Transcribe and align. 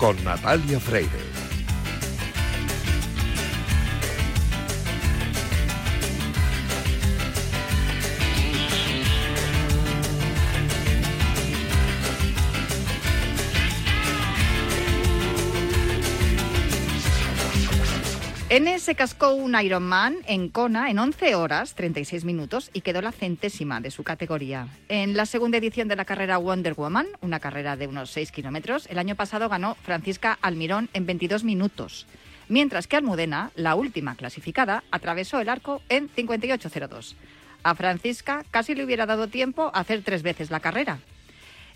con 0.00 0.16
Natalia 0.24 0.80
Freire. 0.80 1.39
N 18.50 18.80
se 18.80 18.96
cascó 18.96 19.32
un 19.32 19.54
Ironman 19.54 20.16
en 20.26 20.48
Kona 20.48 20.90
en 20.90 20.98
11 20.98 21.36
horas 21.36 21.76
36 21.76 22.24
minutos 22.24 22.70
y 22.72 22.80
quedó 22.80 23.00
la 23.00 23.12
centésima 23.12 23.80
de 23.80 23.92
su 23.92 24.02
categoría. 24.02 24.66
En 24.88 25.16
la 25.16 25.24
segunda 25.26 25.58
edición 25.58 25.86
de 25.86 25.94
la 25.94 26.04
carrera 26.04 26.36
Wonder 26.36 26.74
Woman, 26.74 27.06
una 27.20 27.38
carrera 27.38 27.76
de 27.76 27.86
unos 27.86 28.10
6 28.10 28.32
kilómetros, 28.32 28.88
el 28.90 28.98
año 28.98 29.14
pasado 29.14 29.48
ganó 29.48 29.76
Francisca 29.76 30.36
Almirón 30.42 30.88
en 30.94 31.06
22 31.06 31.44
minutos, 31.44 32.08
mientras 32.48 32.88
que 32.88 32.96
Almudena, 32.96 33.52
la 33.54 33.76
última 33.76 34.16
clasificada, 34.16 34.82
atravesó 34.90 35.38
el 35.40 35.48
arco 35.48 35.80
en 35.88 36.10
58.02. 36.12 37.14
A 37.62 37.76
Francisca 37.76 38.44
casi 38.50 38.74
le 38.74 38.84
hubiera 38.84 39.06
dado 39.06 39.28
tiempo 39.28 39.70
a 39.72 39.78
hacer 39.78 40.02
tres 40.02 40.24
veces 40.24 40.50
la 40.50 40.58
carrera. 40.58 40.98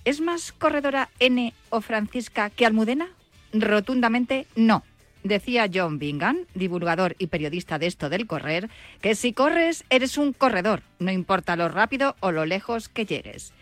¿Es 0.05 0.21
más 0.21 0.51
corredora 0.51 1.09
N 1.21 1.55
o 1.71 1.81
Francisca 1.81 2.51
que 2.51 2.67
Almudena? 2.67 3.11
Rotundamente 3.53 4.49
no 4.57 4.83
decía 5.25 5.69
John 5.73 5.99
Bingham, 5.99 6.47
divulgador 6.55 7.17
y 7.19 7.27
periodista 7.27 7.79
de 7.79 7.87
esto 7.87 8.09
del 8.09 8.29
correr, 8.29 8.71
que 9.01 9.17
si 9.17 9.33
corres 9.33 9.85
eres 9.91 10.17
un 10.17 10.33
corredor, 10.33 10.83
no 11.01 11.11
importa 11.11 11.57
lo 11.57 11.69
rápido 11.69 12.15
o 12.21 12.31
lo 12.31 12.47
lejos 12.47 12.89
que 12.89 13.07
llegues. 13.07 13.53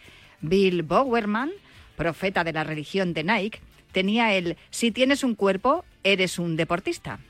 Bill 0.43 0.83
Bowerman, 0.83 1.51
profeta 1.97 2.45
de 2.45 2.53
la 2.53 2.65
religión 2.65 3.15
de 3.15 3.25
Nike, 3.25 3.61
tenía 3.93 4.35
el 4.35 4.57
si 4.71 4.91
tienes 4.91 5.25
un 5.25 5.35
cuerpo, 5.35 5.85
eres 6.03 6.39
un 6.39 6.57
deportista. 6.57 7.21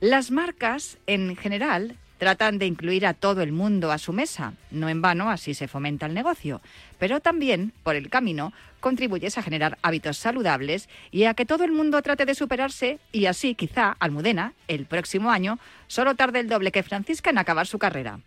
Las 0.00 0.30
marcas, 0.30 0.98
en 1.06 1.36
general, 1.36 1.96
Tratan 2.20 2.58
de 2.58 2.66
incluir 2.66 3.06
a 3.06 3.14
todo 3.14 3.40
el 3.40 3.50
mundo 3.50 3.90
a 3.90 3.96
su 3.96 4.12
mesa. 4.12 4.52
No 4.70 4.90
en 4.90 5.00
vano, 5.00 5.30
así 5.30 5.54
se 5.54 5.68
fomenta 5.68 6.04
el 6.04 6.12
negocio. 6.12 6.60
Pero 6.98 7.20
también, 7.20 7.72
por 7.82 7.96
el 7.96 8.10
camino, 8.10 8.52
contribuyes 8.78 9.38
a 9.38 9.42
generar 9.42 9.78
hábitos 9.80 10.18
saludables 10.18 10.90
y 11.10 11.24
a 11.24 11.32
que 11.32 11.46
todo 11.46 11.64
el 11.64 11.72
mundo 11.72 12.02
trate 12.02 12.26
de 12.26 12.34
superarse 12.34 12.98
y 13.10 13.24
así 13.24 13.54
quizá 13.54 13.96
Almudena, 13.98 14.52
el 14.68 14.84
próximo 14.84 15.30
año, 15.30 15.58
solo 15.86 16.14
tarde 16.14 16.40
el 16.40 16.50
doble 16.50 16.72
que 16.72 16.82
Francisca 16.82 17.30
en 17.30 17.38
acabar 17.38 17.66
su 17.66 17.78
carrera. 17.78 18.20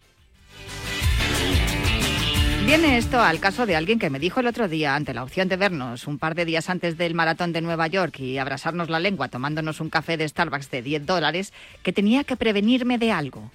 Viene 2.65 2.97
esto 2.97 3.21
al 3.21 3.39
caso 3.39 3.67
de 3.67 3.75
alguien 3.75 3.99
que 3.99 4.09
me 4.09 4.17
dijo 4.17 4.39
el 4.39 4.47
otro 4.47 4.67
día, 4.67 4.95
ante 4.95 5.13
la 5.13 5.21
opción 5.21 5.49
de 5.49 5.57
vernos 5.57 6.07
un 6.07 6.17
par 6.17 6.33
de 6.33 6.45
días 6.45 6.67
antes 6.71 6.97
del 6.97 7.13
maratón 7.13 7.53
de 7.53 7.61
Nueva 7.61 7.85
York 7.85 8.19
y 8.21 8.39
abrasarnos 8.39 8.89
la 8.89 8.99
lengua 8.99 9.27
tomándonos 9.27 9.81
un 9.81 9.91
café 9.91 10.17
de 10.17 10.27
Starbucks 10.27 10.71
de 10.71 10.81
10 10.81 11.05
dólares, 11.05 11.53
que 11.83 11.93
tenía 11.93 12.23
que 12.23 12.37
prevenirme 12.37 12.97
de 12.97 13.11
algo. 13.11 13.51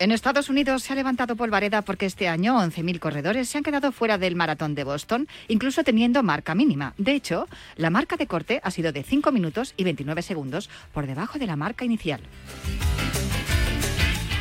En 0.00 0.12
Estados 0.12 0.48
Unidos 0.48 0.82
se 0.82 0.94
ha 0.94 0.96
levantado 0.96 1.36
polvareda 1.36 1.82
porque 1.82 2.06
este 2.06 2.26
año 2.26 2.56
11.000 2.56 2.98
corredores 3.00 3.50
se 3.50 3.58
han 3.58 3.64
quedado 3.64 3.92
fuera 3.92 4.16
del 4.16 4.34
maratón 4.34 4.74
de 4.74 4.82
Boston, 4.82 5.28
incluso 5.46 5.84
teniendo 5.84 6.22
marca 6.22 6.54
mínima. 6.54 6.94
De 6.96 7.12
hecho, 7.12 7.46
la 7.76 7.90
marca 7.90 8.16
de 8.16 8.26
corte 8.26 8.62
ha 8.64 8.70
sido 8.70 8.92
de 8.92 9.02
5 9.02 9.30
minutos 9.30 9.74
y 9.76 9.84
29 9.84 10.22
segundos 10.22 10.70
por 10.94 11.06
debajo 11.06 11.38
de 11.38 11.46
la 11.46 11.56
marca 11.56 11.84
inicial. 11.84 12.22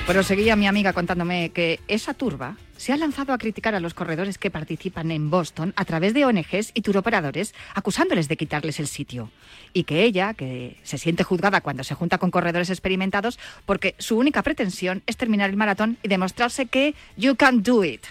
Pero 0.10 0.24
seguía 0.24 0.56
mi 0.56 0.66
amiga 0.66 0.92
contándome 0.92 1.52
que 1.52 1.80
esa 1.88 2.16
turba 2.16 2.58
se 2.78 2.92
ha 2.92 2.98
lanzado 2.98 3.32
a 3.32 3.38
criticar 3.38 3.76
a 3.76 3.80
los 3.80 3.94
corredores 3.94 4.40
que 4.40 4.50
participan 4.50 5.12
en 5.12 5.30
Boston 5.30 5.72
a 5.76 5.86
través 5.86 6.16
de 6.16 6.26
ONGs 6.26 6.72
y 6.74 6.82
turoperadores, 6.82 7.54
acusándoles 7.76 8.28
de 8.28 8.36
quitarles 8.36 8.80
el 8.80 8.88
sitio. 8.88 9.30
Y 9.72 9.84
que 9.84 10.02
ella, 10.02 10.34
que 10.34 10.78
se 10.82 10.98
siente 10.98 11.24
juzgada 11.24 11.62
cuando 11.62 11.84
se 11.84 11.94
junta 11.94 12.18
con 12.18 12.32
corredores 12.32 12.72
experimentados, 12.72 13.38
porque 13.68 13.94
su 14.00 14.18
única 14.18 14.42
pretensión 14.42 15.04
es 15.06 15.16
terminar 15.16 15.52
el 15.52 15.58
maratón 15.58 16.00
y 16.02 16.08
demostrarse 16.08 16.66
que 16.66 16.96
you 17.16 17.36
can 17.36 17.62
do 17.62 17.84
it. 17.84 18.02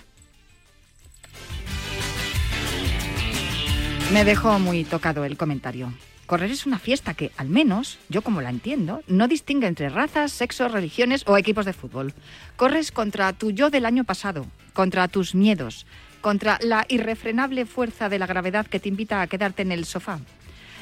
Me 4.12 4.24
dejó 4.24 4.60
muy 4.60 4.84
tocado 4.84 5.24
el 5.24 5.36
comentario. 5.36 5.92
Correr 6.28 6.50
es 6.50 6.66
una 6.66 6.78
fiesta 6.78 7.14
que, 7.14 7.32
al 7.38 7.48
menos, 7.48 7.98
yo 8.10 8.20
como 8.20 8.42
la 8.42 8.50
entiendo, 8.50 9.02
no 9.06 9.28
distingue 9.28 9.66
entre 9.66 9.88
razas, 9.88 10.30
sexos, 10.30 10.70
religiones 10.70 11.24
o 11.26 11.38
equipos 11.38 11.64
de 11.64 11.72
fútbol. 11.72 12.12
Corres 12.56 12.92
contra 12.92 13.32
tu 13.32 13.50
yo 13.50 13.70
del 13.70 13.86
año 13.86 14.04
pasado, 14.04 14.44
contra 14.74 15.08
tus 15.08 15.34
miedos, 15.34 15.86
contra 16.20 16.58
la 16.60 16.84
irrefrenable 16.90 17.64
fuerza 17.64 18.10
de 18.10 18.18
la 18.18 18.26
gravedad 18.26 18.66
que 18.66 18.78
te 18.78 18.90
invita 18.90 19.22
a 19.22 19.26
quedarte 19.26 19.62
en 19.62 19.72
el 19.72 19.86
sofá. 19.86 20.20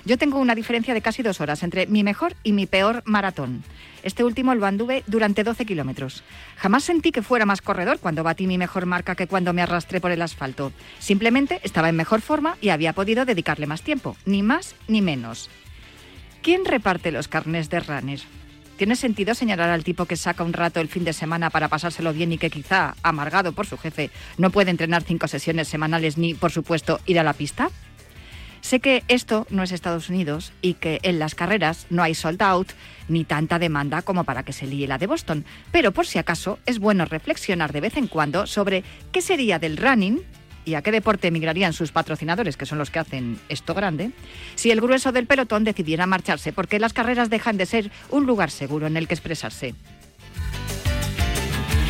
Yo 0.04 0.18
tengo 0.18 0.40
una 0.40 0.56
diferencia 0.56 0.94
de 0.94 1.00
casi 1.00 1.22
dos 1.22 1.40
horas 1.40 1.62
entre 1.62 1.86
mi 1.86 2.02
mejor 2.02 2.34
y 2.42 2.50
mi 2.50 2.66
peor 2.66 3.04
maratón. 3.06 3.62
Este 4.06 4.22
último 4.22 4.54
lo 4.54 4.66
anduve 4.66 5.02
durante 5.08 5.42
12 5.42 5.66
kilómetros. 5.66 6.22
Jamás 6.58 6.84
sentí 6.84 7.10
que 7.10 7.22
fuera 7.22 7.44
más 7.44 7.60
corredor 7.60 7.98
cuando 7.98 8.22
batí 8.22 8.46
mi 8.46 8.56
mejor 8.56 8.86
marca 8.86 9.16
que 9.16 9.26
cuando 9.26 9.52
me 9.52 9.62
arrastré 9.62 10.00
por 10.00 10.12
el 10.12 10.22
asfalto. 10.22 10.70
Simplemente 11.00 11.58
estaba 11.64 11.88
en 11.88 11.96
mejor 11.96 12.20
forma 12.20 12.56
y 12.60 12.68
había 12.68 12.92
podido 12.92 13.24
dedicarle 13.24 13.66
más 13.66 13.82
tiempo, 13.82 14.16
ni 14.24 14.44
más 14.44 14.76
ni 14.86 15.02
menos. 15.02 15.50
¿Quién 16.40 16.64
reparte 16.64 17.10
los 17.10 17.26
carnes 17.26 17.68
de 17.68 17.80
runner? 17.80 18.20
¿Tiene 18.76 18.94
sentido 18.94 19.34
señalar 19.34 19.70
al 19.70 19.82
tipo 19.82 20.04
que 20.04 20.14
saca 20.14 20.44
un 20.44 20.52
rato 20.52 20.78
el 20.78 20.86
fin 20.86 21.02
de 21.02 21.12
semana 21.12 21.50
para 21.50 21.66
pasárselo 21.66 22.12
bien 22.12 22.30
y 22.30 22.38
que 22.38 22.48
quizá, 22.48 22.94
amargado 23.02 23.50
por 23.50 23.66
su 23.66 23.76
jefe, 23.76 24.12
no 24.38 24.50
puede 24.50 24.70
entrenar 24.70 25.02
cinco 25.02 25.26
sesiones 25.26 25.66
semanales 25.66 26.16
ni, 26.16 26.32
por 26.32 26.52
supuesto, 26.52 27.00
ir 27.06 27.18
a 27.18 27.24
la 27.24 27.32
pista? 27.32 27.70
Sé 28.66 28.80
que 28.80 29.04
esto 29.06 29.46
no 29.48 29.62
es 29.62 29.70
Estados 29.70 30.08
Unidos 30.08 30.52
y 30.60 30.74
que 30.74 30.98
en 31.04 31.20
las 31.20 31.36
carreras 31.36 31.86
no 31.88 32.02
hay 32.02 32.16
sold 32.16 32.42
out 32.42 32.72
ni 33.06 33.22
tanta 33.22 33.60
demanda 33.60 34.02
como 34.02 34.24
para 34.24 34.42
que 34.42 34.52
se 34.52 34.66
líe 34.66 34.88
la 34.88 34.98
de 34.98 35.06
Boston, 35.06 35.44
pero 35.70 35.92
por 35.92 36.04
si 36.04 36.18
acaso 36.18 36.58
es 36.66 36.80
bueno 36.80 37.04
reflexionar 37.04 37.72
de 37.72 37.80
vez 37.80 37.96
en 37.96 38.08
cuando 38.08 38.48
sobre 38.48 38.82
qué 39.12 39.22
sería 39.22 39.60
del 39.60 39.76
running 39.76 40.20
y 40.64 40.74
a 40.74 40.82
qué 40.82 40.90
deporte 40.90 41.28
emigrarían 41.28 41.74
sus 41.74 41.92
patrocinadores, 41.92 42.56
que 42.56 42.66
son 42.66 42.78
los 42.78 42.90
que 42.90 42.98
hacen 42.98 43.38
esto 43.48 43.72
grande, 43.72 44.10
si 44.56 44.72
el 44.72 44.80
grueso 44.80 45.12
del 45.12 45.28
pelotón 45.28 45.62
decidiera 45.62 46.06
marcharse, 46.06 46.52
porque 46.52 46.80
las 46.80 46.92
carreras 46.92 47.30
dejan 47.30 47.58
de 47.58 47.66
ser 47.66 47.92
un 48.10 48.26
lugar 48.26 48.50
seguro 48.50 48.88
en 48.88 48.96
el 48.96 49.06
que 49.06 49.14
expresarse. 49.14 49.76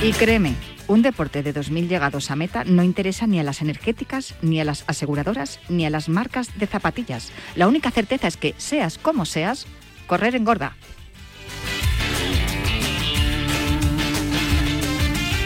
Y 0.02 0.12
créeme, 0.12 0.54
un 0.88 1.00
deporte 1.00 1.42
de 1.42 1.54
2.000 1.54 1.88
llegados 1.88 2.30
a 2.30 2.36
meta 2.36 2.64
no 2.64 2.82
interesa 2.82 3.26
ni 3.26 3.40
a 3.40 3.42
las 3.42 3.62
energéticas, 3.62 4.34
ni 4.42 4.60
a 4.60 4.64
las 4.64 4.84
aseguradoras, 4.86 5.58
ni 5.70 5.86
a 5.86 5.90
las 5.90 6.10
marcas 6.10 6.56
de 6.58 6.66
zapatillas. 6.66 7.32
La 7.54 7.66
única 7.66 7.90
certeza 7.90 8.28
es 8.28 8.36
que, 8.36 8.54
seas 8.58 8.98
como 8.98 9.24
seas, 9.24 9.66
correr 10.06 10.36
engorda. 10.36 10.76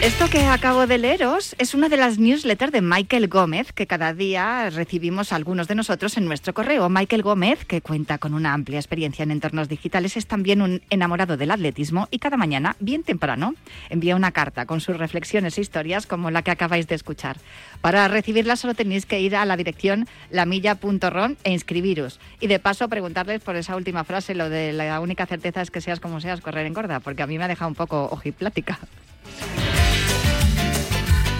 Esto 0.01 0.31
que 0.31 0.47
acabo 0.47 0.87
de 0.87 0.97
leeros 0.97 1.55
es 1.59 1.75
una 1.75 1.87
de 1.87 1.95
las 1.95 2.17
newsletters 2.17 2.71
de 2.71 2.81
Michael 2.81 3.27
Gómez 3.27 3.71
que 3.71 3.85
cada 3.85 4.15
día 4.15 4.67
recibimos 4.71 5.31
algunos 5.31 5.67
de 5.67 5.75
nosotros 5.75 6.17
en 6.17 6.25
nuestro 6.25 6.55
correo. 6.55 6.89
Michael 6.89 7.21
Gómez, 7.21 7.65
que 7.65 7.83
cuenta 7.83 8.17
con 8.17 8.33
una 8.33 8.55
amplia 8.55 8.79
experiencia 8.79 9.21
en 9.21 9.29
entornos 9.29 9.69
digitales, 9.69 10.17
es 10.17 10.25
también 10.25 10.63
un 10.63 10.81
enamorado 10.89 11.37
del 11.37 11.51
atletismo 11.51 12.07
y 12.09 12.17
cada 12.17 12.35
mañana, 12.35 12.75
bien 12.79 13.03
temprano, 13.03 13.53
envía 13.91 14.15
una 14.15 14.31
carta 14.31 14.65
con 14.65 14.81
sus 14.81 14.97
reflexiones 14.97 15.59
e 15.59 15.61
historias 15.61 16.07
como 16.07 16.31
la 16.31 16.41
que 16.41 16.49
acabáis 16.49 16.87
de 16.87 16.95
escuchar. 16.95 17.37
Para 17.81 18.07
recibirla 18.07 18.55
solo 18.55 18.73
tenéis 18.73 19.05
que 19.05 19.21
ir 19.21 19.35
a 19.35 19.45
la 19.45 19.55
dirección 19.55 20.07
lamilla.ron 20.31 21.37
e 21.43 21.51
inscribiros. 21.51 22.19
Y 22.39 22.47
de 22.47 22.57
paso 22.57 22.89
preguntarles 22.89 23.41
por 23.43 23.55
esa 23.55 23.75
última 23.75 24.03
frase, 24.03 24.33
lo 24.33 24.49
de 24.49 24.73
la 24.73 24.99
única 24.99 25.27
certeza 25.27 25.61
es 25.61 25.69
que 25.69 25.79
seas 25.79 25.99
como 25.99 26.21
seas, 26.21 26.41
correr 26.41 26.65
en 26.65 26.73
gorda, 26.73 27.01
porque 27.01 27.21
a 27.21 27.27
mí 27.27 27.37
me 27.37 27.43
ha 27.43 27.47
dejado 27.47 27.69
un 27.69 27.75
poco 27.75 28.09
ojiplática. 28.11 28.79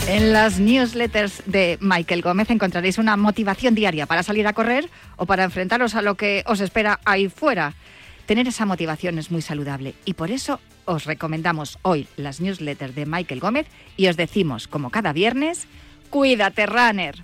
En 0.07 0.33
las 0.33 0.59
newsletters 0.59 1.43
de 1.45 1.77
Michael 1.79 2.21
Gómez 2.21 2.49
encontraréis 2.49 2.97
una 2.97 3.15
motivación 3.17 3.75
diaria 3.75 4.05
para 4.05 4.23
salir 4.23 4.47
a 4.47 4.53
correr 4.53 4.89
o 5.15 5.25
para 5.25 5.43
enfrentaros 5.43 5.95
a 5.95 6.01
lo 6.01 6.15
que 6.15 6.43
os 6.47 6.59
espera 6.59 6.99
ahí 7.05 7.29
fuera. 7.29 7.75
Tener 8.25 8.47
esa 8.47 8.65
motivación 8.65 9.19
es 9.19 9.31
muy 9.31 9.41
saludable 9.41 9.93
y 10.05 10.13
por 10.13 10.31
eso 10.31 10.59
os 10.85 11.05
recomendamos 11.05 11.79
hoy 11.83 12.07
las 12.17 12.41
newsletters 12.41 12.95
de 12.95 13.05
Michael 13.05 13.39
Gómez 13.39 13.67
y 13.95 14.07
os 14.07 14.17
decimos, 14.17 14.67
como 14.67 14.89
cada 14.89 15.13
viernes, 15.13 15.67
cuídate, 16.09 16.65
runner. 16.65 17.23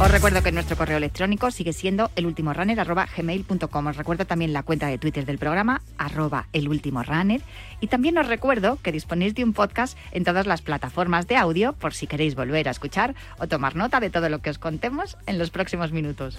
Os 0.00 0.12
recuerdo 0.12 0.44
que 0.44 0.52
nuestro 0.52 0.76
correo 0.76 0.96
electrónico 0.96 1.50
sigue 1.50 1.72
siendo 1.72 2.12
elultimorunner.gmail.com. 2.14 3.86
Os 3.88 3.96
recuerdo 3.96 4.26
también 4.26 4.52
la 4.52 4.62
cuenta 4.62 4.86
de 4.86 4.96
Twitter 4.96 5.26
del 5.26 5.38
programa, 5.38 5.82
arroba 5.98 6.46
elultimorunner. 6.52 7.42
Y 7.80 7.88
también 7.88 8.16
os 8.16 8.28
recuerdo 8.28 8.78
que 8.80 8.92
disponéis 8.92 9.34
de 9.34 9.42
un 9.42 9.52
podcast 9.52 9.98
en 10.12 10.22
todas 10.22 10.46
las 10.46 10.62
plataformas 10.62 11.26
de 11.26 11.36
audio 11.36 11.72
por 11.72 11.94
si 11.94 12.06
queréis 12.06 12.36
volver 12.36 12.68
a 12.68 12.70
escuchar 12.70 13.16
o 13.40 13.48
tomar 13.48 13.74
nota 13.74 13.98
de 13.98 14.08
todo 14.08 14.28
lo 14.28 14.38
que 14.38 14.50
os 14.50 14.58
contemos 14.58 15.16
en 15.26 15.36
los 15.36 15.50
próximos 15.50 15.90
minutos. 15.90 16.38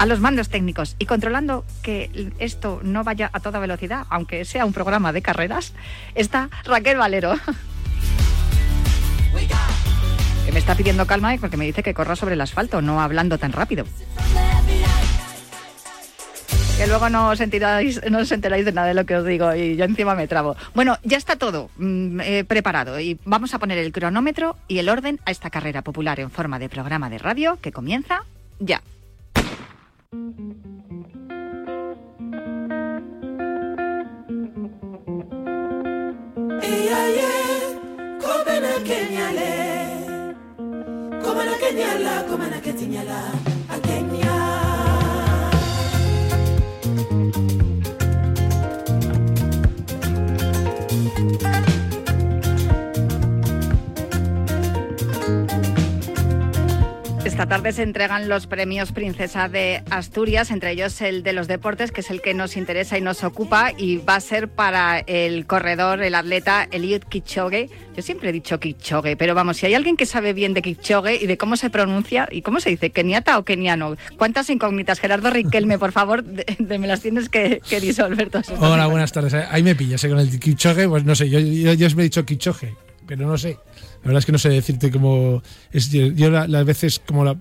A 0.00 0.06
los 0.06 0.18
mandos 0.18 0.48
técnicos 0.48 0.96
y 0.98 1.06
controlando 1.06 1.64
que 1.82 2.32
esto 2.40 2.80
no 2.82 3.04
vaya 3.04 3.30
a 3.32 3.38
toda 3.38 3.60
velocidad, 3.60 4.06
aunque 4.10 4.44
sea 4.44 4.66
un 4.66 4.72
programa 4.72 5.12
de 5.12 5.22
carreras, 5.22 5.72
está 6.16 6.50
Raquel 6.64 6.98
Valero. 6.98 7.36
Me 10.56 10.60
está 10.60 10.74
pidiendo 10.74 11.06
calma 11.06 11.36
porque 11.38 11.58
me 11.58 11.66
dice 11.66 11.82
que 11.82 11.92
corra 11.92 12.16
sobre 12.16 12.32
el 12.32 12.40
asfalto, 12.40 12.80
no 12.80 13.02
hablando 13.02 13.36
tan 13.36 13.52
rápido. 13.52 13.84
Que 16.78 16.86
luego 16.86 17.10
no 17.10 17.28
os, 17.28 17.40
enteráis, 17.42 18.00
no 18.10 18.20
os 18.20 18.32
enteráis 18.32 18.64
de 18.64 18.72
nada 18.72 18.88
de 18.88 18.94
lo 18.94 19.04
que 19.04 19.16
os 19.16 19.26
digo 19.26 19.54
y 19.54 19.76
yo 19.76 19.84
encima 19.84 20.14
me 20.14 20.26
trabo. 20.26 20.56
Bueno, 20.74 20.96
ya 21.02 21.18
está 21.18 21.36
todo 21.36 21.68
mm, 21.76 22.20
eh, 22.22 22.44
preparado 22.44 22.98
y 22.98 23.20
vamos 23.26 23.52
a 23.52 23.58
poner 23.58 23.76
el 23.76 23.92
cronómetro 23.92 24.56
y 24.66 24.78
el 24.78 24.88
orden 24.88 25.20
a 25.26 25.30
esta 25.30 25.50
carrera 25.50 25.82
popular 25.82 26.20
en 26.20 26.30
forma 26.30 26.58
de 26.58 26.70
programa 26.70 27.10
de 27.10 27.18
radio 27.18 27.58
que 27.60 27.70
comienza 27.70 28.22
ya. 28.58 28.80
komana 41.26 41.54
kenyala 41.58 42.22
komana 42.30 42.58
ketinyala 42.62 43.18
Esta 57.36 57.48
tarde 57.48 57.72
se 57.72 57.82
entregan 57.82 58.30
los 58.30 58.46
premios 58.46 58.92
Princesa 58.92 59.50
de 59.50 59.82
Asturias, 59.90 60.50
entre 60.50 60.70
ellos 60.70 61.02
el 61.02 61.22
de 61.22 61.34
los 61.34 61.48
deportes, 61.48 61.92
que 61.92 62.00
es 62.00 62.08
el 62.08 62.22
que 62.22 62.32
nos 62.32 62.56
interesa 62.56 62.96
y 62.96 63.02
nos 63.02 63.24
ocupa, 63.24 63.72
y 63.76 63.98
va 63.98 64.14
a 64.14 64.20
ser 64.20 64.48
para 64.48 65.00
el 65.00 65.44
corredor, 65.44 66.00
el 66.00 66.14
atleta 66.14 66.66
Eliud 66.70 67.02
Kipchoge. 67.02 67.68
Yo 67.94 68.02
siempre 68.02 68.30
he 68.30 68.32
dicho 68.32 68.58
Kipchoge, 68.58 69.18
pero 69.18 69.34
vamos, 69.34 69.58
si 69.58 69.66
hay 69.66 69.74
alguien 69.74 69.98
que 69.98 70.06
sabe 70.06 70.32
bien 70.32 70.54
de 70.54 70.62
Kipchoge 70.62 71.16
y 71.22 71.26
de 71.26 71.36
cómo 71.36 71.58
se 71.58 71.68
pronuncia 71.68 72.26
y 72.32 72.40
cómo 72.40 72.58
se 72.58 72.70
dice, 72.70 72.88
keniata 72.88 73.36
o 73.36 73.44
keniano, 73.44 73.96
¿cuántas 74.16 74.48
incógnitas? 74.48 74.98
Gerardo 74.98 75.28
Riquelme, 75.28 75.78
por 75.78 75.92
favor, 75.92 76.24
de, 76.24 76.78
me 76.78 76.86
las 76.86 77.02
tienes 77.02 77.28
que, 77.28 77.60
disolver 77.82 78.30
todas. 78.30 78.50
Hola, 78.58 78.86
buenas 78.86 79.12
tardes. 79.12 79.34
Ahí 79.34 79.62
me 79.62 79.74
pillas 79.74 80.02
¿eh? 80.04 80.08
con 80.08 80.20
el 80.20 80.40
Kipchoge, 80.40 80.88
pues 80.88 81.04
no 81.04 81.14
sé, 81.14 81.28
yo, 81.28 81.38
yo, 81.38 81.74
yo 81.74 81.86
me 81.96 82.02
he 82.02 82.04
dicho 82.04 82.24
Kipchoge, 82.24 82.74
pero 83.06 83.26
no 83.26 83.36
sé. 83.36 83.58
La 84.06 84.10
verdad 84.10 84.20
es 84.20 84.26
que 84.26 84.32
no 84.32 84.38
sé 84.38 84.50
decirte 84.50 84.92
cómo. 84.92 85.42
Es, 85.72 85.90
yo, 85.90 86.30
las 86.30 86.64
veces, 86.64 87.02
como 87.04 87.24
la, 87.24 87.36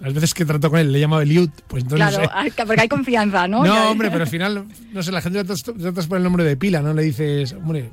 las 0.00 0.12
veces 0.12 0.34
que 0.34 0.44
trato 0.44 0.68
con 0.68 0.80
él 0.80 0.90
le 0.90 0.98
he 0.98 1.00
llamado 1.00 1.22
Eliud, 1.22 1.50
pues 1.68 1.84
entonces. 1.84 2.18
Claro, 2.18 2.28
porque 2.66 2.80
hay 2.80 2.88
confianza, 2.88 3.46
¿no? 3.46 3.64
No, 3.64 3.92
hombre, 3.92 4.10
pero 4.10 4.24
al 4.24 4.28
final, 4.28 4.66
no 4.92 5.02
sé, 5.04 5.12
la 5.12 5.22
gente 5.22 5.44
tratas, 5.44 6.06
por 6.08 6.18
el 6.18 6.24
nombre 6.24 6.42
de 6.42 6.56
pila, 6.56 6.82
¿no? 6.82 6.92
Le 6.94 7.04
dices, 7.04 7.52
hombre. 7.52 7.90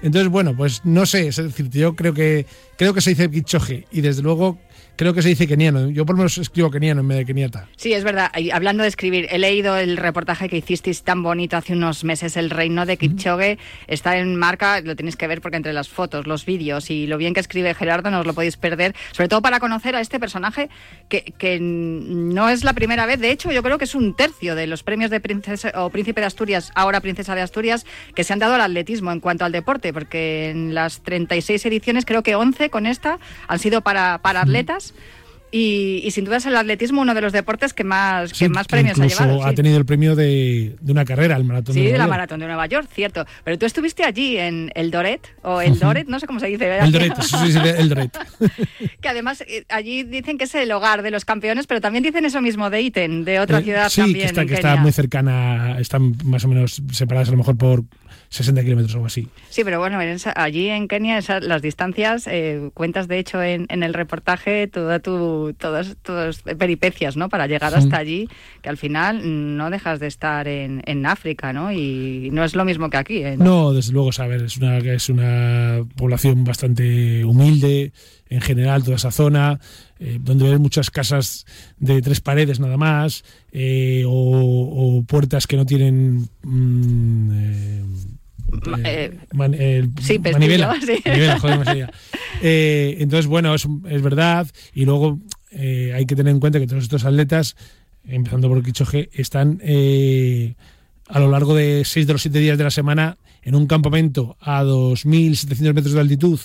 Entonces, 0.00 0.30
bueno, 0.30 0.56
pues 0.56 0.80
no 0.84 1.04
sé, 1.04 1.28
es 1.28 1.36
decir, 1.36 1.68
yo 1.68 1.94
creo 1.94 2.14
que 2.14 2.46
creo 2.78 2.94
que 2.94 3.02
se 3.02 3.10
dice 3.10 3.30
Kichoge 3.30 3.86
y 3.92 4.00
desde 4.00 4.22
luego 4.22 4.58
creo 5.00 5.14
que 5.14 5.22
se 5.22 5.30
dice 5.30 5.48
keniano. 5.48 5.88
Yo 5.88 6.04
por 6.04 6.14
lo 6.14 6.18
menos 6.18 6.36
escribo 6.36 6.70
keniano 6.70 7.00
en 7.00 7.08
vez 7.08 7.16
de 7.16 7.24
keniata. 7.24 7.66
Sí, 7.74 7.94
es 7.94 8.04
verdad. 8.04 8.30
hablando 8.52 8.82
de 8.82 8.90
escribir, 8.90 9.28
he 9.30 9.38
leído 9.38 9.78
el 9.78 9.96
reportaje 9.96 10.50
que 10.50 10.58
hicisteis 10.58 11.04
tan 11.04 11.22
bonito 11.22 11.56
hace 11.56 11.72
unos 11.72 12.04
meses, 12.04 12.36
El 12.36 12.50
reino 12.50 12.84
de 12.84 12.98
Kipchoge. 12.98 13.56
Está 13.86 14.18
en 14.18 14.36
marca, 14.36 14.82
lo 14.82 14.94
tenéis 14.96 15.16
que 15.16 15.26
ver 15.26 15.40
porque 15.40 15.56
entre 15.56 15.72
las 15.72 15.88
fotos, 15.88 16.26
los 16.26 16.44
vídeos 16.44 16.90
y 16.90 17.06
lo 17.06 17.16
bien 17.16 17.32
que 17.32 17.40
escribe 17.40 17.72
Gerardo 17.72 18.10
no 18.10 18.20
os 18.20 18.26
lo 18.26 18.34
podéis 18.34 18.58
perder. 18.58 18.94
Sobre 19.12 19.28
todo 19.28 19.40
para 19.40 19.58
conocer 19.58 19.96
a 19.96 20.02
este 20.02 20.20
personaje 20.20 20.68
que, 21.08 21.32
que 21.38 21.58
no 21.58 22.50
es 22.50 22.62
la 22.62 22.74
primera 22.74 23.06
vez. 23.06 23.20
De 23.20 23.30
hecho, 23.30 23.50
yo 23.52 23.62
creo 23.62 23.78
que 23.78 23.84
es 23.84 23.94
un 23.94 24.12
tercio 24.12 24.54
de 24.54 24.66
los 24.66 24.82
premios 24.82 25.10
de 25.10 25.20
princesa 25.20 25.72
o 25.76 25.88
príncipe 25.88 26.20
de 26.20 26.26
Asturias, 26.26 26.72
ahora 26.74 27.00
princesa 27.00 27.34
de 27.34 27.40
Asturias, 27.40 27.86
que 28.14 28.22
se 28.22 28.34
han 28.34 28.38
dado 28.38 28.52
al 28.52 28.60
atletismo 28.60 29.12
en 29.12 29.20
cuanto 29.20 29.46
al 29.46 29.52
deporte, 29.52 29.94
porque 29.94 30.50
en 30.50 30.74
las 30.74 31.00
36 31.00 31.64
ediciones, 31.64 32.04
creo 32.04 32.22
que 32.22 32.34
11 32.34 32.68
con 32.68 32.84
esta, 32.84 33.18
han 33.48 33.58
sido 33.58 33.80
para, 33.80 34.18
para 34.18 34.42
atletas. 34.42 34.89
Y, 35.52 36.08
sin 36.12 36.24
duda 36.24 36.36
es 36.36 36.46
el 36.46 36.54
atletismo 36.54 37.02
uno 37.02 37.12
de 37.12 37.20
los 37.20 37.32
deportes 37.32 37.74
que 37.74 37.82
más, 37.82 38.32
que 38.32 38.48
más 38.48 38.68
premios 38.68 39.00
ha 39.00 39.06
llevado. 39.06 39.44
ha 39.44 39.52
tenido 39.52 39.78
el 39.78 39.84
premio 39.84 40.14
de, 40.14 40.76
una 40.86 41.04
carrera, 41.04 41.36
el 41.36 41.44
maratón 41.44 41.74
sí, 41.74 41.80
de 41.80 41.88
Nueva 41.90 42.04
la 42.04 42.06
maratón 42.06 42.40
de 42.40 42.46
Nueva 42.46 42.66
York, 42.66 42.88
cierto. 42.92 43.26
Pero 43.42 43.58
tú 43.58 43.66
estuviste 43.66 44.04
allí 44.04 44.36
en 44.36 44.70
el 44.76 44.92
Doret, 44.92 45.26
o 45.42 45.60
el 45.60 45.78
Doret, 45.78 46.06
no 46.06 46.20
sé 46.20 46.26
cómo 46.28 46.38
se 46.38 46.46
dice. 46.46 46.78
El 46.78 46.92
Doret, 46.92 47.20
sí, 47.22 47.52
sí, 47.52 47.58
el 47.58 47.88
Doret. 47.88 48.16
que 49.00 49.08
además 49.08 49.40
eh, 49.40 49.64
allí 49.68 50.04
dicen 50.04 50.38
que 50.38 50.44
es 50.44 50.54
el 50.54 50.70
hogar 50.70 51.02
de 51.02 51.10
los 51.10 51.24
campeones, 51.24 51.66
pero 51.66 51.80
también 51.80 52.04
dicen 52.04 52.24
eso 52.24 52.40
mismo 52.40 52.70
de 52.70 52.82
Iten, 52.82 53.24
de 53.24 53.40
otra 53.40 53.58
eh, 53.58 53.64
ciudad 53.64 53.88
sí, 53.88 54.02
también. 54.02 54.20
Que 54.20 54.26
está, 54.26 54.46
que 54.46 54.54
está 54.54 54.76
muy 54.76 54.92
cercana, 54.92 55.80
están 55.80 56.14
más 56.24 56.44
o 56.44 56.48
menos 56.48 56.80
separadas 56.92 57.28
a 57.28 57.32
lo 57.32 57.38
mejor 57.38 57.56
por 57.56 57.84
60 58.30 58.62
kilómetros 58.62 58.94
o 58.94 58.98
algo 58.98 59.06
así. 59.08 59.28
Sí, 59.48 59.64
pero 59.64 59.80
bueno, 59.80 59.98
allí 60.36 60.68
en 60.68 60.86
Kenia 60.86 61.18
esas, 61.18 61.42
las 61.42 61.62
distancias, 61.62 62.28
eh, 62.28 62.70
cuentas 62.74 63.08
de 63.08 63.18
hecho 63.18 63.42
en, 63.42 63.66
el 63.68 63.92
reportaje 63.92 64.68
toda 64.68 65.00
tu, 65.00 65.52
todas 65.58 65.96
tus 66.02 66.42
peripecias, 66.42 67.16
¿no? 67.16 67.28
Para 67.28 67.48
llegar 67.48 67.74
hasta 67.74 67.96
allí, 67.96 68.28
que 68.62 68.68
al 68.68 68.76
final 68.76 69.56
no 69.56 69.68
dejas 69.68 69.98
de 69.98 70.06
estar 70.06 70.46
en, 70.46 70.80
en 70.86 71.06
África, 71.06 71.52
¿no? 71.52 71.72
Y 71.72 72.30
no 72.32 72.44
es 72.44 72.54
lo 72.54 72.64
mismo 72.64 72.88
que 72.88 72.98
aquí. 72.98 73.16
¿eh? 73.16 73.36
No, 73.36 73.72
desde 73.72 73.92
luego, 73.92 74.12
saber, 74.12 74.42
es 74.42 74.56
una, 74.58 74.78
es 74.78 75.08
una 75.08 75.84
población 75.96 76.44
bastante 76.44 77.24
humilde 77.24 77.92
en 78.28 78.40
general 78.40 78.84
toda 78.84 78.94
esa 78.94 79.10
zona, 79.10 79.58
eh, 79.98 80.18
donde 80.20 80.48
ves 80.48 80.60
muchas 80.60 80.92
casas 80.92 81.46
de 81.78 82.00
tres 82.00 82.20
paredes 82.20 82.60
nada 82.60 82.76
más, 82.76 83.24
o, 84.06 85.04
puertas 85.08 85.48
que 85.48 85.56
no 85.56 85.66
tienen 85.66 86.28
mm, 86.44 87.30
eh, 87.32 87.84
sí, 90.00 90.18
manivela, 90.18 90.76
eh, 92.42 92.96
entonces, 92.98 93.26
bueno, 93.26 93.54
es, 93.54 93.66
es, 93.88 94.02
verdad. 94.02 94.46
Y 94.74 94.84
luego 94.84 95.20
eh, 95.50 95.92
hay 95.94 96.06
que 96.06 96.16
tener 96.16 96.32
en 96.32 96.40
cuenta 96.40 96.58
que 96.58 96.66
todos 96.66 96.82
estos 96.82 97.04
atletas, 97.04 97.56
empezando 98.04 98.48
por 98.48 98.62
Kichoge, 98.62 99.10
están 99.12 99.60
a 101.08 101.18
lo 101.18 101.30
largo 101.30 101.54
de 101.54 101.82
seis 101.84 102.06
de 102.06 102.12
los 102.12 102.22
siete 102.22 102.38
días 102.38 102.58
de 102.58 102.64
la 102.64 102.70
semana 102.70 103.18
en 103.42 103.54
un 103.54 103.66
campamento 103.66 104.36
a 104.40 104.62
2.700 104.62 105.74
metros 105.74 105.94
de 105.94 106.00
altitud. 106.00 106.40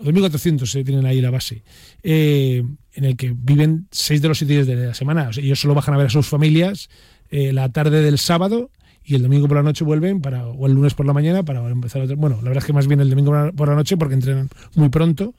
2.400 0.00 0.66
se 0.66 0.84
tienen 0.84 1.06
ahí 1.06 1.20
la 1.20 1.30
base, 1.30 1.64
en 2.02 2.78
el 2.94 3.16
que 3.16 3.34
viven 3.36 3.88
seis 3.90 4.22
de 4.22 4.28
los 4.28 4.38
siete 4.38 4.54
días 4.54 4.66
de 4.66 4.76
la 4.76 4.94
semana. 4.94 5.30
ellos 5.36 5.60
solo 5.60 5.74
bajan 5.74 5.94
a 5.94 5.98
ver 5.98 6.06
a 6.06 6.10
sus 6.10 6.26
familias 6.26 6.88
la 7.30 7.68
tarde 7.70 8.00
del 8.02 8.18
sábado 8.18 8.70
y 9.08 9.14
el 9.14 9.22
domingo 9.22 9.48
por 9.48 9.56
la 9.56 9.62
noche 9.62 9.84
vuelven 9.84 10.20
para 10.20 10.46
o 10.46 10.66
el 10.66 10.74
lunes 10.74 10.92
por 10.92 11.06
la 11.06 11.14
mañana 11.14 11.42
para 11.42 11.66
empezar 11.70 12.02
otro, 12.02 12.16
bueno 12.16 12.36
la 12.36 12.50
verdad 12.50 12.58
es 12.58 12.66
que 12.66 12.74
más 12.74 12.86
bien 12.86 13.00
el 13.00 13.08
domingo 13.08 13.32
por 13.56 13.68
la 13.68 13.74
noche 13.74 13.96
porque 13.96 14.14
entrenan 14.14 14.50
muy 14.74 14.90
pronto 14.90 15.34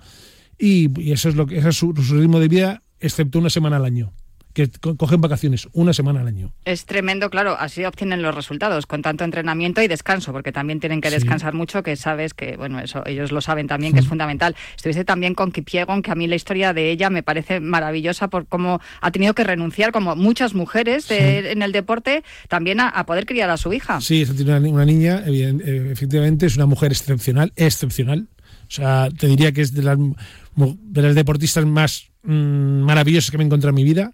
y, 0.58 1.12
eso 1.12 1.30
es 1.30 1.36
lo 1.36 1.46
que 1.46 1.60
es 1.60 1.76
su 1.76 1.94
ritmo 1.94 2.40
de 2.40 2.48
vida 2.48 2.82
excepto 3.00 3.38
una 3.38 3.52
semana 3.52 3.78
al 3.78 3.86
año 3.86 4.12
que 4.54 4.70
cogen 4.98 5.22
vacaciones 5.22 5.68
una 5.74 5.94
semana 5.94 6.22
al 6.22 6.28
año. 6.28 6.52
Es 6.66 6.86
tremendo, 6.86 7.30
claro, 7.30 7.56
así 7.60 7.86
obtienen 7.86 8.22
los 8.22 8.34
resultados, 8.34 8.86
con 8.86 9.02
tanto 9.02 9.24
entrenamiento 9.24 9.82
y 9.82 9.88
descanso, 9.88 10.32
porque 10.32 10.52
también 10.52 10.80
tienen 10.80 11.02
que 11.02 11.10
descansar 11.10 11.54
mucho, 11.54 11.84
que 11.84 11.96
sabes 11.96 12.34
que, 12.34 12.58
bueno, 12.58 12.80
eso 12.80 13.04
ellos 13.06 13.32
lo 13.32 13.42
saben 13.42 13.68
también, 13.68 13.94
que 13.94 14.00
es 14.00 14.08
fundamental. 14.08 14.56
Estuviste 14.76 15.06
también 15.06 15.36
con 15.36 15.52
Kipiegon, 15.52 16.02
que 16.02 16.12
a 16.12 16.16
mí 16.16 16.28
la 16.28 16.36
historia 16.36 16.74
de 16.74 16.92
ella 16.92 17.10
me 17.10 17.24
parece 17.24 17.60
maravillosa 17.60 18.28
por 18.28 18.48
cómo 18.48 18.82
ha 19.02 19.12
tenido 19.12 19.34
que 19.34 19.44
renunciar, 19.44 19.92
como 19.92 20.16
muchas 20.16 20.54
mujeres 20.54 21.10
en 21.12 21.62
el 21.62 21.72
deporte, 21.72 22.24
también 22.48 22.80
a, 22.80 23.06
poder 23.06 23.26
criar 23.26 23.50
a 23.50 23.58
su 23.58 23.74
hija. 23.74 24.02
Sí, 24.02 24.26
tiene 24.26 24.70
una, 24.70 24.86
niña, 24.86 25.24
eh, 25.26 25.90
efectivamente, 25.92 26.46
es 26.46 26.56
una 26.56 26.66
mujer 26.66 26.92
excepcional, 26.92 27.54
excepcional. 27.56 28.28
O 28.70 28.72
sea, 28.72 29.10
te 29.10 29.28
diría 29.28 29.52
que 29.52 29.62
es 29.62 29.74
de 29.74 29.82
las, 29.82 29.98
de 29.98 31.02
las 31.02 31.16
deportistas 31.16 31.66
más 31.66 32.06
mm, 32.24 32.82
maravillosas 32.82 33.32
que 33.32 33.38
me 33.38 33.44
he 33.44 33.48
encontrado 33.48 33.70
en 33.70 33.76
mi 33.76 33.84
vida. 33.84 34.14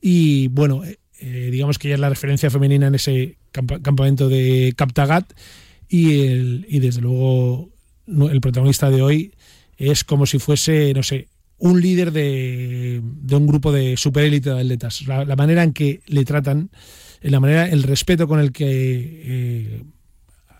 Y 0.00 0.48
bueno, 0.48 0.82
eh, 0.82 0.98
eh, 1.20 1.50
digamos 1.52 1.78
que 1.78 1.88
ella 1.88 1.96
es 1.96 2.00
la 2.00 2.08
referencia 2.08 2.50
femenina 2.50 2.86
en 2.86 2.94
ese 2.94 3.36
campamento 3.52 4.30
de 4.30 4.72
Captagat 4.76 5.30
y, 5.88 6.22
el, 6.22 6.66
y 6.68 6.78
desde 6.78 7.02
luego 7.02 7.70
el 8.06 8.40
protagonista 8.40 8.90
de 8.90 9.02
hoy 9.02 9.34
es 9.76 10.04
como 10.04 10.24
si 10.24 10.38
fuese, 10.38 10.94
no 10.94 11.02
sé, 11.02 11.28
un 11.58 11.80
líder 11.80 12.12
de, 12.12 13.00
de 13.02 13.36
un 13.36 13.46
grupo 13.46 13.72
de 13.72 13.96
superélite 13.98 14.50
de 14.50 14.60
atletas. 14.60 15.06
La, 15.06 15.24
la, 15.26 15.36
manera 15.36 15.62
en 15.62 15.72
que 15.72 16.00
le 16.06 16.24
tratan, 16.24 16.70
la 17.20 17.40
manera, 17.40 17.68
el 17.68 17.82
respeto 17.82 18.26
con 18.26 18.40
el 18.40 18.52
que 18.52 18.66
eh, 18.68 19.82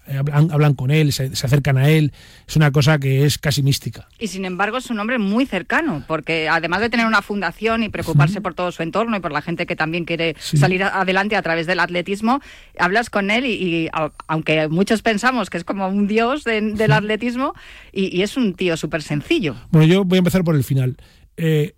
hablan, 0.07 0.51
hablan, 0.51 0.75
con 0.75 0.91
él, 0.91 1.13
se, 1.13 1.35
se, 1.35 1.47
acercan 1.47 1.77
a 1.77 1.89
él, 1.89 2.13
es 2.47 2.57
una 2.57 2.71
cosa 2.73 2.99
que 2.99 3.25
es 3.25 3.39
casi 3.39 3.63
mística. 3.63 4.09
Y 4.19 4.29
sin 4.29 4.45
embargo 4.45 4.79
es 4.79 4.91
un 4.91 4.99
hombre 4.99 5.19
muy 5.19 5.47
cercano, 5.47 6.05
porque 6.07 6.49
además 6.49 6.81
de 6.81 6.91
tener 6.91 7.07
una 7.07 7.23
fundación 7.23 7.83
y 7.83 7.89
preocuparse 7.89 8.41
por 8.41 8.55
todo 8.55 8.73
su 8.73 8.83
entorno 8.83 9.17
y 9.17 9.21
por 9.21 9.33
la 9.33 9.43
gente 9.43 9.67
que 9.67 9.77
también 9.77 10.05
quiere 10.05 10.37
sí. 10.39 10.57
salir 10.57 10.83
adelante 10.83 11.37
a 11.37 11.43
través 11.43 11.67
del 11.67 11.81
atletismo, 11.81 12.41
hablas 12.79 13.11
con 13.11 13.31
él 13.31 13.47
y, 13.47 13.53
y 13.53 13.89
aunque 14.27 14.69
muchos 14.69 15.03
pensamos 15.03 15.51
que 15.51 15.59
es 15.59 15.65
como 15.65 15.89
un 15.89 16.07
dios 16.07 16.45
de, 16.45 16.61
del 16.61 16.93
atletismo, 16.93 17.55
y, 17.93 18.17
y, 18.17 18.23
es 18.23 18.37
un 18.37 18.55
tío 18.55 18.77
súper 18.77 19.03
sencillo. 19.03 19.57
Bueno, 19.71 19.87
yo 19.87 20.05
voy 20.05 20.17
a 20.17 20.21
empezar 20.21 20.45
por 20.45 20.57
el 20.57 20.65
final. 20.65 20.97
Eh, 21.37 21.75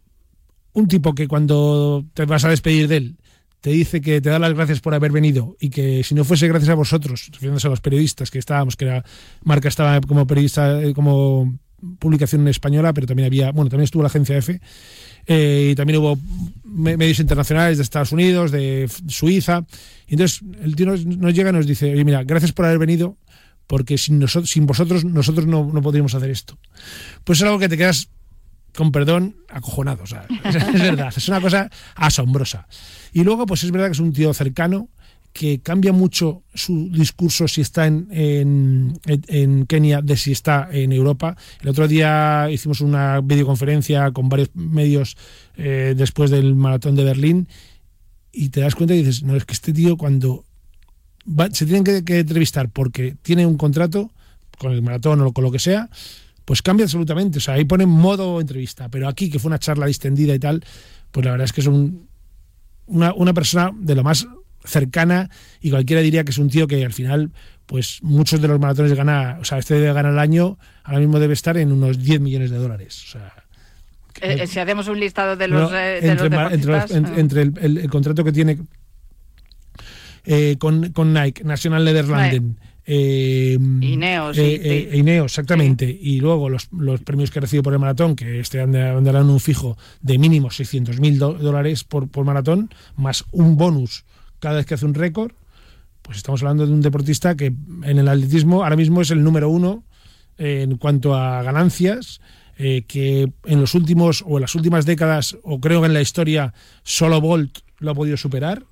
un 0.73 0.89
tipo 0.89 1.15
que 1.15 1.29
cuando 1.29 2.05
te 2.15 2.25
vas 2.25 2.45
a 2.45 2.49
despedir 2.49 2.89
de 2.89 2.97
él, 2.97 3.17
te 3.65 3.71
dice 3.71 4.03
que 4.03 4.21
te 4.21 4.29
da 4.29 4.39
las 4.39 4.53
gracias 4.53 4.81
por 4.81 4.93
haber 4.93 5.11
venido 5.11 5.57
y 5.59 5.71
que 5.71 6.05
si 6.05 6.15
no 6.15 6.23
fuese 6.25 6.47
gracias 6.49 6.69
a 6.69 6.75
vosotros, 6.75 7.31
refiriéndose 7.33 7.67
a 7.67 7.71
los 7.71 7.81
periodistas 7.81 8.31
que 8.31 8.39
estábamos, 8.39 8.77
que 8.77 8.85
la 8.85 9.03
marca 9.43 9.69
estaba 9.69 9.99
como 10.03 10.27
periodista, 10.27 10.83
eh, 10.83 10.93
como 10.93 11.59
publicación 11.99 12.47
española, 12.47 12.93
pero 12.93 13.07
también 13.07 13.25
había, 13.25 13.53
bueno, 13.53 13.71
también 13.71 13.85
estuvo 13.85 14.03
la 14.03 14.09
agencia 14.09 14.37
F, 14.37 14.61
eh, 15.27 15.69
y 15.73 15.75
también 15.75 15.99
hubo 15.99 16.19
medios 16.63 17.21
internacionales 17.21 17.79
de 17.79 17.85
Estados 17.85 18.13
Unidos, 18.13 18.51
de 18.51 18.87
Suiza, 19.09 19.65
y 20.09 20.13
entonces 20.13 20.43
el 20.63 20.77
tío 20.77 20.85
nos, 20.85 21.03
llega 21.35 21.49
y 21.49 21.53
nos 21.55 21.67
dice, 21.67 21.91
oye, 21.91 22.05
mira, 22.05 22.23
gracias 22.23 22.53
por 22.53 22.67
haber 22.67 22.79
venido, 22.79 23.17
porque 23.67 23.97
sin, 23.97 24.19
nosotros, 24.19 24.51
sin 24.51 24.67
vosotros 24.67 25.07
nosotros 25.07 25.47
no, 25.47 25.71
no 25.73 25.81
podríamos 25.81 26.15
hacer 26.15 26.29
esto. 26.29 26.59
Pues 27.25 27.39
es 27.39 27.45
algo 27.45 27.59
que 27.59 27.71
te 27.71 27.79
quedas 27.79 28.11
con 28.75 28.93
perdón, 28.93 29.37
acojonado. 29.49 30.03
O 30.03 30.07
sea, 30.07 30.27
es, 30.45 30.83
verdad, 30.83 31.13
es 31.17 31.29
una 31.29 31.41
cosa 31.41 31.71
asombrosa. 31.95 32.67
Y 33.15 33.23
luego, 33.23 33.47
pues 33.47 33.63
es 33.63 33.71
verdad 33.71 33.87
que 33.87 33.93
es 33.93 34.01
un 34.01 34.13
tío 34.13 34.35
cercano, 34.35 34.89
que 35.33 35.61
cambia 35.61 35.93
mucho 35.93 36.43
su 36.53 36.91
discurso 36.91 37.49
si 37.49 37.61
está 37.61 37.87
en, 37.87 38.09
en, 38.11 39.01
en, 39.07 39.67
Kenia 39.67 40.03
de 40.03 40.17
si 40.17 40.33
está 40.33 40.69
en 40.71 40.93
Europa. 40.93 41.37
El 41.63 41.69
otro 41.69 41.89
día 41.89 42.49
hicimos 42.51 42.81
una 42.81 43.21
videoconferencia 43.21 44.11
con 44.11 44.29
varios 44.29 44.51
medios 44.55 45.17
eh, 45.57 45.95
después 45.97 46.31
del 46.31 46.55
maratón 46.57 46.97
de 46.97 47.05
Berlín 47.05 47.49
y 48.33 48.49
te 48.51 48.61
das 48.61 48.75
cuenta 48.75 48.95
y 48.95 48.99
dices, 48.99 49.23
no, 49.23 49.37
es 49.37 49.45
que 49.45 49.55
este 49.55 49.73
tío 49.73 49.97
cuando 49.97 50.45
se 51.53 51.67
tienen 51.67 51.85
que, 51.85 52.05
que 52.05 52.19
entrevistar 52.21 52.69
porque 52.69 53.17
tiene 53.23 53.47
un 53.47 53.57
contrato 53.57 54.11
con 54.59 54.73
el 54.73 54.83
maratón 54.83 55.21
o 55.21 55.33
con 55.33 55.45
lo 55.45 55.53
que 55.53 55.61
sea, 55.61 55.89
pues 56.45 56.63
cambia 56.63 56.85
absolutamente. 56.85 57.39
O 57.39 57.41
sea, 57.41 57.55
ahí 57.55 57.65
ponen 57.65 57.89
modo 57.89 58.41
entrevista, 58.41 58.89
pero 58.89 59.09
aquí, 59.09 59.31
que 59.31 59.39
fue 59.39 59.49
una 59.49 59.59
charla 59.59 59.87
distendida 59.87 60.35
y 60.35 60.39
tal, 60.39 60.65
pues 61.11 61.25
la 61.25 61.33
verdad 61.33 61.45
es 61.45 61.53
que 61.53 61.61
es 61.61 61.67
un, 61.67 62.09
una, 62.87 63.13
una, 63.15 63.33
persona 63.33 63.71
de 63.75 63.95
lo 63.95 64.03
más 64.03 64.27
cercana 64.65 65.31
y 65.61 65.71
cualquiera 65.71 66.03
diría 66.03 66.25
que 66.25 66.31
es 66.31 66.39
un 66.39 66.49
tío 66.49 66.67
que 66.67 66.85
al 66.85 66.93
final, 66.93 67.33
pues 67.67 67.99
muchos 68.03 68.41
de 68.41 68.49
los 68.49 68.59
maratones 68.59 68.95
gana, 68.95 69.39
o 69.41 69.45
sea, 69.45 69.59
este 69.59 69.75
debe 69.75 69.93
ganar 69.93 70.13
al 70.13 70.19
año, 70.19 70.59
ahora 70.83 71.01
mismo 71.01 71.19
debe 71.19 71.35
estar 71.35 71.57
en 71.57 71.73
unos 71.73 72.03
10 72.03 72.21
millones 72.21 72.51
de 72.51 72.59
dólares. 72.59 73.05
O 73.07 73.11
sea, 73.13 73.33
eh, 74.21 74.47
si 74.47 74.59
hacemos 74.59 74.89
un 74.89 75.01
listado 75.01 75.37
de 75.37 75.49
los, 75.49 75.71
no, 75.71 75.77
eh, 75.77 76.01
de 76.01 76.09
entre, 76.09 76.29
los 76.31 76.53
entre, 76.53 76.77
entre, 76.97 77.21
entre 77.21 77.43
el, 77.43 77.53
el, 77.61 77.79
el, 77.79 77.91
contrato 77.91 78.25
que 78.25 78.33
tiene 78.33 78.59
eh, 80.25 80.57
con, 80.59 80.93
con, 80.93 81.13
Nike, 81.13 81.45
National 81.45 81.85
Nederlanden, 81.85 82.59
eh, 82.87 83.57
Ineos, 83.61 84.37
eh, 84.37 84.61
eh, 84.63 84.97
Ineos, 84.97 85.33
exactamente. 85.33 85.87
Sí. 85.87 85.99
Y 86.01 86.21
luego 86.21 86.49
los, 86.49 86.69
los, 86.73 87.01
premios 87.01 87.31
que 87.31 87.41
recibe 87.41 87.63
por 87.63 87.73
el 87.73 87.79
maratón, 87.79 88.15
que 88.15 88.41
este 88.41 88.61
andarán 88.61 89.31
un 89.31 89.41
fijo 89.41 89.77
de 90.03 90.19
mínimo 90.19 90.51
600 90.51 91.01
mil 91.01 91.19
dólares 91.19 91.85
por, 91.85 92.09
por 92.09 92.25
maratón, 92.25 92.71
más 92.97 93.25
un 93.33 93.57
bonus 93.57 94.05
cada 94.39 94.57
vez 94.57 94.67
que 94.67 94.75
hace 94.75 94.87
un 94.87 94.95
récord. 94.95 95.33
Pues 96.03 96.19
estamos 96.19 96.43
hablando 96.43 96.67
de 96.67 96.73
un 96.73 96.83
deportista 96.83 97.35
que 97.35 97.47
en 97.47 97.99
el 97.99 98.09
atletismo 98.09 98.63
ahora 98.63 98.77
mismo 98.77 99.01
es 99.01 99.11
el 99.11 99.23
número 99.23 99.49
uno 99.49 99.85
en 100.37 100.77
cuanto 100.77 101.15
a 101.15 101.43
ganancias. 101.43 102.21
Eh, 102.57 102.85
que 102.87 103.33
en 103.47 103.61
los 103.61 103.75
últimos 103.75 104.23
o 104.25 104.37
en 104.37 104.43
las 104.43 104.55
últimas 104.55 104.87
décadas, 104.87 105.37
o 105.43 105.59
creo 105.59 105.81
que 105.81 105.89
en 105.89 105.95
la 105.95 106.01
historia, 106.01 106.55
solo 106.85 107.21
Bolt 107.21 107.59
lo 107.79 107.91
ha 107.91 107.95
podido 107.95 108.17
superar. 108.17 108.65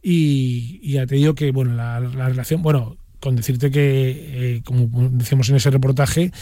Y, 0.00 0.78
y 0.82 0.92
ya 0.92 1.06
te 1.06 1.16
digo 1.16 1.34
que 1.34 1.50
bueno, 1.50 1.74
la, 1.74 1.98
la 1.98 2.28
relación, 2.28 2.62
bueno, 2.62 2.96
con 3.20 3.36
decirte 3.36 3.70
que, 3.70 4.56
eh, 4.56 4.62
como 4.64 4.88
decíamos 5.10 5.48
en 5.50 5.56
ese 5.56 5.70
reportaje, 5.70 6.32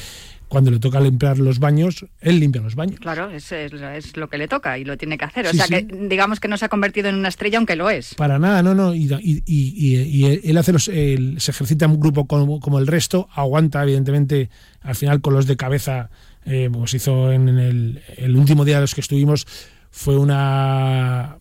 cuando 0.49 0.71
le 0.71 0.79
toca 0.79 0.99
limpiar 1.01 1.39
los 1.39 1.59
baños, 1.59 2.07
él 2.21 2.41
limpia 2.41 2.63
los 2.63 2.75
baños. 2.75 2.99
Claro, 3.01 3.29
es, 3.31 3.53
es, 3.53 3.73
es, 3.73 4.17
lo 4.17 4.29
que 4.29 4.39
le 4.39 4.49
toca 4.49 4.79
y 4.79 4.85
lo 4.85 4.97
tiene 4.97 5.19
que 5.19 5.27
hacer. 5.27 5.47
O 5.47 5.51
sí, 5.51 5.59
sea, 5.59 5.67
sí. 5.67 5.73
que 5.73 6.09
digamos 6.09 6.41
que 6.41 6.49
no 6.49 6.57
se 6.57 6.65
ha 6.65 6.69
convertido 6.69 7.09
en 7.09 7.17
una 7.17 7.29
estrella, 7.29 7.59
aunque 7.59 7.77
lo 7.77 7.91
es. 7.91 8.15
Para 8.15 8.39
nada, 8.39 8.63
no, 8.63 8.75
no. 8.75 8.95
Y, 8.95 9.13
y, 9.21 9.43
y, 9.47 9.97
y 9.97 10.41
él 10.43 10.57
hace 10.57 10.73
los, 10.73 10.89
él 10.89 11.37
se 11.39 11.51
ejercita 11.51 11.85
en 11.85 11.93
un 11.93 12.01
grupo 12.01 12.27
como, 12.27 12.61
como, 12.61 12.79
el 12.79 12.87
resto, 12.87 13.29
aguanta, 13.35 13.83
evidentemente, 13.83 14.49
al 14.81 14.95
final 14.95 15.21
con 15.21 15.35
los 15.35 15.47
de 15.47 15.57
cabeza, 15.57 16.09
eh, 16.47 16.71
pues 16.73 16.95
hizo 16.95 17.31
en, 17.31 17.49
en 17.51 17.59
el, 17.59 18.03
el 18.17 18.37
último 18.37 18.65
día 18.65 18.77
de 18.77 18.83
los 18.83 18.95
que 18.95 19.03
estuvimos, 19.03 19.47
fue 19.91 20.17
una 20.17 21.37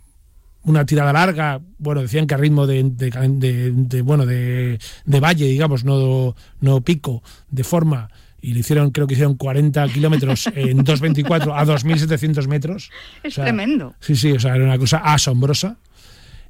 una 0.68 0.86
tirada 0.86 1.14
larga, 1.14 1.62
bueno, 1.80 2.02
decían 2.02 2.28
que 2.28 2.36
a 2.36 2.38
ritmo 2.38 2.68
de, 2.68 2.84
de, 2.84 3.10
de, 3.10 3.72
de 3.72 4.02
bueno, 4.02 4.26
de, 4.26 4.78
valle, 5.06 5.46
digamos, 5.46 5.86
no, 5.86 6.36
no 6.60 6.82
pico, 6.82 7.24
de 7.50 7.64
forma, 7.64 8.10
y 8.42 8.54
le 8.54 8.60
hicieron, 8.60 8.92
creo 8.92 9.08
que 9.08 9.14
hicieron 9.14 9.36
40 9.36 9.88
kilómetros 9.90 10.48
en 10.56 10.86
2.24 10.86 11.54
a 11.56 11.66
2.700 11.66 12.48
metros. 12.48 12.92
Es 13.24 13.34
o 13.34 13.36
sea, 13.36 13.46
tremendo. 13.46 13.96
Sí, 14.00 14.16
sí, 14.16 14.32
o 14.34 14.40
sea, 14.40 14.56
era 14.56 14.66
una 14.66 14.78
cosa 14.78 14.98
asombrosa. 14.98 15.78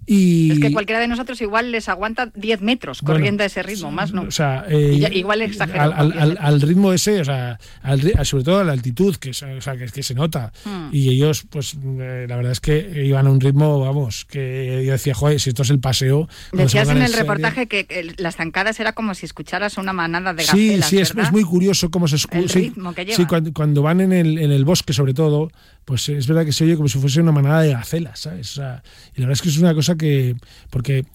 Y... 0.09 0.53
Es 0.53 0.59
que 0.59 0.71
cualquiera 0.71 1.01
de 1.01 1.07
nosotros 1.09 1.41
igual 1.41 1.71
les 1.71 1.89
aguanta 1.89 2.31
10 2.33 2.61
metros 2.61 3.01
corriendo 3.01 3.39
bueno, 3.39 3.43
a 3.43 3.45
ese 3.47 3.61
ritmo, 3.61 3.91
más 3.91 4.13
no. 4.13 4.21
O 4.23 4.31
sea, 4.31 4.65
eh, 4.69 5.09
igual 5.13 5.41
exagerado. 5.41 5.93
Al, 5.93 6.17
al, 6.17 6.37
al, 6.39 6.61
ritmo 6.61 6.93
ese, 6.93 7.19
o 7.19 7.25
sea, 7.25 7.59
al, 7.81 8.25
sobre 8.25 8.45
todo 8.45 8.59
a 8.59 8.63
la 8.63 8.71
altitud, 8.71 9.17
que, 9.17 9.31
o 9.31 9.33
sea, 9.33 9.75
que, 9.77 9.85
que 9.87 10.03
se 10.03 10.15
nota. 10.15 10.53
Hmm. 10.63 10.89
Y 10.93 11.09
ellos, 11.09 11.45
pues, 11.49 11.75
eh, 11.75 12.25
la 12.27 12.37
verdad 12.37 12.53
es 12.53 12.61
que 12.61 13.03
iban 13.05 13.27
a 13.27 13.31
un 13.31 13.41
ritmo, 13.41 13.81
vamos, 13.81 14.23
que 14.23 14.83
yo 14.85 14.93
decía, 14.93 15.13
joder, 15.13 15.41
si 15.41 15.49
esto 15.49 15.63
es 15.63 15.71
el 15.71 15.79
paseo. 15.79 16.29
Decías 16.53 16.87
en 16.87 17.01
el 17.01 17.11
reportaje 17.11 17.67
que, 17.67 17.85
que, 17.85 18.13
las 18.17 18.37
zancadas 18.37 18.79
era 18.79 18.93
como 18.93 19.13
si 19.13 19.25
escucharas 19.25 19.77
una 19.77 19.91
manada 19.91 20.33
de 20.33 20.45
gacelas, 20.45 20.87
Sí, 20.87 20.95
sí, 20.95 21.01
es, 21.01 21.13
es, 21.15 21.31
muy 21.33 21.43
curioso 21.43 21.91
cómo 21.91 22.07
se 22.07 22.15
escucha. 22.15 22.47
Sí, 22.47 22.73
sí, 23.13 23.25
cuando, 23.25 23.51
cuando, 23.51 23.81
van 23.81 23.99
en 23.99 24.13
el, 24.13 24.37
en 24.37 24.51
el 24.51 24.63
bosque, 24.63 24.93
sobre 24.93 25.13
todo, 25.13 25.49
pues 25.83 26.07
es 26.09 26.27
verdad 26.27 26.45
que 26.45 26.51
se 26.51 26.63
oye 26.63 26.75
como 26.75 26.87
si 26.87 26.99
fuese 26.99 27.21
una 27.21 27.31
manada 27.31 27.61
de 27.61 27.71
gacelas, 27.71 28.19
¿sabes? 28.19 28.51
O 28.51 28.55
sea, 28.55 28.83
y 29.15 29.21
la 29.21 29.27
verdad 29.27 29.33
es 29.33 29.41
que 29.41 29.49
es 29.49 29.57
una 29.57 29.73
cosa 29.73 29.96
que, 29.97 30.35
porque 30.69 31.05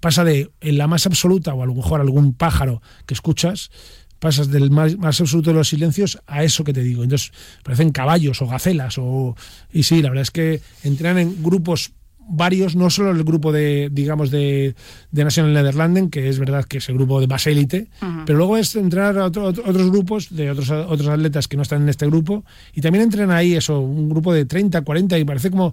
pasa 0.00 0.24
de 0.24 0.50
en 0.60 0.78
la 0.78 0.86
más 0.86 1.06
absoluta 1.06 1.54
o 1.54 1.62
a 1.62 1.66
lo 1.66 1.74
mejor 1.74 2.00
algún 2.00 2.34
pájaro 2.34 2.80
que 3.06 3.14
escuchas, 3.14 3.70
pasas 4.18 4.50
del 4.50 4.70
más, 4.70 4.96
más, 4.98 5.20
absoluto 5.20 5.50
de 5.50 5.56
los 5.56 5.68
silencios 5.68 6.18
a 6.26 6.42
eso 6.42 6.64
que 6.64 6.72
te 6.72 6.82
digo. 6.82 7.02
Entonces 7.02 7.32
parecen 7.62 7.90
caballos 7.90 8.42
o 8.42 8.46
gacelas 8.46 8.96
o 8.98 9.36
y 9.72 9.82
sí, 9.84 10.02
la 10.02 10.10
verdad 10.10 10.22
es 10.22 10.30
que 10.30 10.60
entrenan 10.82 11.18
en 11.18 11.42
grupos 11.42 11.92
varios, 12.30 12.76
no 12.76 12.90
solo 12.90 13.10
el 13.10 13.24
grupo 13.24 13.52
de, 13.52 13.88
digamos, 13.90 14.30
de, 14.30 14.74
de 15.10 15.24
National 15.24 15.54
Nederlanden, 15.54 16.10
que 16.10 16.28
es 16.28 16.38
verdad 16.38 16.64
que 16.64 16.78
es 16.78 16.88
el 16.90 16.96
grupo 16.96 17.20
de 17.20 17.26
más 17.26 17.46
élite, 17.46 17.88
uh 18.02 18.04
-huh. 18.04 18.24
pero 18.26 18.38
luego 18.38 18.58
es 18.58 18.76
entrenar 18.76 19.18
a 19.18 19.24
otro, 19.24 19.46
otros 19.46 19.90
grupos 19.90 20.28
de 20.30 20.50
otros, 20.50 20.70
otros 20.70 21.08
atletas 21.08 21.48
que 21.48 21.56
no 21.56 21.62
están 21.62 21.82
en 21.82 21.88
este 21.88 22.06
grupo, 22.06 22.44
y 22.74 22.82
también 22.82 23.04
entrenan 23.04 23.30
ahí 23.30 23.54
eso, 23.54 23.80
un 23.80 24.10
grupo 24.10 24.34
de 24.34 24.44
30, 24.44 24.82
40, 24.82 25.18
y 25.18 25.24
parece 25.24 25.50
como 25.50 25.72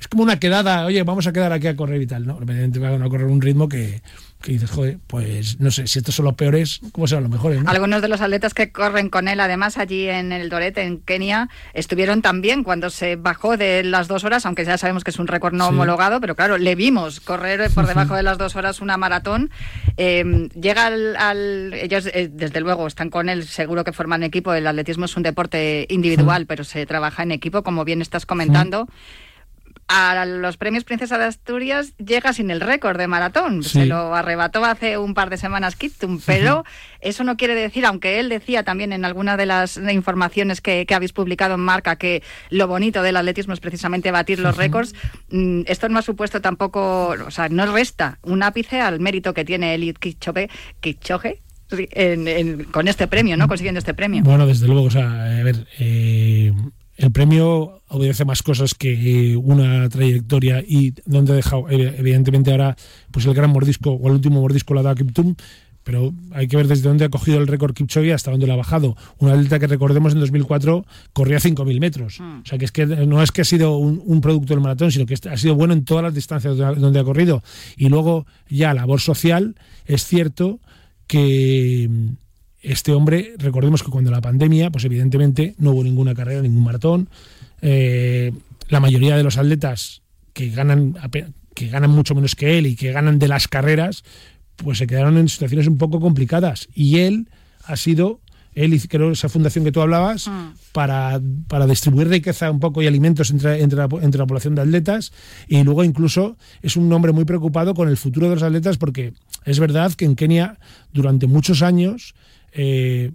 es 0.00 0.06
como 0.08 0.22
una 0.22 0.38
quedada, 0.38 0.86
oye, 0.86 1.02
vamos 1.02 1.26
a 1.26 1.32
quedar 1.32 1.52
aquí 1.52 1.66
a 1.66 1.76
correr 1.76 2.00
y 2.00 2.06
tal, 2.06 2.26
¿no? 2.26 2.38
Evidentemente 2.40 2.78
van 2.78 3.02
a 3.02 3.08
correr 3.08 3.26
un 3.26 3.40
ritmo 3.40 3.68
que, 3.68 4.00
que 4.42 4.52
dices, 4.52 4.70
joder, 4.70 4.98
pues 5.08 5.58
no 5.58 5.72
sé, 5.72 5.88
si 5.88 5.98
estos 5.98 6.14
son 6.14 6.24
los 6.26 6.34
peores, 6.34 6.80
¿cómo 6.92 7.08
serán 7.08 7.24
los 7.24 7.32
mejores? 7.32 7.60
¿no? 7.60 7.68
Algunos 7.68 8.00
de 8.00 8.06
los 8.06 8.20
atletas 8.20 8.54
que 8.54 8.70
corren 8.70 9.10
con 9.10 9.26
él, 9.26 9.40
además, 9.40 9.76
allí 9.76 10.08
en 10.08 10.30
el 10.30 10.48
Dorete, 10.50 10.82
en 10.82 10.98
Kenia, 11.00 11.48
estuvieron 11.74 12.22
también 12.22 12.62
cuando 12.62 12.90
se 12.90 13.16
bajó 13.16 13.56
de 13.56 13.82
las 13.82 14.06
dos 14.06 14.22
horas, 14.22 14.46
aunque 14.46 14.64
ya 14.64 14.78
sabemos 14.78 15.02
que 15.02 15.10
es 15.10 15.18
un 15.18 15.26
récord 15.26 15.54
no 15.54 15.64
sí. 15.64 15.70
homologado, 15.70 16.20
pero 16.20 16.36
claro, 16.36 16.58
le 16.58 16.76
vimos 16.76 17.18
correr 17.18 17.68
por 17.74 17.88
debajo 17.88 18.14
de 18.14 18.22
las 18.22 18.38
dos 18.38 18.54
horas 18.54 18.80
una 18.80 18.96
maratón. 18.96 19.50
Eh, 19.96 20.48
llega 20.54 20.86
al, 20.86 21.16
al 21.16 21.74
ellos, 21.74 22.06
eh, 22.06 22.30
desde 22.32 22.60
luego, 22.60 22.86
están 22.86 23.10
con 23.10 23.28
él, 23.28 23.44
seguro 23.44 23.82
que 23.82 23.92
forman 23.92 24.22
equipo. 24.22 24.54
El 24.54 24.68
atletismo 24.68 25.06
es 25.06 25.16
un 25.16 25.24
deporte 25.24 25.86
individual, 25.88 26.46
pero 26.46 26.62
se 26.62 26.86
trabaja 26.86 27.24
en 27.24 27.32
equipo, 27.32 27.64
como 27.64 27.84
bien 27.84 28.00
estás 28.00 28.24
comentando 28.24 28.88
a 29.88 30.26
los 30.26 30.58
premios 30.58 30.84
Princesa 30.84 31.16
de 31.16 31.24
Asturias 31.24 31.94
llega 31.96 32.32
sin 32.34 32.50
el 32.50 32.60
récord 32.60 32.98
de 32.98 33.06
maratón. 33.06 33.62
Sí. 33.62 33.70
Se 33.70 33.86
lo 33.86 34.14
arrebató 34.14 34.64
hace 34.64 34.98
un 34.98 35.14
par 35.14 35.30
de 35.30 35.38
semanas 35.38 35.76
Kittum, 35.76 36.20
pero 36.24 36.64
eso 37.00 37.24
no 37.24 37.36
quiere 37.36 37.54
decir, 37.54 37.86
aunque 37.86 38.20
él 38.20 38.28
decía 38.28 38.62
también 38.62 38.92
en 38.92 39.04
alguna 39.04 39.36
de 39.36 39.46
las 39.46 39.78
informaciones 39.78 40.60
que, 40.60 40.84
que 40.84 40.94
habéis 40.94 41.12
publicado 41.12 41.54
en 41.54 41.60
Marca 41.60 41.96
que 41.96 42.22
lo 42.50 42.68
bonito 42.68 43.02
del 43.02 43.16
atletismo 43.16 43.54
es 43.54 43.60
precisamente 43.60 44.10
batir 44.10 44.40
los 44.40 44.56
récords, 44.56 44.94
mm, 45.30 45.62
esto 45.66 45.88
no 45.88 45.98
ha 45.98 46.02
supuesto 46.02 46.40
tampoco, 46.40 47.16
o 47.26 47.30
sea, 47.30 47.48
no 47.48 47.64
resta 47.72 48.18
un 48.22 48.42
ápice 48.42 48.80
al 48.80 49.00
mérito 49.00 49.32
que 49.32 49.44
tiene 49.44 49.74
Elliot 49.74 49.98
Kipchoge, 49.98 50.50
Kipchoge 50.80 51.40
con 52.70 52.88
este 52.88 53.06
premio, 53.08 53.36
¿no? 53.36 53.46
Consiguiendo 53.46 53.78
este 53.78 53.94
premio. 53.94 54.22
Bueno, 54.22 54.46
desde 54.46 54.66
luego, 54.66 54.84
o 54.84 54.90
sea, 54.90 55.38
a 55.38 55.42
ver, 55.42 55.66
eh, 55.78 56.52
el 56.98 57.12
premio 57.12 57.80
obedece 57.88 58.24
más 58.24 58.42
cosas 58.42 58.74
que 58.74 59.36
una 59.36 59.88
trayectoria 59.88 60.62
y 60.66 60.94
donde 61.06 61.32
ha 61.32 61.36
dejado, 61.36 61.70
evidentemente 61.70 62.50
ahora, 62.50 62.76
pues 63.12 63.24
el 63.24 63.34
gran 63.34 63.50
mordisco 63.50 63.92
o 63.92 64.08
el 64.08 64.14
último 64.14 64.40
mordisco 64.40 64.74
lo 64.74 64.80
ha 64.80 64.82
dado 64.82 64.96
Kiptum, 64.96 65.36
pero 65.84 66.12
hay 66.32 66.48
que 66.48 66.56
ver 66.56 66.66
desde 66.66 66.88
dónde 66.88 67.04
ha 67.04 67.08
cogido 67.08 67.38
el 67.38 67.46
récord 67.46 67.72
Kipchoge 67.72 68.12
hasta 68.12 68.32
dónde 68.32 68.48
lo 68.48 68.52
ha 68.52 68.56
bajado. 68.56 68.96
Una 69.18 69.32
atleta 69.32 69.60
que 69.60 69.68
recordemos 69.68 70.12
en 70.12 70.20
2004 70.20 70.84
corría 71.12 71.38
5.000 71.38 71.80
metros. 71.80 72.20
Mm. 72.20 72.40
O 72.40 72.44
sea, 72.44 72.58
que 72.58 72.64
es 72.64 72.72
que 72.72 72.84
no 72.84 73.22
es 73.22 73.30
que 73.32 73.42
ha 73.42 73.44
sido 73.44 73.78
un, 73.78 74.20
producto 74.20 74.52
del 74.52 74.62
maratón, 74.62 74.90
sino 74.90 75.06
que 75.06 75.14
ha 75.14 75.36
sido 75.36 75.54
bueno 75.54 75.72
en 75.72 75.84
todas 75.84 76.02
las 76.02 76.14
distancias 76.14 76.58
donde 76.58 76.98
ha 76.98 77.04
corrido. 77.04 77.42
Y 77.76 77.88
luego 77.88 78.26
ya 78.50 78.74
labor 78.74 79.00
social, 79.00 79.54
es 79.86 80.04
cierto 80.04 80.60
que 81.06 81.88
este 82.62 82.92
hombre, 82.92 83.34
recordemos 83.38 83.82
que 83.82 83.90
cuando 83.90 84.10
la 84.10 84.20
pandemia, 84.20 84.70
pues 84.70 84.84
evidentemente 84.84 85.54
no 85.58 85.72
hubo 85.72 85.84
ninguna 85.84 86.14
carrera, 86.14 86.42
ningún 86.42 86.64
maratón. 86.64 87.08
Eh, 87.62 88.32
la 88.68 88.80
mayoría 88.80 89.16
de 89.16 89.22
los 89.22 89.38
atletas 89.38 90.02
que 90.32 90.50
ganan, 90.50 90.96
que 91.54 91.68
ganan 91.68 91.90
mucho 91.90 92.14
menos 92.14 92.34
que 92.34 92.58
él 92.58 92.66
y 92.66 92.76
que 92.76 92.92
ganan 92.92 93.18
de 93.18 93.28
las 93.28 93.48
carreras, 93.48 94.04
pues 94.56 94.78
se 94.78 94.86
quedaron 94.86 95.16
en 95.18 95.28
situaciones 95.28 95.66
un 95.66 95.78
poco 95.78 96.00
complicadas. 96.00 96.68
Y 96.74 96.98
él 96.98 97.28
ha 97.64 97.76
sido, 97.76 98.20
él 98.54 98.80
creo 98.88 99.12
esa 99.12 99.28
fundación 99.28 99.64
que 99.64 99.72
tú 99.72 99.80
hablabas, 99.80 100.26
mm. 100.26 100.72
para, 100.72 101.20
para, 101.46 101.66
distribuir 101.66 102.08
riqueza 102.08 102.50
un 102.50 102.60
poco 102.60 102.82
y 102.82 102.86
alimentos 102.86 103.30
entre, 103.30 103.62
entre, 103.62 103.78
la, 103.78 103.88
entre 104.02 104.18
la 104.18 104.26
población 104.26 104.54
de 104.56 104.62
atletas. 104.62 105.12
Y 105.46 105.62
luego 105.62 105.84
incluso 105.84 106.36
es 106.60 106.76
un 106.76 106.92
hombre 106.92 107.12
muy 107.12 107.24
preocupado 107.24 107.74
con 107.74 107.88
el 107.88 107.96
futuro 107.96 108.28
de 108.28 108.34
los 108.34 108.42
atletas 108.42 108.78
porque 108.78 109.12
es 109.44 109.60
verdad 109.60 109.92
que 109.92 110.04
en 110.04 110.16
Kenia 110.16 110.58
durante 110.92 111.26
muchos 111.26 111.62
años 111.62 112.14
eh, 112.52 113.12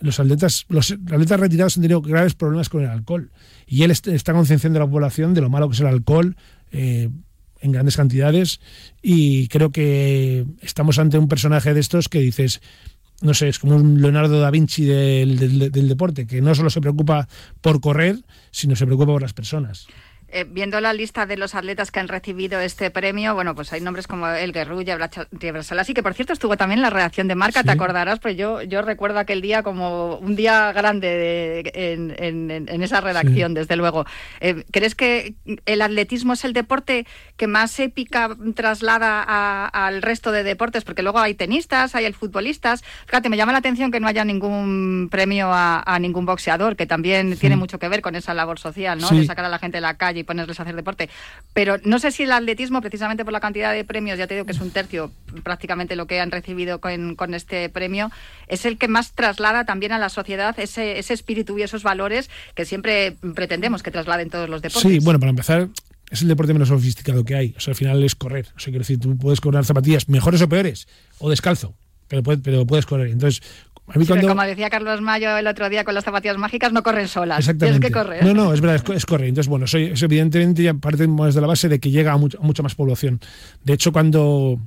los 0.00 0.18
atletas, 0.18 0.64
los 0.68 0.90
atletas 0.90 1.40
retirados 1.40 1.76
han 1.76 1.82
tenido 1.82 2.00
graves 2.00 2.34
problemas 2.34 2.68
con 2.68 2.82
el 2.82 2.88
alcohol. 2.88 3.30
Y 3.66 3.82
él 3.82 3.90
está 3.90 4.32
concienciando 4.32 4.78
a 4.78 4.84
la 4.84 4.90
población 4.90 5.34
de 5.34 5.40
lo 5.40 5.50
malo 5.50 5.68
que 5.68 5.74
es 5.74 5.80
el 5.80 5.86
alcohol 5.86 6.36
eh, 6.72 7.10
en 7.60 7.72
grandes 7.72 7.96
cantidades. 7.96 8.60
Y 9.02 9.48
creo 9.48 9.70
que 9.70 10.46
estamos 10.62 10.98
ante 10.98 11.18
un 11.18 11.28
personaje 11.28 11.74
de 11.74 11.80
estos 11.80 12.08
que 12.08 12.20
dices, 12.20 12.60
no 13.20 13.34
sé, 13.34 13.48
es 13.48 13.58
como 13.58 13.76
un 13.76 14.00
Leonardo 14.00 14.40
da 14.40 14.50
Vinci 14.50 14.84
del 14.84 15.88
deporte, 15.88 16.26
que 16.26 16.40
no 16.40 16.54
solo 16.54 16.70
se 16.70 16.80
preocupa 16.80 17.28
por 17.60 17.80
correr, 17.80 18.16
sino 18.50 18.76
se 18.76 18.86
preocupa 18.86 19.12
por 19.12 19.22
las 19.22 19.34
personas. 19.34 19.86
Eh, 20.32 20.44
viendo 20.48 20.80
la 20.80 20.92
lista 20.92 21.26
de 21.26 21.36
los 21.36 21.56
atletas 21.56 21.90
que 21.90 21.98
han 21.98 22.06
recibido 22.06 22.60
este 22.60 22.90
premio, 22.90 23.34
bueno, 23.34 23.56
pues 23.56 23.72
hay 23.72 23.80
nombres 23.80 24.06
como 24.06 24.28
El 24.28 24.52
Guerrulla, 24.52 24.96
Así 25.78 25.94
que 25.94 26.02
por 26.02 26.14
cierto 26.14 26.32
estuvo 26.32 26.56
también 26.56 26.78
en 26.78 26.82
la 26.82 26.90
redacción 26.90 27.26
de 27.26 27.34
marca, 27.34 27.64
te 27.64 27.70
acordarás, 27.72 28.20
pues 28.20 28.36
yo, 28.36 28.62
yo 28.62 28.82
recuerdo 28.82 29.18
aquel 29.18 29.40
día 29.40 29.64
como 29.64 30.16
un 30.16 30.36
día 30.36 30.72
grande 30.72 31.68
en, 31.74 32.82
esa 32.82 33.00
redacción, 33.00 33.54
desde 33.54 33.74
luego. 33.74 34.06
Eh, 34.40 34.64
¿Crees 34.70 34.94
que 34.94 35.34
el 35.66 35.82
atletismo 35.82 36.34
es 36.34 36.44
el 36.44 36.52
deporte 36.52 37.06
que 37.36 37.48
más 37.48 37.78
épica 37.80 38.36
traslada 38.54 39.66
al 39.66 40.00
resto 40.00 40.30
de 40.30 40.44
deportes? 40.44 40.84
Porque 40.84 41.02
luego 41.02 41.18
hay 41.18 41.34
tenistas, 41.34 41.94
hay 41.96 42.04
el 42.04 42.14
futbolistas. 42.14 42.84
Fíjate, 43.06 43.28
me 43.28 43.36
llama 43.36 43.52
la 43.52 43.58
atención 43.58 43.90
que 43.90 43.98
no 43.98 44.06
haya 44.06 44.24
ningún 44.24 45.08
premio 45.10 45.50
a, 45.52 45.98
ningún 46.00 46.24
boxeador, 46.24 46.76
que 46.76 46.86
también 46.86 47.36
tiene 47.36 47.56
mucho 47.56 47.78
que 47.78 47.88
ver 47.88 48.00
con 48.00 48.14
esa 48.14 48.32
labor 48.32 48.58
social, 48.58 49.00
¿no? 49.00 49.10
De 49.10 49.26
sacar 49.26 49.44
a 49.44 49.48
la 49.48 49.58
gente 49.58 49.78
de 49.78 49.82
la 49.82 49.96
calle 49.96 50.19
y 50.20 50.24
ponerles 50.24 50.58
a 50.60 50.62
hacer 50.62 50.76
deporte. 50.76 51.08
Pero 51.52 51.76
no 51.84 51.98
sé 51.98 52.10
si 52.10 52.22
el 52.22 52.32
atletismo, 52.32 52.80
precisamente 52.80 53.24
por 53.24 53.32
la 53.32 53.40
cantidad 53.40 53.72
de 53.72 53.84
premios, 53.84 54.18
ya 54.18 54.26
te 54.26 54.34
digo 54.34 54.46
que 54.46 54.52
es 54.52 54.60
un 54.60 54.70
tercio 54.70 55.10
prácticamente 55.42 55.96
lo 55.96 56.06
que 56.06 56.20
han 56.20 56.30
recibido 56.30 56.80
con, 56.80 57.34
este 57.34 57.68
premio, 57.68 58.10
es 58.48 58.64
el 58.64 58.78
que 58.78 58.88
más 58.88 59.12
traslada 59.12 59.64
también 59.64 59.92
a 59.92 59.98
la 59.98 60.08
sociedad 60.08 60.58
ese, 60.58 60.98
ese 60.98 61.14
espíritu 61.14 61.58
y 61.58 61.62
esos 61.62 61.82
valores 61.82 62.30
que 62.54 62.64
siempre 62.64 63.16
pretendemos 63.34 63.82
que 63.82 63.90
trasladen 63.90 64.30
todos 64.30 64.48
los 64.48 64.62
deportes. 64.62 64.90
Sí, 64.90 64.98
bueno, 65.00 65.20
para 65.20 65.30
empezar, 65.30 65.68
es 66.10 66.22
el 66.22 66.28
deporte 66.28 66.52
menos 66.52 66.68
sofisticado 66.68 67.24
que 67.24 67.36
hay. 67.36 67.54
O 67.56 67.60
sea, 67.60 67.72
al 67.72 67.76
final 67.76 68.02
es 68.02 68.14
correr. 68.14 68.46
O 68.56 68.60
sea, 68.60 68.72
quiero 68.72 68.80
decir, 68.80 68.98
tú 68.98 69.16
puedes 69.16 69.40
correr 69.40 69.64
zapatillas 69.64 70.08
mejores 70.08 70.42
o 70.42 70.48
peores, 70.48 70.88
o 71.18 71.30
descalzo, 71.30 71.74
pero, 72.08 72.22
pero 72.22 72.66
puedes 72.66 72.86
correr. 72.86 73.08
Entonces, 73.08 73.42
como 73.92 74.42
decía 74.42 74.70
Carlos 74.70 75.00
Mayo 75.00 75.36
el 75.36 75.46
otro 75.46 75.68
día 75.68 75.84
con 75.84 75.94
las 75.94 76.04
zapatillas 76.04 76.38
mágicas, 76.38 76.72
no 76.72 76.82
corren 76.82 77.08
solas. 77.08 77.44
Tienes 77.58 77.80
que 77.80 77.90
correr. 77.90 78.24
No, 78.24 78.34
no, 78.34 78.52
es 78.52 78.60
verdad, 78.60 78.82
es, 78.94 79.06
correr. 79.06 79.28
Entonces, 79.28 79.48
bueno, 79.48 79.66
soy, 79.66 79.84
es 79.84 80.02
evidentemente 80.02 80.62
ya 80.62 80.74
partimos 80.74 81.34
de 81.34 81.40
la 81.40 81.46
base 81.46 81.68
de 81.68 81.80
que 81.80 81.90
llega 81.90 82.12
a, 82.12 82.16
mucha 82.16 82.62
más 82.62 82.74
población. 82.74 83.20
De 83.64 83.74
hecho, 83.74 83.92
cuando 83.92 84.58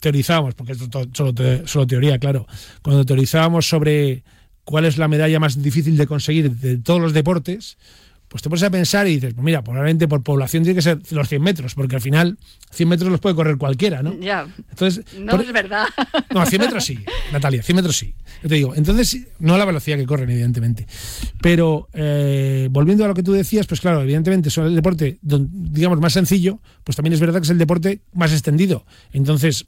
teorizábamos, 0.00 0.54
porque 0.54 0.72
esto 0.72 1.00
es 1.00 1.08
solo, 1.12 1.32
solo 1.64 1.86
teoría, 1.86 2.18
claro, 2.18 2.46
cuando 2.82 3.04
teorizábamos 3.04 3.68
sobre 3.68 4.24
cuál 4.64 4.84
es 4.84 4.98
la 4.98 5.08
medalla 5.08 5.40
más 5.40 5.62
difícil 5.62 5.96
de 5.96 6.06
conseguir 6.06 6.50
de 6.50 6.78
todos 6.78 7.00
los 7.00 7.12
deportes, 7.12 7.78
pues 8.32 8.40
te 8.40 8.48
pones 8.48 8.62
a 8.62 8.70
pensar 8.70 9.06
y 9.06 9.16
dices, 9.16 9.34
pues 9.34 9.44
mira, 9.44 9.62
probablemente 9.62 10.08
por 10.08 10.22
población 10.22 10.62
tiene 10.62 10.74
que 10.74 10.80
ser 10.80 10.98
los 11.10 11.28
100 11.28 11.42
metros, 11.42 11.74
porque 11.74 11.96
al 11.96 12.00
final 12.00 12.38
100 12.70 12.88
metros 12.88 13.10
los 13.10 13.20
puede 13.20 13.34
correr 13.34 13.58
cualquiera, 13.58 14.02
¿no? 14.02 14.18
Ya. 14.18 14.48
Entonces, 14.70 15.04
no 15.18 15.38
es 15.38 15.52
verdad. 15.52 15.84
No, 16.32 16.46
100 16.46 16.62
metros 16.62 16.84
sí, 16.86 16.98
Natalia, 17.30 17.62
100 17.62 17.76
metros 17.76 17.94
sí. 17.94 18.14
Yo 18.42 18.48
te 18.48 18.54
digo, 18.54 18.74
entonces, 18.74 19.26
no 19.38 19.54
a 19.54 19.58
la 19.58 19.66
velocidad 19.66 19.98
que 19.98 20.06
corren, 20.06 20.30
evidentemente. 20.30 20.86
Pero 21.42 21.90
eh, 21.92 22.68
volviendo 22.70 23.04
a 23.04 23.08
lo 23.08 23.12
que 23.12 23.22
tú 23.22 23.32
decías, 23.32 23.66
pues 23.66 23.82
claro, 23.82 24.00
evidentemente 24.00 24.48
es 24.48 24.56
el 24.56 24.74
deporte, 24.74 25.18
digamos, 25.20 26.00
más 26.00 26.14
sencillo, 26.14 26.58
pues 26.84 26.96
también 26.96 27.12
es 27.12 27.20
verdad 27.20 27.40
que 27.40 27.44
es 27.44 27.50
el 27.50 27.58
deporte 27.58 28.00
más 28.14 28.32
extendido. 28.32 28.86
Entonces, 29.12 29.66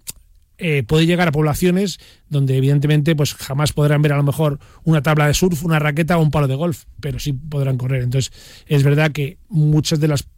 eh, 0.59 0.85
puede 0.85 1.07
llegar 1.07 1.27
a 1.27 1.33
poblaciones 1.33 1.99
donde 2.29 2.57
evidentemente 2.57 3.17
pues 3.17 3.35
jamás 3.35 3.73
podrán 3.73 4.03
ver 4.03 4.13
a 4.13 4.17
lo 4.17 4.23
mejor 4.23 4.61
una 4.85 5.03
tabla 5.03 5.27
de 5.27 5.35
surf, 5.35 5.65
una 5.65 5.79
raqueta 5.79 6.17
o 6.17 6.23
un 6.23 6.31
palo 6.31 6.47
de 6.47 6.55
golf, 6.55 6.85
pero 7.01 7.19
sí 7.19 7.33
podrán 7.33 7.77
correr. 7.77 8.03
Entonces 8.03 8.33
es 8.67 8.83
verdad 8.83 9.13
que 9.13 9.39
muchas 9.49 10.01
de 10.01 10.09
las 10.09 10.29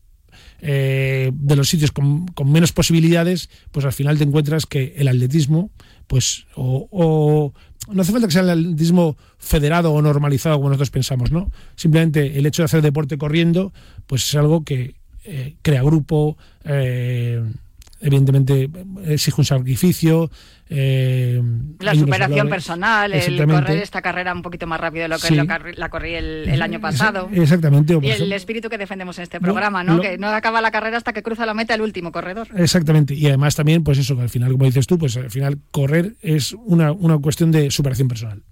eh, 0.61 1.31
de 1.35 1.57
los 1.57 1.69
sitios 1.69 1.93
con, 1.93 2.27
menos 2.45 2.73
posibilidades, 2.73 3.51
pues 3.73 3.85
al 3.85 3.93
final 3.93 4.17
te 4.17 4.25
encuentras 4.25 4.65
que 4.65 4.95
el 4.97 5.09
atletismo, 5.09 5.71
pues 6.07 6.47
o, 6.55 7.53
no 7.89 8.03
hace 8.03 8.13
falta 8.13 8.27
que 8.27 8.33
sea 8.33 8.43
el 8.43 8.51
atletismo 8.51 9.17
federado 9.39 9.93
o 9.93 10.01
normalizado 10.01 10.57
como 10.57 10.71
nosotros 10.71 10.91
pensamos, 10.91 11.31
¿no? 11.31 11.51
Simplemente 11.77 12.39
el 12.39 12.47
hecho 12.47 12.63
de 12.63 12.65
hacer 12.65 12.83
deporte 12.83 13.19
corriendo, 13.19 13.73
pues 14.07 14.27
es 14.29 14.35
algo 14.35 14.65
que 14.65 14.95
eh, 15.25 15.57
crea 15.63 15.83
grupo, 15.83 16.39
evidentemente 18.01 18.71
exige 19.07 19.41
un 19.41 19.45
sacrificio. 19.45 20.31
Eh, 20.69 21.41
la 21.79 21.95
superación 21.95 22.49
personal, 22.49 23.13
el 23.13 23.47
correr 23.47 23.83
esta 23.83 24.03
carrera 24.03 24.33
un 24.33 24.43
poquito 24.43 24.67
más 24.67 24.81
rápido 24.81 25.03
de 25.03 25.09
lo 25.09 25.19
que 25.19 25.31
la 25.77 25.89
corrí 25.89 26.15
el, 26.15 26.63
año 26.63 26.81
pasado. 26.81 27.29
Exactamente. 27.33 27.99
Y 28.03 28.11
el 28.11 28.33
espíritu 28.33 28.69
que 28.69 28.79
defendemos 28.79 29.19
en 29.19 29.25
este 29.25 29.41
programa, 29.41 29.85
¿no? 29.85 30.01
que 30.01 30.19
no 30.19 30.29
acaba 30.29 30.61
la 30.61 30.71
carrera 30.71 30.97
hasta 30.97 31.13
que 31.13 31.23
cruza 31.23 31.47
la 31.47 31.55
meta 31.55 31.75
el 31.75 31.81
último 31.81 32.13
corredor. 32.13 32.49
Exactamente. 32.57 33.15
Y 33.15 33.27
además 33.27 33.55
también, 33.55 33.85
pues 33.85 33.99
eso, 33.99 34.17
que 34.17 34.23
al 34.23 34.31
final, 34.31 34.53
como 34.53 34.65
dices 34.65 34.87
tú, 34.87 34.99
pues 34.99 35.17
al 35.17 35.31
final 35.31 35.59
correr 35.71 36.15
es 36.21 36.53
una, 36.65 36.93
una 36.93 37.19
cuestión 37.19 37.53
de 37.53 37.71
superación 37.71 38.09
personal. 38.09 38.43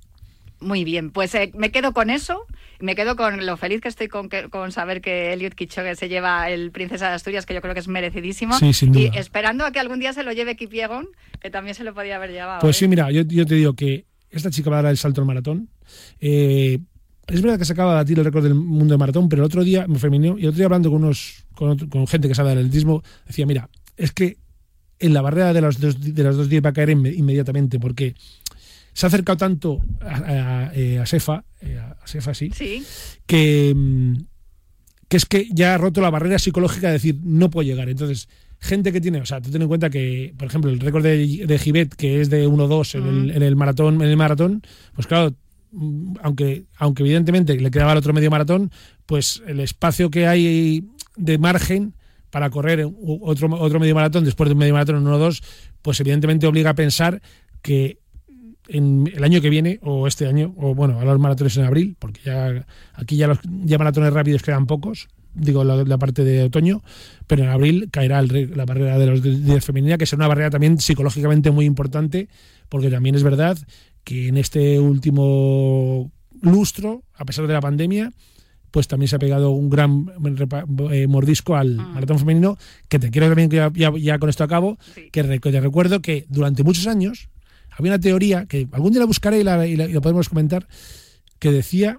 Muy 0.65 0.85
bien, 0.85 1.11
pues 1.11 1.35
eh, 1.35 1.53
me 1.55 1.71
quedo 1.71 1.93
con 1.93 2.11
eso, 2.11 2.47
me 2.81 2.95
quedo 2.95 3.17
con 3.17 3.45
lo 3.45 3.57
feliz 3.57 3.81
que 3.81 3.89
estoy 3.89 4.09
con, 4.09 4.29
con 4.51 4.73
saber 4.73 5.01
que 5.01 5.33
Elliot 5.33 5.55
Kichogue 5.55 5.95
se 5.95 6.09
lleva 6.09 6.51
el 6.51 6.71
Princesa 6.71 7.09
de 7.09 7.15
Asturias, 7.15 7.47
que 7.47 7.55
yo 7.55 7.61
creo 7.61 7.75
que 7.75 7.81
es 7.81 7.89
merecidísimo. 7.89 8.57
Y 8.61 9.11
esperando 9.15 9.65
a 9.65 9.73
que 9.73 9.79
algún 9.79 10.01
día 10.01 10.13
se 10.13 10.23
lo 10.23 10.33
lleve 10.33 10.57
Kipiegon, 10.57 11.09
que 11.41 11.51
también 11.51 11.75
se 11.75 11.85
lo 11.85 11.95
podía 11.95 12.17
haber 12.17 12.33
llevado. 12.33 12.61
Pues 12.61 12.77
sí, 12.77 12.87
¿eh? 12.87 12.89
mira, 12.89 13.11
yo, 13.11 13.25
te 13.27 13.55
digo 13.55 13.75
que 13.75 14.07
esta 14.31 14.51
chica 14.51 14.71
va 14.71 14.79
a 14.79 14.83
dar 14.83 14.91
el 14.91 14.99
salto 14.99 15.21
al 15.21 15.27
maratón. 15.27 15.69
Eh, 16.21 16.79
es 17.27 17.43
verdad 17.43 17.59
que 17.59 17.65
se 17.65 17.73
acaba 17.73 17.93
de 17.93 17.97
batir 17.97 18.19
el 18.19 18.25
récord 18.25 18.43
del 18.43 18.55
mundo 18.55 18.95
de 18.95 18.99
maratón, 18.99 19.29
pero 19.29 19.43
el 19.43 19.47
otro 19.47 19.65
día 19.65 19.87
me 19.87 19.99
feminó 19.99 20.39
y 20.39 20.43
el 20.43 20.49
otro 20.49 20.57
día 20.59 20.67
hablando 20.67 20.91
con 20.91 21.05
unos 21.05 21.45
con, 21.55 22.07
gente 22.07 22.29
que 22.29 22.35
sabe 22.35 22.51
del 22.51 22.59
atletismo, 22.59 23.03
decía, 23.27 23.47
mira, 23.47 23.69
es 23.97 24.13
que 24.13 24.39
en 24.99 25.15
la 25.15 25.23
barrera 25.23 25.53
de 25.53 25.61
las 25.61 25.81
dos, 25.81 26.15
de 26.15 26.23
las 26.23 26.37
dos 26.37 26.49
días 26.49 26.65
va 26.65 26.71
a 26.71 26.73
caer 26.73 26.91
inmediatamente, 26.91 27.79
porque 27.79 28.15
se 28.95 29.07
ha 29.07 29.09
acercado 29.09 29.37
tanto 29.37 29.83
a, 30.01 30.71
eh, 30.73 31.03
Sefa, 31.05 31.45
eh, 31.61 31.79
a 31.79 32.07
Sefa 32.07 32.33
sí, 32.33 32.51
Que, 33.27 33.73
mm, 33.75 34.15
que 35.09 35.17
es 35.17 35.27
que 35.27 35.49
ya 35.53 35.75
ha 35.75 35.79
roto 35.79 36.01
la 36.01 36.11
barrera 36.11 36.39
psicológica 36.39 36.87
de 36.87 36.95
decir 36.95 37.19
no 37.23 37.51
puedo 37.51 37.67
llegar. 37.67 37.89
Entonces, 37.89 38.29
gente 38.61 38.93
que 38.93 39.01
tiene, 39.01 39.21
o 39.21 39.27
sea, 39.27 39.41
tú 39.41 39.51
ten 39.51 39.63
en 39.63 39.69
cuenta 39.69 39.91
que, 39.91 40.33
por 40.39 40.47
ejemplo, 40.47 40.71
el 40.71 40.79
récord 40.79 41.03
de, 41.03 41.45
de 41.45 41.59
Gibet, 41.59 41.95
que 41.95 42.21
es 42.21 42.31
de 42.31 42.49
1-2 42.49 42.95
en, 42.95 43.07
el, 43.07 43.31
en 43.37 43.43
el 43.43 43.57
maratón, 43.57 43.97
en 43.97 44.09
el 44.09 44.17
maratón, 44.17 44.63
pues 44.95 45.09
claro, 45.09 45.35
mm, 45.73 46.15
aunque, 46.23 46.65
aunque 46.79 47.03
evidentemente 47.03 47.57
le 47.57 47.71
quedaba 47.73 47.93
el 47.93 47.99
otro 47.99 48.13
medio 48.13 48.31
maratón, 48.31 48.71
pues 49.07 49.43
el 49.49 49.59
espacio 49.59 50.09
que 50.09 50.29
hay 50.29 50.89
de 51.17 51.39
margen 51.39 51.95
para 52.31 52.49
correr 52.51 52.89
otro, 53.23 53.49
otro 53.61 53.81
medio 53.81 53.95
maratón 53.95 54.25
después 54.25 54.49
de 54.49 54.53
un 54.53 54.59
medio 54.59 54.73
maratón 54.73 54.97
en 54.97 55.05
1-2, 55.05 55.43
pues 55.83 56.01
evidentemente 56.01 56.47
obliga 56.47 56.71
a 56.71 56.75
pensar 56.75 57.21
que 57.61 58.04
en 58.69 59.11
el 59.15 59.25
año 59.25 59.41
que 59.41 59.51
viene 59.51 59.79
o 59.83 60.07
este 60.07 60.27
año, 60.27 60.55
o 60.57 60.75
bueno, 60.75 61.01
a 61.01 61.05
los 61.05 61.19
maratones 61.19 61.57
en 61.57 61.65
abril, 61.65 61.97
porque 61.99 62.21
ya 62.25 62.67
aquí 62.95 63.17
ya 63.17 63.27
los 63.27 63.39
ya 63.65 63.79
maratones 63.79 64.13
rápidos 64.13 64.43
quedan 64.43 64.67
pocos, 64.67 65.09
digo 65.35 65.65
la, 65.65 65.99
parte 65.99 66.25
de 66.25 66.45
otoño, 66.45 66.83
pero 67.27 67.45
en 67.45 67.51
abril 67.51 67.89
caerá 67.91 68.23
la 68.23 68.65
barrera 68.65 68.99
de 68.99 69.07
los 69.07 69.23
días 69.23 69.65
femenina, 69.65 69.99
que 69.99 70.05
es 70.05 70.13
una 70.13 70.29
barrera 70.29 70.51
también 70.51 70.79
psicológicamente 70.79 71.51
muy 71.51 71.65
importante, 71.65 72.29
porque 72.69 72.91
también 72.91 73.15
es 73.15 73.23
verdad 73.23 73.59
que 74.05 74.29
en 74.29 74.37
este 74.37 74.79
último 74.79 76.11
lustro, 76.41 77.03
a 77.15 77.25
pesar 77.25 77.47
de 77.47 77.55
la 77.55 77.61
pandemia, 77.61 78.13
pues 78.71 78.89
también 78.89 79.09
se 79.09 79.17
ha 79.17 79.21
pegado 79.21 79.53
un 79.53 79.71
gran 79.71 80.11
eh, 80.91 81.07
mordisco 81.07 81.57
al 81.57 81.77
mm. 81.77 81.95
maratón 81.95 82.19
femenino, 82.19 82.59
que 82.89 82.99
te 82.99 83.11
quiero 83.11 83.29
también, 83.29 83.49
que 83.49 83.71
ya, 83.75 84.19
con 84.19 84.29
esto 84.29 84.45
acabo, 84.45 84.79
que, 85.13 85.23
te 85.23 85.61
recuerdo 85.61 86.01
que 86.01 86.27
durante 86.29 86.65
muchos 86.65 86.87
años 86.87 87.29
había 87.77 87.93
una 87.93 88.01
teoría, 88.01 88.47
que 88.47 88.69
algún 88.73 88.93
día 88.93 89.01
la 89.01 89.07
buscaré 89.07 89.41
y 89.41 89.45
la, 89.45 89.67
y 89.67 89.77
la 89.77 90.01
podemos 90.01 90.29
comentar, 90.29 90.67
que 91.39 91.51
decía 91.51 91.99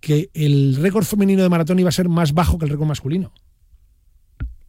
que 0.00 0.30
el 0.34 0.76
récord 0.76 1.04
femenino 1.04 1.42
de 1.42 1.48
maratón 1.48 1.78
iba 1.78 1.88
a 1.88 1.92
ser 1.92 2.08
más 2.08 2.34
bajo 2.34 2.58
que 2.58 2.66
el 2.66 2.70
récord 2.70 2.88
masculino. 2.88 3.32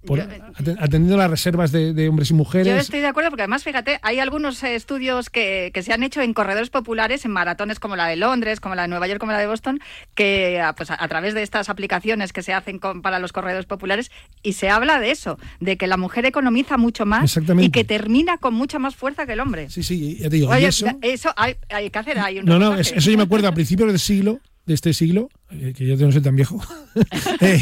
Eh, 0.07 0.75
atendiendo 0.79 1.17
las 1.17 1.29
reservas 1.29 1.71
de, 1.71 2.07
hombres 2.07 2.29
y 2.29 2.33
mujeres. 2.33 2.67
Yo 2.67 2.79
estoy 2.79 2.99
de 2.99 3.07
acuerdo 3.07 3.29
porque 3.29 3.43
además, 3.43 3.63
fíjate, 3.63 3.99
hay 4.01 4.19
algunos 4.19 4.61
eh, 4.63 4.75
estudios 4.75 5.29
que, 5.29 5.71
se 5.83 5.93
han 5.93 6.03
hecho 6.03 6.21
en 6.21 6.33
corredores 6.33 6.69
populares, 6.69 7.25
en 7.25 7.31
maratones 7.31 7.79
como 7.79 7.95
la 7.95 8.07
de 8.07 8.15
Londres, 8.15 8.59
como 8.59 8.75
la 8.75 8.83
de 8.83 8.87
Nueva 8.87 9.07
York, 9.07 9.19
como 9.19 9.31
la 9.31 9.39
de 9.39 9.47
Boston, 9.47 9.79
que 10.13 10.59
ah, 10.61 10.73
pues, 10.75 10.91
a, 10.91 11.07
través 11.07 11.33
de 11.33 11.43
estas 11.43 11.69
aplicaciones 11.69 12.33
que 12.33 12.41
se 12.41 12.53
hacen 12.53 12.79
para 12.79 13.19
los 13.19 13.31
corredores 13.31 13.65
populares, 13.65 14.11
y 14.43 14.53
se 14.53 14.69
habla 14.69 14.99
de 14.99 15.11
eso, 15.11 15.37
de 15.59 15.77
que 15.77 15.87
la 15.87 15.97
mujer 15.97 16.25
economiza 16.25 16.77
mucho 16.77 17.05
más 17.05 17.37
y 17.59 17.69
que 17.69 17.83
termina 17.83 18.37
con 18.37 18.53
mucha 18.53 18.79
más 18.79 18.95
fuerza 18.95 19.25
que 19.25 19.33
el 19.33 19.39
hombre. 19.39 19.69
Sí, 19.69 19.83
sí, 19.83 20.17
ya 20.19 20.29
te 20.29 20.37
digo. 20.37 20.53
eso, 20.53 21.33
hay, 21.35 21.55
que 21.89 21.99
hacer. 21.99 22.19
Hay 22.19 22.41
no, 22.43 22.59
no, 22.59 22.75
eso 22.75 22.95
yo 22.95 23.17
me 23.17 23.23
acuerdo 23.23 23.47
a 23.47 23.53
principios 23.53 23.89
del 23.89 23.99
siglo 23.99 24.39
de 24.65 24.73
este 24.73 24.93
siglo, 24.93 25.29
eh, 25.51 25.73
que 25.75 25.85
yo 25.85 25.95
no 25.97 26.11
soy 26.11 26.21
tan 26.21 26.35
viejo, 26.35 26.59
eh, 27.41 27.61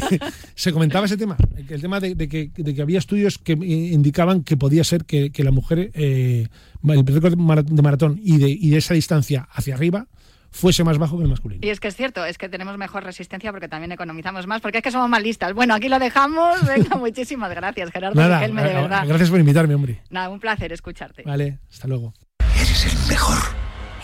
se 0.56 0.72
comentaba 0.72 1.06
ese 1.06 1.18
tema, 1.18 1.38
el 1.70 1.82
tema 1.82 2.00
de, 2.00 2.16
que, 2.28 2.82
había 2.82 3.00
estudios 3.00 3.38
que 3.38 3.54
indicaban 3.54 4.44
que 4.44 4.58
podía 4.58 4.84
ser 4.84 5.06
que, 5.06 5.32
la 5.38 5.52
mujer, 5.52 5.92
eh, 5.94 6.48
el 6.88 7.06
récord 7.06 7.36
de 7.38 7.82
maratón 7.82 8.20
y 8.24 8.38
de, 8.38 8.50
y 8.50 8.70
de 8.70 8.78
esa 8.78 8.94
distancia 8.94 9.48
hacia 9.52 9.76
arriba, 9.76 10.08
fuese 10.54 10.84
más 10.84 10.98
bajo 10.98 11.18
que 11.18 11.24
el 11.24 11.30
masculino. 11.30 11.66
Y 11.66 11.70
es 11.70 11.80
que 11.80 11.90
es 11.90 11.96
cierto, 11.96 12.24
es 12.24 12.38
que 12.38 12.48
tenemos 12.48 12.78
mejor 12.78 13.04
resistencia 13.04 13.52
porque 13.52 13.68
también 13.68 13.92
economizamos 13.92 14.48
más, 14.48 14.62
porque 14.62 14.78
es 14.78 14.84
que 14.84 14.92
somos 14.92 15.10
más 15.10 15.22
listas. 15.22 15.54
Bueno, 15.54 15.74
aquí 15.74 15.90
lo 15.90 16.00
dejamos. 16.00 16.66
Venga, 16.68 16.96
muchísimas 16.96 17.50
gracias, 17.50 17.92
Gerardo. 17.92 18.20
Nada, 18.20 18.40
de 18.40 18.54
verdad. 18.54 19.04
Gracias 19.08 19.30
por 19.30 19.40
invitarme, 19.40 19.76
hombre. 19.76 20.02
Nada, 20.10 20.30
un 20.30 20.40
placer 20.40 20.72
escucharte. 20.72 21.24
Vale, 21.26 21.60
hasta 21.70 21.88
luego. 21.88 22.14
Eres 22.56 22.86
el 22.86 23.08
mejor. 23.10 23.40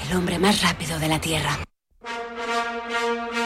El 0.10 0.18
hombre 0.18 0.40
más 0.40 0.62
rápido 0.64 0.98
de 1.00 1.08
la 1.08 1.22
Tierra. 1.22 1.60
Música 2.50 3.39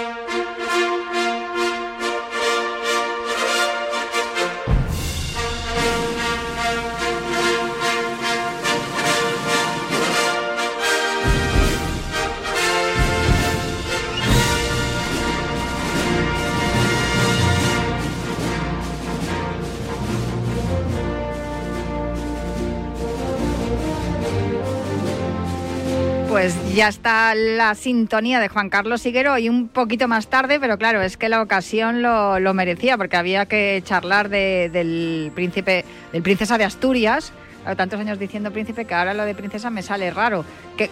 Pues 26.33 26.57
ya 26.73 26.87
está 26.87 27.35
la 27.35 27.75
sintonía 27.75 28.39
de 28.39 28.47
Juan 28.47 28.71
Carlos 28.71 29.03
Siguero 29.03 29.37
y 29.37 29.49
un 29.49 29.67
poquito 29.67 30.07
más 30.07 30.29
tarde, 30.29 30.59
pero 30.59 30.79
claro, 30.79 31.03
es 31.03 31.15
que 31.15 31.29
la 31.29 31.43
ocasión 31.43 32.01
lo, 32.01 32.53
merecía 32.55 32.97
porque 32.97 33.17
había 33.17 33.45
que 33.45 33.83
charlar 33.85 34.29
del 34.29 35.31
príncipe, 35.35 35.85
del 36.11 36.23
princesa 36.23 36.57
de 36.57 36.63
Asturias. 36.63 37.33
Tantos 37.77 37.99
años 37.99 38.17
diciendo 38.17 38.49
príncipe 38.49 38.85
que 38.85 38.95
ahora 38.95 39.13
lo 39.13 39.25
de 39.25 39.35
princesa 39.35 39.69
me 39.69 39.83
sale 39.83 40.09
raro. 40.09 40.43
Que 40.75 40.89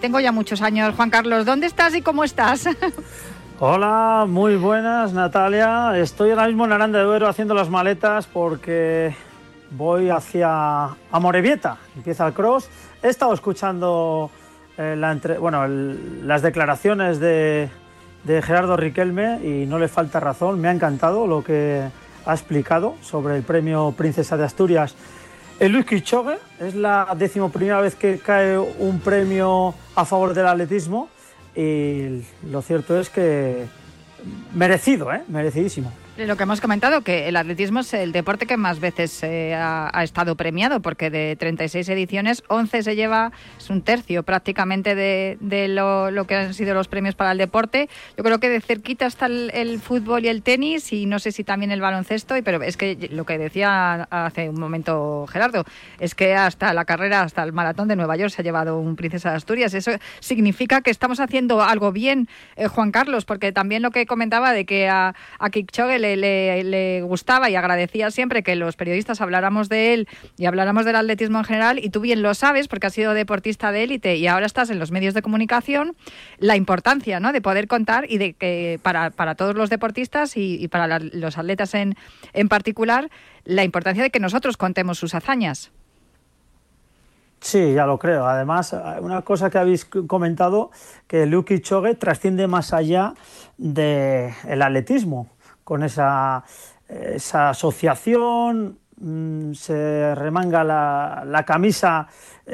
tengo 0.00 0.18
ya 0.18 0.32
muchos 0.32 0.62
años. 0.62 0.96
Juan 0.96 1.10
Carlos, 1.10 1.46
¿dónde 1.46 1.68
estás 1.68 1.94
y 1.94 2.02
cómo 2.02 2.24
estás? 2.24 2.68
Hola, 3.60 4.26
muy 4.28 4.56
buenas 4.56 5.12
Natalia. 5.12 5.96
Estoy 5.96 6.30
ahora 6.30 6.48
mismo 6.48 6.64
en 6.64 6.72
Aranda 6.72 6.98
de 6.98 7.04
Duero 7.04 7.28
haciendo 7.28 7.54
las 7.54 7.70
maletas 7.70 8.26
porque 8.26 9.14
voy 9.70 10.10
hacia 10.10 10.88
Amorebieta. 11.12 11.76
Empieza 11.94 12.26
el 12.26 12.32
cross. 12.32 12.68
He 13.00 13.10
estado 13.10 13.32
escuchando 13.32 14.28
eh, 14.78 14.96
las 14.96 16.42
declaraciones 16.42 17.20
de, 17.20 17.68
Gerardo 18.26 18.76
Riquelme 18.76 19.40
y 19.42 19.66
no 19.66 19.78
le 19.78 19.88
falta 19.88 20.20
razón. 20.20 20.60
Me 20.60 20.68
ha 20.68 20.72
encantado 20.72 21.26
lo 21.26 21.42
que 21.42 21.82
ha 22.24 22.32
explicado 22.32 22.94
sobre 23.02 23.36
el 23.36 23.42
premio 23.42 23.94
Princesa 23.96 24.36
de 24.36 24.44
Asturias. 24.44 24.94
El 25.58 25.72
Luis 25.72 25.86
Quichogue 25.86 26.38
es 26.60 26.74
la 26.74 27.14
decimoprimera 27.16 27.80
vez 27.80 27.94
que 27.94 28.18
cae 28.18 28.58
un 28.58 29.00
premio 29.00 29.74
a 29.94 30.04
favor 30.04 30.34
del 30.34 30.46
atletismo 30.46 31.08
y 31.54 32.24
lo 32.50 32.62
cierto 32.62 32.98
es 32.98 33.10
que 33.10 33.66
merecido, 34.54 35.12
¿eh? 35.12 35.22
merecidísimo. 35.28 35.92
Lo 36.18 36.36
que 36.36 36.42
hemos 36.42 36.60
comentado, 36.60 37.00
que 37.00 37.28
el 37.28 37.36
atletismo 37.36 37.80
es 37.80 37.94
el 37.94 38.12
deporte 38.12 38.44
que 38.44 38.58
más 38.58 38.80
veces 38.80 39.22
eh, 39.22 39.54
ha, 39.54 40.04
estado 40.04 40.36
premiado, 40.36 40.80
porque 40.80 41.08
de 41.08 41.36
36 41.36 41.88
ediciones, 41.88 42.44
11 42.48 42.82
se 42.82 42.94
lleva, 42.96 43.32
es 43.58 43.70
un 43.70 43.80
tercio 43.80 44.22
prácticamente 44.22 44.94
de, 44.94 45.68
lo, 45.68 46.26
que 46.26 46.36
han 46.36 46.52
sido 46.52 46.74
los 46.74 46.86
premios 46.88 47.14
para 47.14 47.32
el 47.32 47.38
deporte. 47.38 47.88
Yo 48.18 48.24
creo 48.24 48.40
que 48.40 48.50
de 48.50 48.60
cerquita 48.60 49.06
está 49.06 49.24
el, 49.24 49.80
fútbol 49.80 50.26
y 50.26 50.28
el 50.28 50.42
tenis, 50.42 50.92
y 50.92 51.06
no 51.06 51.18
sé 51.18 51.32
si 51.32 51.44
también 51.44 51.72
el 51.72 51.80
baloncesto, 51.80 52.34
pero 52.44 52.62
es 52.62 52.76
que 52.76 53.08
lo 53.10 53.24
que 53.24 53.38
decía 53.38 54.06
hace 54.10 54.50
un 54.50 54.60
momento 54.60 55.26
Gerardo, 55.32 55.64
es 55.98 56.14
que 56.14 56.34
hasta 56.34 56.74
la 56.74 56.84
carrera, 56.84 57.22
hasta 57.22 57.42
el 57.42 57.54
maratón 57.54 57.88
de 57.88 57.96
Nueva 57.96 58.16
York 58.16 58.32
se 58.32 58.42
ha 58.42 58.44
llevado 58.44 58.78
un 58.78 58.96
Princesa 58.96 59.30
de 59.30 59.36
Asturias. 59.36 59.72
Eso 59.72 59.92
significa 60.20 60.82
que 60.82 60.90
estamos 60.90 61.20
haciendo 61.20 61.62
algo 61.62 61.90
bien, 61.90 62.28
eh, 62.56 62.66
Juan 62.66 62.90
Carlos, 62.90 63.24
porque 63.24 63.50
también 63.50 63.80
lo 63.80 63.90
que 63.92 64.04
comentaba 64.04 64.52
de 64.52 64.66
que 64.66 64.90
a, 64.90 65.14
a 65.38 65.48
Kipchoge 65.48 66.01
le, 66.02 67.02
gustaba 67.02 67.48
y 67.50 67.56
agradecía 67.56 68.10
siempre 68.10 68.42
que 68.42 68.56
los 68.56 68.76
periodistas 68.76 69.20
habláramos 69.20 69.68
de 69.68 69.94
él 69.94 70.08
y 70.36 70.46
habláramos 70.46 70.84
del 70.84 70.96
atletismo 70.96 71.38
en 71.38 71.44
general, 71.44 71.78
y 71.78 71.90
tú 71.90 72.00
bien 72.00 72.22
lo 72.22 72.34
sabes 72.34 72.68
porque 72.68 72.88
has 72.88 72.92
sido 72.92 73.14
deportista 73.14 73.72
de 73.72 73.84
élite 73.84 74.16
y 74.16 74.26
ahora 74.26 74.46
estás 74.46 74.70
en 74.70 74.78
los 74.78 74.90
medios 74.90 75.14
de 75.14 75.22
comunicación, 75.22 75.96
la 76.38 76.56
importancia 76.56 77.20
¿no? 77.20 77.32
de 77.32 77.40
poder 77.40 77.68
contar 77.68 78.06
y 78.08 78.18
de 78.18 78.34
que 78.34 78.78
para, 78.82 79.10
para 79.10 79.34
todos 79.34 79.54
los 79.54 79.70
deportistas 79.70 80.36
y, 80.36 80.68
para 80.68 80.98
los 80.98 81.38
atletas 81.38 81.74
en, 81.74 81.94
en 82.32 82.48
particular, 82.48 83.10
la 83.44 83.64
importancia 83.64 84.02
de 84.02 84.10
que 84.10 84.20
nosotros 84.20 84.56
contemos 84.56 84.98
sus 84.98 85.14
hazañas. 85.14 85.70
Sí, 87.42 87.74
ya 87.74 87.86
lo 87.86 87.98
creo. 87.98 88.26
Además, 88.26 88.74
una 89.00 89.22
cosa 89.22 89.50
que 89.50 89.58
habéis 89.58 89.84
comentado, 89.84 90.70
que 91.08 91.26
Luke 91.26 91.60
Chogue 91.60 91.96
trasciende 91.96 92.46
más 92.46 92.72
allá 92.72 93.14
del 93.58 94.62
atletismo 94.62 95.28
con 95.64 95.82
esa, 95.82 96.44
esa 96.88 97.50
asociación, 97.50 98.78
mm, 98.98 99.52
se 99.52 100.14
remanga 100.14 100.64
la, 100.64 101.44
camisa, 101.46 102.06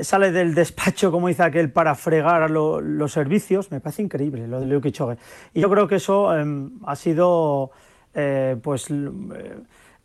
sale 0.03 0.31
del 0.33 0.55
despacho, 0.55 1.11
como 1.11 1.29
dice 1.29 1.43
aquel, 1.43 1.71
para 1.71 1.95
fregar 1.95 2.51
los 2.51 3.13
servicios. 3.13 3.71
Me 3.71 3.81
parece 3.81 4.03
increíble 4.03 4.47
lo 4.47 4.61
de 4.61 4.67
Liu 4.67 4.81
Kichogue. 4.81 5.19
Y 5.55 5.61
yo 5.61 5.71
creo 5.71 5.89
que 5.89 5.97
eso 5.97 6.37
em, 6.37 6.71
ha 6.87 6.97
sido 6.97 7.71
eh, 8.15 8.57
pues 8.63 8.91
eh, 8.91 9.61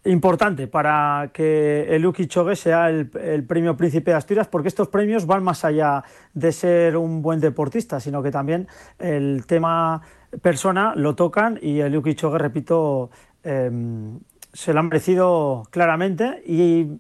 importante 0.06 0.68
para 0.68 1.30
que 1.34 1.86
el 1.90 2.02
Liu 2.02 2.14
sea 2.56 2.90
el, 2.90 3.10
el, 3.22 3.44
premio 3.46 3.78
Príncipe 3.78 4.12
de 4.12 4.18
Asturias, 4.18 4.48
porque 4.48 4.68
estos 4.68 4.90
premios 4.90 5.26
van 5.26 5.44
más 5.44 5.64
allá 5.64 6.04
de 6.34 6.52
ser 6.52 6.98
un 6.98 7.22
buen 7.22 7.40
deportista, 7.40 8.00
sino 8.00 8.22
que 8.22 8.32
también 8.32 8.68
el 9.00 9.46
tema 9.46 10.02
persona 10.42 10.94
lo 10.96 11.16
tocan 11.16 11.60
y 11.62 11.80
el 11.80 11.94
Yuki 11.94 12.16
Chogue, 12.16 12.38
repito, 12.38 13.10
em, 13.44 14.20
se 14.52 14.74
lo 14.74 14.80
han 14.80 14.88
merecido 14.88 15.64
claramente 15.70 16.44
y, 16.46 17.00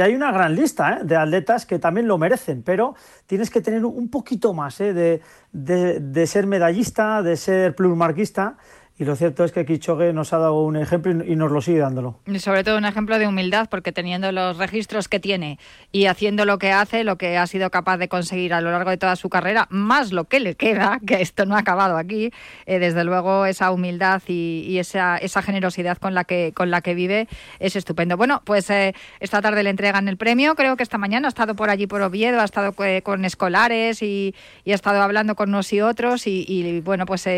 hay 0.00 0.14
una 0.14 0.30
gran 0.30 0.54
lista 0.54 0.98
¿eh? 0.98 1.04
de 1.04 1.16
atletas 1.16 1.66
que 1.66 1.80
también 1.80 2.06
lo 2.06 2.16
merecen, 2.16 2.62
pero 2.62 2.94
tienes 3.26 3.50
que 3.50 3.60
tener 3.60 3.84
un 3.84 4.08
poquito 4.08 4.54
más 4.54 4.80
¿eh? 4.80 4.92
de, 4.92 5.20
de, 5.50 5.98
de, 5.98 6.26
ser 6.28 6.46
medallista, 6.46 7.20
de 7.22 7.36
ser 7.36 7.74
plurmarquista 7.74 8.56
y 9.02 9.04
lo 9.04 9.16
cierto 9.16 9.42
es 9.42 9.50
que 9.50 9.64
Kichogue 9.64 10.12
nos 10.12 10.32
ha 10.32 10.38
dado 10.38 10.62
un 10.62 10.76
ejemplo 10.76 11.24
y 11.24 11.34
nos 11.34 11.50
lo 11.50 11.60
sigue 11.60 11.80
dándolo. 11.80 12.20
Y 12.24 12.38
sobre 12.38 12.62
todo 12.62 12.78
un 12.78 12.84
ejemplo 12.84 13.18
de 13.18 13.26
humildad, 13.26 13.68
porque 13.68 13.90
teniendo 13.90 14.30
los 14.30 14.58
registros 14.58 15.08
que 15.08 15.18
tiene 15.18 15.58
y 15.90 16.06
haciendo 16.06 16.44
lo 16.44 16.58
que 16.58 16.70
hace, 16.70 17.02
lo 17.02 17.18
que 17.18 17.36
ha 17.36 17.48
sido 17.48 17.68
capaz 17.70 17.96
de 17.96 18.06
conseguir 18.08 18.54
a 18.54 18.60
lo 18.60 18.70
largo 18.70 18.90
de 18.90 18.98
toda 18.98 19.16
su 19.16 19.28
carrera, 19.28 19.66
más 19.70 20.12
lo 20.12 20.26
que 20.26 20.38
le 20.38 20.54
queda, 20.54 21.00
que 21.06 21.20
esto 21.20 21.46
no 21.46 21.56
ha 21.56 21.58
acabado 21.58 21.96
aquí, 21.96 22.30
eh, 22.64 22.78
desde 22.78 23.02
luego 23.02 23.44
esa 23.44 23.72
humildad 23.72 24.22
y, 24.28 24.78
esa, 24.78 25.16
esa, 25.16 25.42
generosidad 25.42 25.98
con 25.98 26.14
la, 26.14 26.22
que, 26.22 26.52
con 26.54 26.70
la 26.70 26.80
que 26.80 26.94
vive 26.94 27.26
es 27.58 27.74
estupendo. 27.74 28.16
Bueno, 28.16 28.40
pues 28.44 28.70
eh, 28.70 28.94
esta 29.18 29.42
tarde 29.42 29.64
le 29.64 29.70
entregan 29.70 30.06
el 30.06 30.16
premio, 30.16 30.54
creo 30.54 30.76
que 30.76 30.84
esta 30.84 30.98
mañana 30.98 31.26
ha 31.26 31.30
estado 31.30 31.56
por 31.56 31.70
allí 31.70 31.88
por 31.88 32.02
Oviedo, 32.02 32.40
ha 32.40 32.44
estado 32.44 32.72
eh, 32.84 33.02
con 33.02 33.24
escolares 33.24 34.00
y, 34.00 34.32
ha 34.64 34.74
estado 34.74 35.02
hablando 35.02 35.34
con 35.34 35.48
unos 35.48 35.72
y 35.72 35.80
otros 35.80 36.28
y, 36.28 36.80
bueno, 36.84 37.04
pues 37.04 37.28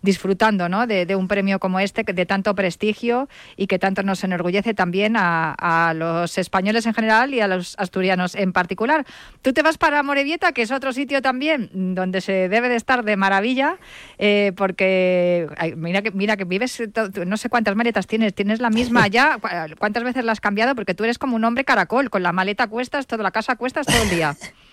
disfrutando 0.00 0.70
¿no? 0.70 0.86
de 0.86 1.01
de, 1.06 1.16
un 1.16 1.28
premio 1.28 1.58
como 1.58 1.80
este, 1.80 2.02
de 2.04 2.26
tanto 2.26 2.54
prestigio 2.54 3.28
y 3.56 3.66
que 3.66 3.78
tanto 3.78 4.02
nos 4.02 4.24
enorgullece 4.24 4.74
también 4.74 5.14
a, 5.16 5.92
los 5.94 6.38
españoles 6.38 6.86
en 6.86 6.94
general 6.94 7.34
y 7.34 7.40
a 7.40 7.48
los 7.48 7.74
asturianos 7.78 8.34
en 8.34 8.52
particular. 8.52 9.04
Tú 9.42 9.52
te 9.52 9.62
vas 9.62 9.78
para 9.78 10.02
Morevieta, 10.02 10.52
que 10.52 10.62
es 10.62 10.70
otro 10.70 10.92
sitio 10.92 11.22
también 11.22 11.70
donde 11.94 12.20
se 12.20 12.48
debe 12.48 12.68
de 12.68 12.76
estar 12.76 13.04
de 13.04 13.16
maravilla, 13.16 13.76
eh, 14.18 14.52
porque 14.56 15.48
mira, 15.76 16.02
que, 16.02 16.10
mira 16.10 16.36
que 16.36 16.44
vives, 16.44 16.82
no 17.26 17.36
sé 17.36 17.48
cuántas 17.48 17.76
maletas 17.76 18.06
tienes, 18.06 18.34
tienes 18.34 18.60
la 18.60 18.70
misma 18.70 19.06
ya, 19.08 19.38
¿cuántas 19.78 20.04
veces 20.04 20.24
la 20.24 20.32
has 20.32 20.40
cambiado? 20.40 20.74
Porque 20.74 20.94
tú 20.94 21.04
eres 21.04 21.18
como 21.18 21.36
un 21.36 21.44
hombre 21.44 21.64
caracol, 21.64 22.10
con 22.10 22.22
la 22.22 22.32
maleta 22.32 22.66
cuestas, 22.66 23.06
toda 23.06 23.22
la 23.22 23.30
casa 23.30 23.56
cuestas 23.56 23.86
todo 23.86 24.02
el 24.02 24.10
día. 24.10 24.36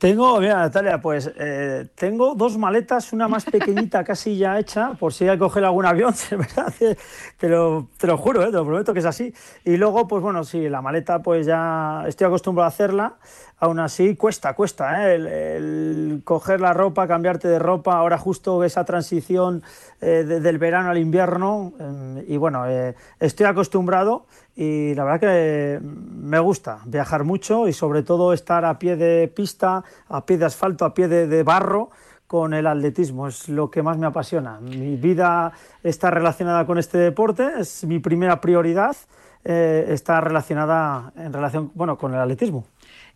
Tengo, 0.00 0.40
mira 0.40 0.56
Natalia, 0.56 0.98
pues 0.98 1.30
eh, 1.36 1.86
tengo 1.94 2.34
dos 2.34 2.56
maletas, 2.56 3.12
una 3.12 3.28
más 3.28 3.44
pequeñita 3.52 4.02
casi 4.02 4.38
ya 4.38 4.58
hecha, 4.58 4.94
por 4.94 5.12
si 5.12 5.28
hay 5.28 5.36
que 5.36 5.40
coger 5.40 5.62
algún 5.62 5.84
avión, 5.84 6.14
¿verdad? 6.30 6.72
Te 7.36 7.48
lo, 7.50 7.90
te 7.98 8.06
lo 8.06 8.16
juro, 8.16 8.40
¿eh? 8.42 8.46
te 8.46 8.52
lo 8.52 8.64
prometo 8.64 8.94
que 8.94 9.00
es 9.00 9.04
así. 9.04 9.34
Y 9.62 9.76
luego, 9.76 10.08
pues 10.08 10.22
bueno, 10.22 10.42
sí, 10.42 10.70
la 10.70 10.80
maleta 10.80 11.18
pues 11.20 11.44
ya 11.44 12.04
estoy 12.06 12.28
acostumbrado 12.28 12.64
a 12.64 12.68
hacerla, 12.68 13.18
aún 13.58 13.78
así 13.78 14.16
cuesta, 14.16 14.54
cuesta, 14.54 15.06
¿eh? 15.06 15.16
el, 15.16 16.22
coger 16.24 16.62
la 16.62 16.72
ropa, 16.72 17.06
cambiarte 17.06 17.48
de 17.48 17.58
ropa, 17.58 17.98
ahora 17.98 18.16
justo 18.16 18.64
esa 18.64 18.86
transición 18.86 19.62
eh, 20.00 20.24
del 20.24 20.56
verano 20.56 20.88
al 20.88 20.96
invierno, 20.96 21.74
em, 21.78 22.24
y 22.26 22.38
bueno, 22.38 22.64
estoy 23.18 23.44
acostumbrado 23.44 24.24
y 24.56 24.94
la 24.94 25.04
verdad 25.04 25.20
que 25.20 25.80
me 25.82 26.38
gusta 26.38 26.80
viajar 26.84 27.24
mucho 27.24 27.68
y 27.68 27.72
sobre 27.72 28.02
todo 28.02 28.32
estar 28.32 28.64
a 28.64 28.78
pie 28.78 28.96
de 28.96 29.28
pista, 29.28 29.84
a 30.08 30.26
pie 30.26 30.38
de 30.38 30.44
asfalto, 30.44 30.84
a 30.84 30.92
pie 30.92 31.08
de, 31.08 31.42
barro 31.42 31.90
con 32.26 32.52
el 32.54 32.66
atletismo. 32.66 33.28
Es 33.28 33.48
lo 33.48 33.70
que 33.70 33.82
más 33.82 33.96
me 33.96 34.06
apasiona. 34.06 34.60
Mi 34.60 34.96
vida 34.96 35.52
está 35.82 36.10
relacionada 36.10 36.66
con 36.66 36.78
este 36.78 36.98
deporte, 36.98 37.48
es 37.58 37.84
mi 37.84 38.00
primera 38.00 38.40
prioridad, 38.40 38.96
eh, 39.44 39.86
está 39.88 40.20
relacionada 40.20 41.12
en 41.16 41.32
relación 41.32 41.70
bueno, 41.74 41.96
con 41.96 42.12
el 42.12 42.20
atletismo. 42.20 42.66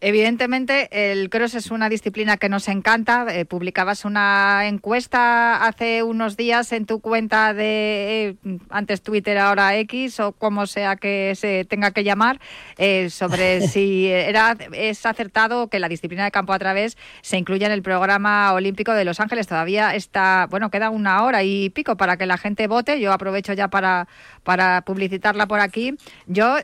Evidentemente, 0.07 1.13
el 1.13 1.31
cross 1.31 1.55
es 1.55 1.71
una 1.71 1.89
disciplina 1.89 2.37
que 2.37 2.51
nos 2.51 2.69
encanta. 2.69 3.25
Eh, 3.31 3.47
publicabas 3.47 4.05
una 4.05 4.69
encuesta 4.69 5.65
hace 5.65 6.03
unos 6.03 6.37
días 6.37 6.73
en 6.73 6.85
tu 6.85 7.01
cuenta 7.01 7.55
de 7.55 8.37
eh, 8.45 8.59
antes 8.69 9.01
Twitter, 9.01 9.39
ahora 9.39 9.79
X 9.79 10.21
o 10.21 10.33
como 10.33 10.67
sea 10.67 10.97
que 10.97 11.33
se 11.37 11.65
tenga 11.65 11.93
que 11.93 12.05
llamar, 12.05 12.39
eh, 12.77 13.09
sobre 13.09 13.63
si 13.67 14.09
era 14.09 14.59
es 14.73 15.07
acertado 15.07 15.69
que 15.69 15.79
la 15.79 15.89
disciplina 15.89 16.25
de 16.25 16.31
campo 16.31 16.53
a 16.53 16.59
través 16.59 16.99
se 17.23 17.39
incluya 17.39 17.65
en 17.69 17.73
el 17.73 17.81
programa 17.81 18.53
olímpico 18.53 18.93
de 18.93 19.07
Los 19.07 19.21
Ángeles. 19.21 19.47
Todavía 19.47 19.95
está, 19.95 20.49
bueno, 20.51 20.71
queda 20.71 20.91
una 20.91 21.25
hora 21.25 21.45
y 21.45 21.71
pico 21.71 21.97
para 21.97 22.19
que 22.19 22.27
la 22.27 22.37
gente 22.37 22.67
vote. 22.67 23.01
Yo 23.01 23.11
aprovecho 23.11 23.55
ya 23.55 23.69
para, 23.69 24.07
para 24.43 24.83
publicitarla 24.83 25.47
por 25.47 25.61
aquí. 25.61 25.95
Yo 26.27 26.57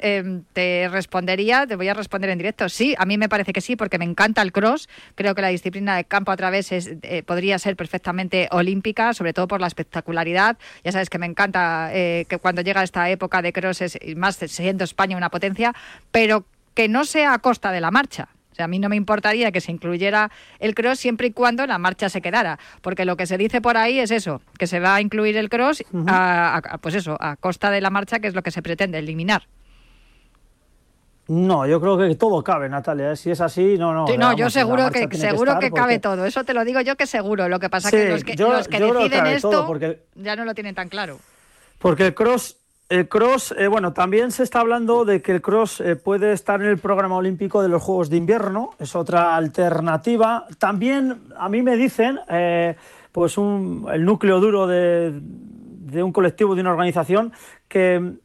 te 0.53 0.88
respondería, 0.90 1.66
te 1.66 1.76
voy 1.76 1.88
a 1.88 1.94
responder 1.94 2.29
en 2.29 2.37
directo. 2.37 2.68
Sí, 2.68 2.94
a 2.98 3.07
mí 3.07 3.16
me 3.16 3.30
parece 3.31 3.55
que 3.55 3.62
sí, 3.62 3.77
porque 3.77 3.97
me 3.97 4.05
encanta 4.05 4.43
el 4.43 4.53
cross. 4.53 4.90
Creo 5.14 5.35
que 5.35 5.40
la 5.40 5.49
disciplina 5.49 5.97
de 5.97 6.05
campo 6.05 6.33
a 6.33 6.37
través 6.37 6.71
es, 6.73 6.90
eh, 7.01 7.23
podría 7.23 7.59
ser 7.59 7.77
perfectamente 7.77 8.49
olímpica, 8.51 9.14
sobre 9.14 9.33
todo 9.33 9.49
por 9.49 9.62
la 9.62 9.66
espectacularidad. 9.66 10.59
Ya 10.85 10.93
sabes 10.93 11.09
que 11.09 11.19
me 11.19 11.25
encanta 11.25 11.88
eh, 11.95 12.27
que 12.29 12.37
cuando 12.37 12.61
llega 12.61 12.83
esta 12.83 13.09
época 13.09 13.40
de 13.40 13.55
cross, 13.55 13.81
es, 13.81 13.99
más 14.16 14.37
siendo 14.37 14.85
España 14.85 15.16
una 15.16 15.31
potencia, 15.31 15.75
pero 16.11 16.45
que 16.75 16.88
no 16.88 17.07
sea 17.07 17.33
a 17.33 17.38
costa 17.38 17.73
de 17.73 17.81
la 17.81 17.90
marcha. 17.90 18.29
O 18.53 18.55
sea, 18.55 18.64
a 18.64 18.69
mí 18.69 18.79
no 18.79 18.88
me 18.88 18.97
importaría 18.97 19.53
que 19.53 19.61
se 19.61 19.73
incluyera 19.73 20.31
el 20.59 20.75
cross 20.75 20.99
siempre 20.99 21.29
y 21.29 21.31
cuando 21.33 21.66
la 21.66 21.79
marcha 21.79 22.09
se 22.09 22.21
quedara, 22.21 22.59
porque 22.83 23.05
lo 23.05 23.16
que 23.16 23.27
se 23.27 23.38
dice 23.38 23.61
por 23.61 23.77
ahí 23.77 24.01
es 24.01 24.11
eso, 24.11 24.43
que 24.59 24.66
se 24.66 24.81
va 24.81 24.97
a 24.97 25.01
incluir 25.01 25.37
el 25.37 25.49
cross, 25.49 25.85
pues 26.81 26.95
eso, 26.95 27.16
a 27.21 27.37
costa 27.37 27.71
de 27.71 27.81
la 27.81 27.90
marcha, 27.90 28.19
que 28.19 28.27
es 28.27 28.35
lo 28.35 28.43
que 28.43 28.51
se 28.51 28.61
pretende 28.61 28.99
eliminar. 28.99 29.47
No, 31.31 31.64
yo 31.64 31.81
creo 31.81 31.97
que 31.97 32.12
todo 32.16 32.43
cabe, 32.43 32.69
Natalia. 32.69 33.12
¿eh? 33.12 33.16
Si 33.16 33.31
es 33.31 33.40
así, 33.40 33.79
no, 33.79 33.95
no. 33.95 34.09
Sí, 34.09 34.19
no, 34.19 34.35
yo 34.35 34.51
seguro 34.51 34.90
que, 34.90 35.07
seguro 35.16 35.61
que, 35.61 35.71
cabe 35.71 36.01
todo. 36.01 36.27
Eso 36.27 36.43
te 36.43 36.53
lo 36.53 36.64
digo 36.64 36.81
yo 36.81 36.97
que 36.97 37.07
seguro. 37.07 37.49
Lo 37.49 37.61
que 37.61 37.71
pasa 37.71 37.88
es 37.88 37.95
que 37.95 38.09
los 38.09 38.25
que, 38.25 38.35
los 38.35 38.66
que 38.66 38.81
deciden 38.81 39.27
esto 39.27 39.64
porque, 39.64 40.01
ya 40.16 40.35
no 40.35 40.45
lo 40.45 40.55
tienen 40.55 40.75
tan 40.75 40.88
claro. 40.88 41.21
Porque 41.79 42.07
el 42.07 42.14
cross, 42.14 42.57
el 42.88 43.09
cross, 43.09 43.55
eh, 43.57 43.69
bueno, 43.69 43.93
también 43.93 44.33
se 44.33 44.43
está 44.43 44.59
hablando 44.59 45.05
de 45.05 45.23
que 45.23 45.31
el 45.31 45.40
cross 45.40 45.81
eh, 45.81 45.95
puede 45.95 46.33
estar 46.33 46.61
en 46.61 46.66
el 46.66 46.79
programa 46.79 47.14
olímpico 47.14 47.62
de 47.62 47.69
los 47.69 47.81
Juegos 47.81 48.11
de 48.11 48.16
Invierno. 48.16 48.71
Es 48.81 48.97
otra 48.97 49.37
alternativa. 49.37 50.47
También 50.59 51.29
a 51.38 51.49
mí 51.49 51.62
me 51.62 51.77
dicen, 51.77 52.19
pues 53.12 53.38
un, 53.38 53.87
el 53.93 54.05
núcleo 54.05 54.40
duro 54.40 54.66
de, 54.66 55.12
de 55.14 56.03
un 56.03 56.11
colectivo, 56.11 56.57
de 56.57 56.62
una 56.62 56.73
organización, 56.73 57.33
que 57.69 58.19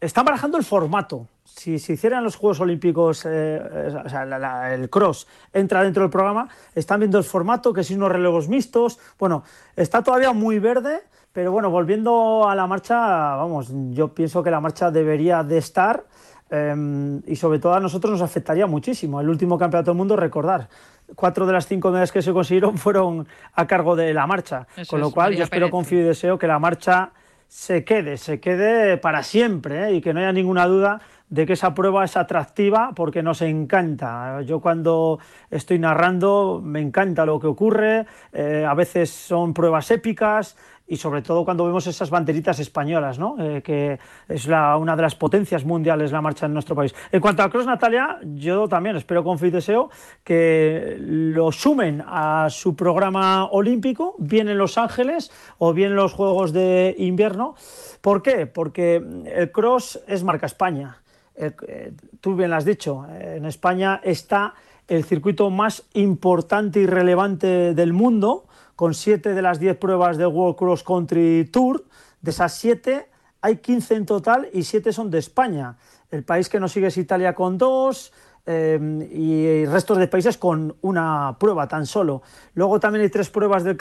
están 0.00 0.24
barajando 0.24 0.58
el 0.58 0.64
formato. 0.64 1.28
Si 1.44 1.78
se 1.78 1.94
hicieran 1.94 2.22
los 2.24 2.36
Juegos 2.36 2.60
Olímpicos, 2.60 3.24
eh, 3.24 3.30
eh, 3.30 4.02
o 4.04 4.08
sea, 4.08 4.74
el 4.74 4.90
cross 4.90 5.26
entra 5.52 5.82
dentro 5.82 6.02
del 6.02 6.10
programa, 6.10 6.48
están 6.74 7.00
viendo 7.00 7.18
el 7.18 7.24
formato, 7.24 7.72
que 7.72 7.82
si 7.82 7.94
unos 7.94 8.12
relevos 8.12 8.48
mixtos, 8.48 8.98
bueno, 9.18 9.42
está 9.74 10.02
todavía 10.02 10.32
muy 10.32 10.58
verde, 10.58 11.02
pero 11.32 11.52
bueno, 11.52 11.70
volviendo 11.70 12.48
a 12.48 12.54
la 12.54 12.66
marcha, 12.66 12.96
vamos, 13.36 13.68
yo 13.90 14.14
pienso 14.14 14.42
que 14.42 14.50
la 14.50 14.60
marcha 14.60 14.90
debería 14.90 15.42
de 15.42 15.58
estar 15.58 16.04
em, 16.50 17.22
y 17.26 17.36
sobre 17.36 17.58
todo 17.58 17.74
a 17.74 17.80
nosotros 17.80 18.12
nos 18.12 18.22
afectaría 18.22 18.66
muchísimo. 18.66 19.20
El 19.20 19.28
último 19.28 19.58
campeonato 19.58 19.92
del 19.92 19.98
mundo, 19.98 20.16
recordar, 20.16 20.68
cuatro 21.14 21.46
de 21.46 21.52
las 21.52 21.66
cinco 21.66 21.90
medallas 21.90 22.12
que 22.12 22.22
se 22.22 22.32
consiguieron 22.32 22.76
fueron 22.78 23.26
a 23.54 23.66
cargo 23.66 23.96
de 23.96 24.12
la 24.12 24.26
marcha, 24.26 24.66
con 24.88 25.00
lo 25.00 25.10
cual 25.10 25.34
yo 25.36 25.44
espero, 25.44 25.70
confío 25.70 26.00
y 26.00 26.04
deseo 26.04 26.38
que 26.38 26.46
la 26.46 26.58
marcha 26.58 27.12
se 27.48 27.84
quede, 27.84 28.16
se 28.16 28.40
quede 28.40 28.96
para 28.96 29.22
siempre 29.22 29.88
¿eh? 29.88 29.94
y 29.94 30.00
que 30.00 30.12
no 30.12 30.20
haya 30.20 30.32
ninguna 30.32 30.66
duda 30.66 31.00
de 31.28 31.46
que 31.46 31.54
esa 31.54 31.74
prueba 31.74 32.04
es 32.04 32.16
atractiva 32.16 32.92
porque 32.94 33.22
nos 33.22 33.42
encanta. 33.42 34.40
Yo 34.42 34.60
cuando 34.60 35.18
estoy 35.50 35.78
narrando 35.78 36.60
me 36.62 36.80
encanta 36.80 37.26
lo 37.26 37.40
que 37.40 37.46
ocurre, 37.46 38.06
eh, 38.32 38.64
a 38.68 38.74
veces 38.74 39.10
son 39.10 39.52
pruebas 39.52 39.90
épicas, 39.90 40.56
y 40.86 40.96
sobre 40.96 41.22
todo 41.22 41.44
cuando 41.44 41.64
vemos 41.64 41.86
esas 41.86 42.10
banderitas 42.10 42.58
españolas, 42.60 43.18
¿no? 43.18 43.36
Eh, 43.38 43.62
que 43.62 43.98
es 44.28 44.46
la, 44.46 44.76
una 44.76 44.94
de 44.94 45.02
las 45.02 45.14
potencias 45.14 45.64
mundiales 45.64 46.12
la 46.12 46.20
marcha 46.20 46.46
en 46.46 46.52
nuestro 46.52 46.76
país. 46.76 46.94
En 47.10 47.20
cuanto 47.20 47.42
a 47.42 47.50
Cross 47.50 47.66
Natalia, 47.66 48.18
yo 48.22 48.68
también 48.68 48.96
espero 48.96 49.24
con 49.24 49.38
fe 49.38 49.48
y 49.48 49.50
deseo 49.50 49.90
que 50.22 50.96
lo 50.98 51.50
sumen 51.50 52.02
a 52.06 52.48
su 52.50 52.76
programa 52.76 53.46
olímpico, 53.46 54.14
bien 54.18 54.48
en 54.48 54.58
Los 54.58 54.78
Ángeles 54.78 55.32
o 55.58 55.72
bien 55.72 55.90
en 55.90 55.96
los 55.96 56.12
Juegos 56.12 56.52
de 56.52 56.94
Invierno. 56.98 57.56
¿Por 58.00 58.22
qué? 58.22 58.46
Porque 58.46 58.96
el 59.26 59.50
cross 59.50 60.00
es 60.06 60.22
marca 60.22 60.46
España. 60.46 61.02
Eh, 61.34 61.92
tú 62.20 62.34
bien 62.34 62.50
lo 62.50 62.56
has 62.56 62.64
dicho, 62.64 63.06
en 63.20 63.44
España 63.44 64.00
está 64.02 64.54
el 64.88 65.04
circuito 65.04 65.50
más 65.50 65.84
importante 65.94 66.80
y 66.80 66.86
relevante 66.86 67.74
del 67.74 67.92
mundo, 67.92 68.45
con 68.76 68.94
siete 68.94 69.34
de 69.34 69.42
las 69.42 69.58
diez 69.58 69.76
pruebas 69.76 70.18
del 70.18 70.28
World 70.28 70.56
Cross 70.56 70.84
Country 70.84 71.48
Tour. 71.50 71.84
De 72.20 72.30
esas 72.30 72.54
siete, 72.54 73.08
hay 73.40 73.56
15 73.56 73.94
en 73.94 74.06
total 74.06 74.48
y 74.52 74.62
siete 74.62 74.92
son 74.92 75.10
de 75.10 75.18
España. 75.18 75.78
El 76.10 76.22
país 76.22 76.48
que 76.48 76.60
nos 76.60 76.72
sigue 76.72 76.86
es 76.88 76.96
Italia 76.96 77.34
con 77.34 77.58
dos, 77.58 78.12
eh, 78.48 78.78
y 79.10 79.66
restos 79.66 79.98
de 79.98 80.06
países 80.06 80.38
con 80.38 80.76
una 80.82 81.36
prueba 81.40 81.66
tan 81.66 81.84
solo. 81.84 82.22
Luego 82.54 82.78
también 82.78 83.02
hay 83.02 83.10
tres 83.10 83.28
pruebas 83.28 83.64
del, 83.64 83.76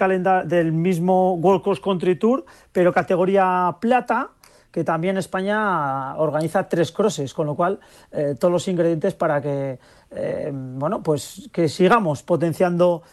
del 0.48 0.72
mismo 0.72 1.34
World 1.36 1.62
Cross 1.62 1.82
Country 1.82 2.16
Tour, 2.18 2.46
pero 2.72 2.92
categoría 2.92 3.78
plata, 3.80 4.32
que 4.72 4.84
también 4.84 5.18
España 5.18 6.16
organiza 6.18 6.68
tres 6.68 6.92
crosses, 6.92 7.36
con 7.36 7.46
lo 7.46 7.56
cual 7.56 7.80
eh, 8.12 8.36
todos 8.40 8.52
los 8.52 8.68
ingredientes 8.68 9.14
para 9.14 9.40
que 9.40 9.80
eh, 10.12 10.52
bueno 10.52 11.02
pues 11.04 11.48
que 11.54 11.70
sigamos 11.70 12.24
potenciando 12.24 13.04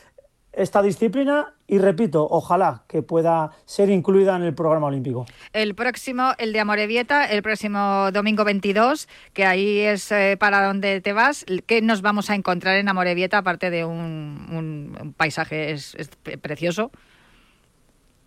esta 0.52 0.82
disciplina 0.82 1.54
y 1.72 1.78
repito, 1.78 2.28
ojalá 2.30 2.82
que 2.86 3.00
pueda 3.00 3.52
ser 3.64 3.88
incluida 3.88 4.36
en 4.36 4.42
el 4.42 4.54
programa 4.54 4.88
olímpico. 4.88 5.24
El 5.54 5.74
próximo, 5.74 6.32
el 6.36 6.52
de 6.52 6.60
Amorebieta, 6.60 7.24
el 7.24 7.42
próximo 7.42 8.10
domingo 8.12 8.44
22, 8.44 9.08
que 9.32 9.46
ahí 9.46 9.78
es 9.78 10.12
eh, 10.12 10.36
para 10.38 10.66
donde 10.66 11.00
te 11.00 11.14
vas, 11.14 11.46
¿qué 11.64 11.80
nos 11.80 12.02
vamos 12.02 12.28
a 12.28 12.34
encontrar 12.34 12.76
en 12.76 12.90
Amorebieta 12.90 13.38
aparte 13.38 13.70
de 13.70 13.86
un, 13.86 15.14
paisaje 15.16 15.72
es, 15.72 15.96
precioso? 16.42 16.90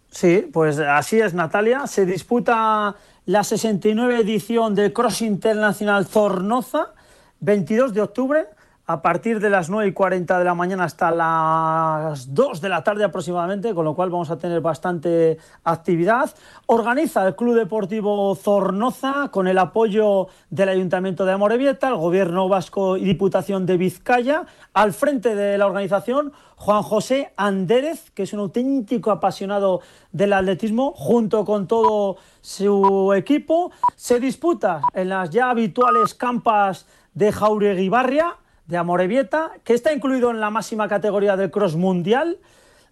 Sí, 0.09 0.49
pues 0.51 0.79
así 0.79 1.19
es, 1.19 1.35
Natalia. 1.35 1.85
Se 1.85 2.07
disputa 2.07 2.95
la 3.27 3.43
69 3.43 4.21
edición 4.21 4.73
del 4.73 4.91
Cross 4.91 5.21
Internacional 5.21 6.07
Zornoza, 6.07 6.95
22 7.41 7.93
de 7.93 8.01
octubre, 8.01 8.47
a 8.87 9.01
partir 9.01 9.39
de 9.39 9.49
las 9.49 9.69
9 9.69 9.89
y 9.89 9.93
40 9.93 10.37
de 10.37 10.45
la 10.45 10.53
mañana 10.53 10.83
hasta 10.83 11.09
las 11.09 12.35
2 12.35 12.61
de 12.61 12.69
la 12.69 12.83
tarde 12.83 13.03
aproximadamente, 13.03 13.73
con 13.73 13.83
lo 13.83 13.95
cual 13.95 14.11
vamos 14.11 14.29
a 14.29 14.37
tener 14.37 14.61
bastante 14.61 15.39
actividad. 15.63 16.31
Organiza 16.67 17.27
el 17.27 17.35
Club 17.35 17.55
Deportivo 17.55 18.35
Zornoza 18.35 19.29
con 19.31 19.47
el 19.47 19.57
apoyo 19.57 20.27
del 20.51 20.69
Ayuntamiento 20.69 21.25
de 21.25 21.31
Amorebieta, 21.31 21.89
el 21.89 21.95
Gobierno 21.95 22.47
Vasco 22.47 22.95
y 22.97 23.05
Diputación 23.05 23.65
de 23.65 23.77
Vizcaya. 23.77 24.45
Al 24.73 24.93
frente 24.93 25.33
de 25.33 25.57
la 25.57 25.65
organización, 25.65 26.31
Juan 26.55 26.83
José 26.83 27.33
Andérez, 27.37 28.11
que 28.11 28.23
es 28.23 28.33
un 28.33 28.41
auténtico 28.41 29.09
apasionado 29.09 29.81
del 30.11 30.31
atletismo, 30.33 30.93
junto 30.95 31.43
con 31.43 31.67
todo 31.67 32.17
su 32.41 33.13
equipo. 33.15 33.71
Se 33.95 34.19
disputa 34.19 34.81
en 34.93 35.09
las 35.09 35.31
ya 35.31 35.49
habituales 35.49 36.13
campas 36.13 36.85
de 37.15 37.31
Jauregui 37.31 37.89
Barria 37.89 38.35
de 38.67 38.77
Amorebieta, 38.77 39.51
que 39.63 39.73
está 39.73 39.93
incluido 39.93 40.31
en 40.31 40.39
la 40.39 40.49
máxima 40.49 40.87
categoría 40.87 41.35
del 41.35 41.51
cross 41.51 41.75
mundial. 41.75 42.39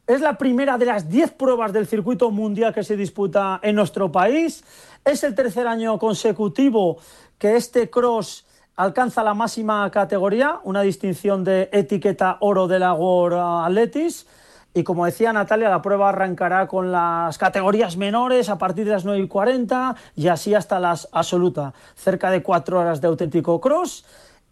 Es 0.06 0.22
la 0.22 0.38
primera 0.38 0.78
de 0.78 0.86
las 0.86 1.10
10 1.10 1.32
pruebas 1.32 1.74
del 1.74 1.88
circuito 1.88 2.30
mundial 2.30 2.74
que 2.74 2.84
se 2.84 2.98
disputa 2.98 3.60
en 3.64 3.76
nuestro 3.76 4.12
país. 4.12 4.64
Es 5.06 5.24
el 5.24 5.34
tercer 5.34 5.68
año 5.68 5.98
consecutivo 5.98 6.98
que 7.38 7.56
este 7.56 7.90
cross 7.90 8.46
alcanza 8.76 9.24
la 9.24 9.34
máxima 9.34 9.90
categoría, 9.92 10.60
una 10.64 10.82
distinción 10.82 11.44
de 11.44 11.70
etiqueta 11.72 12.38
oro 12.42 12.68
de 12.68 12.80
la 12.80 12.94
World 12.94 13.66
Athletics. 13.66 14.28
Y 14.76 14.84
como 14.84 15.06
decía 15.06 15.32
Natalia, 15.32 15.70
la 15.70 15.84
prueba 15.84 16.10
arrancará 16.10 16.68
con 16.68 16.92
las 16.92 17.38
categorías 17.38 17.96
menores 17.96 18.50
a 18.50 18.58
partir 18.58 18.86
de 18.86 18.92
las 18.92 19.06
9 19.06 19.20
y 19.20 19.28
40 19.28 19.96
y 20.16 20.28
así 20.30 20.56
hasta 20.56 20.80
las 20.80 21.08
absoluta. 21.12 21.74
Cerca 21.96 22.32
de 22.32 22.42
cuatro 22.42 22.80
horas 22.80 23.00
de 23.00 23.08
auténtico 23.08 23.62
cross. 23.62 24.04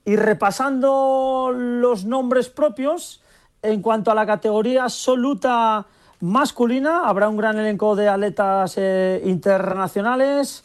Y 0.05 0.15
repasando 0.15 1.51
los 1.53 2.05
nombres 2.05 2.49
propios, 2.49 3.21
en 3.61 3.81
cuanto 3.81 4.11
a 4.11 4.15
la 4.15 4.25
categoría 4.25 4.83
absoluta 4.83 5.85
masculina, 6.21 7.07
habrá 7.07 7.29
un 7.29 7.37
gran 7.37 7.57
elenco 7.57 7.95
de 7.95 8.07
atletas 8.09 8.75
eh, 8.77 9.21
internacionales, 9.25 10.63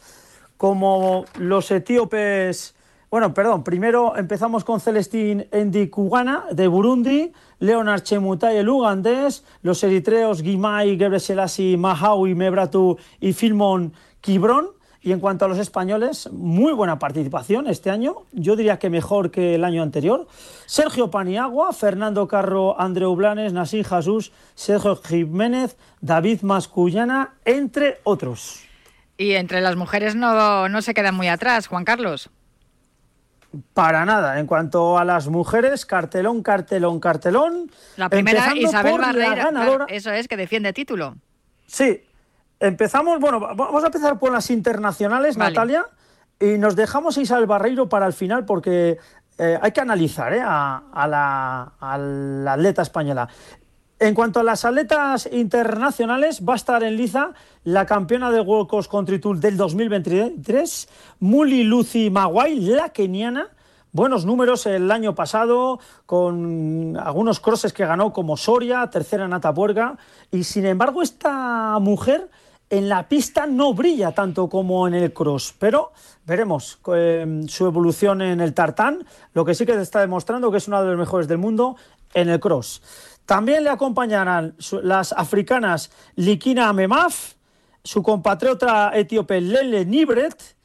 como 0.57 1.25
los 1.37 1.69
etíopes. 1.71 2.75
Bueno, 3.09 3.33
perdón, 3.33 3.63
primero 3.63 4.17
empezamos 4.17 4.63
con 4.63 4.79
Celestín 4.79 5.47
Endikugana 5.51 6.45
de 6.51 6.67
Burundi, 6.67 7.31
Leonard 7.59 8.01
Chemutai 8.01 8.57
el 8.57 8.69
ugandés, 8.69 9.45
los 9.61 9.83
eritreos 9.83 10.41
Guimay, 10.41 10.97
Gebreselassie, 10.97 11.77
Mahaui, 11.77 12.35
Mebratu 12.35 12.97
y 13.21 13.33
Filmon 13.33 13.93
Kibron, 14.19 14.71
y 15.07 15.13
en 15.13 15.21
cuanto 15.21 15.45
a 15.45 15.47
los 15.47 15.57
españoles, 15.57 16.29
muy 16.33 16.73
buena 16.73 16.99
participación 16.99 17.67
este 17.67 17.89
año, 17.89 18.23
yo 18.33 18.57
diría 18.57 18.77
que 18.77 18.89
mejor 18.89 19.31
que 19.31 19.55
el 19.55 19.63
año 19.63 19.81
anterior. 19.81 20.27
Sergio 20.65 21.09
Paniagua, 21.09 21.71
Fernando 21.71 22.27
Carro, 22.27 22.77
Andreu 22.77 23.15
Blanes, 23.15 23.53
Nasir 23.53 23.87
Jesús, 23.87 24.33
Sergio 24.53 24.97
Jiménez, 24.97 25.77
David 26.01 26.41
Mascullana, 26.41 27.35
entre 27.45 28.01
otros. 28.03 28.65
Y 29.17 29.35
entre 29.35 29.61
las 29.61 29.77
mujeres 29.77 30.13
no, 30.13 30.67
no 30.67 30.81
se 30.81 30.93
quedan 30.93 31.15
muy 31.15 31.29
atrás, 31.29 31.67
Juan 31.67 31.85
Carlos. 31.85 32.29
Para 33.73 34.03
nada. 34.03 34.41
En 34.41 34.45
cuanto 34.45 34.97
a 34.97 35.05
las 35.05 35.29
mujeres, 35.29 35.85
cartelón, 35.85 36.43
cartelón, 36.43 36.99
cartelón. 36.99 37.71
La 37.95 38.09
primera, 38.09 38.53
Isabel 38.57 38.97
Barreira. 38.97 39.85
eso 39.87 40.11
es, 40.11 40.27
que 40.27 40.35
defiende 40.35 40.73
título. 40.73 41.15
Sí, 41.65 42.01
Empezamos, 42.59 43.19
bueno, 43.19 43.39
vamos 43.39 43.83
a 43.83 43.87
empezar 43.87 44.17
por 44.17 44.31
las 44.31 44.49
internacionales, 44.49 45.37
Natalia, 45.37 45.85
y 46.39 46.57
nos 46.57 46.75
dejamos 46.75 47.17
a 47.17 47.21
Isabel 47.21 47.45
Barreiro 47.45 47.87
para 47.87 48.07
el 48.07 48.13
final 48.13 48.45
porque 48.45 48.97
eh, 49.37 49.59
hay 49.61 49.71
que 49.71 49.81
analizar 49.81 50.33
eh, 50.33 50.41
a, 50.43 51.07
la, 51.07 52.51
atleta 52.51 52.81
española. 52.81 53.27
En 53.99 54.15
cuanto 54.15 54.39
a 54.39 54.43
las 54.43 54.65
atletas 54.65 55.29
internacionales, 55.31 56.41
va 56.47 56.53
a 56.53 56.55
estar 56.55 56.83
en 56.83 56.97
liza 56.97 57.31
la 57.63 57.85
campeona 57.85 58.31
del 58.31 58.41
World 58.41 58.69
Cross 58.69 58.87
Country 58.87 59.19
Tour 59.19 59.37
del 59.37 59.57
2023, 59.57 60.89
Muli 61.19 61.63
Lucy 61.63 62.09
Maguay, 62.09 62.59
la 62.59 62.89
keniana. 62.89 63.49
Buenos 63.91 64.25
números 64.25 64.65
el 64.67 64.91
año 64.91 65.15
pasado, 65.15 65.79
con 66.05 66.97
algunos 66.97 67.39
crosses 67.39 67.73
que 67.73 67.85
ganó 67.85 68.13
como 68.13 68.37
Soria, 68.37 68.87
tercera 68.89 69.25
en 69.25 69.33
Atapuerca. 69.33 69.97
Y 70.31 70.43
sin 70.43 70.65
embargo, 70.65 71.01
esta 71.01 71.79
mujer 71.79 72.29
en 72.69 72.89
la 72.89 73.07
pista 73.07 73.45
no 73.45 73.73
brilla 73.73 74.11
tanto 74.11 74.49
como 74.49 74.87
en 74.87 74.93
el 74.93 75.13
cross, 75.13 75.53
pero 75.57 75.91
veremos 76.25 76.79
eh, 76.93 77.43
su 77.47 77.65
evolución 77.65 78.21
en 78.21 78.41
el 78.41 78.53
tartán, 78.53 79.05
lo 79.33 79.45
que 79.45 79.55
sí 79.55 79.65
que 79.65 79.79
está 79.79 80.01
demostrando 80.01 80.51
que 80.51 80.57
es 80.57 80.67
una 80.67 80.81
de 80.81 80.89
las 80.89 80.97
mejores 80.97 81.27
del 81.27 81.37
mundo 81.37 81.77
en 82.13 82.29
el 82.29 82.39
cross. 82.39 82.81
También 83.25 83.63
le 83.63 83.69
acompañarán 83.69 84.55
las 84.83 85.11
africanas 85.13 85.91
Likina 86.15 86.71
Memaf, 86.73 87.33
su 87.83 88.03
compatriota 88.03 88.91
etíope 88.93 89.39
Lele 89.39 89.85
Nibret, 89.85 90.55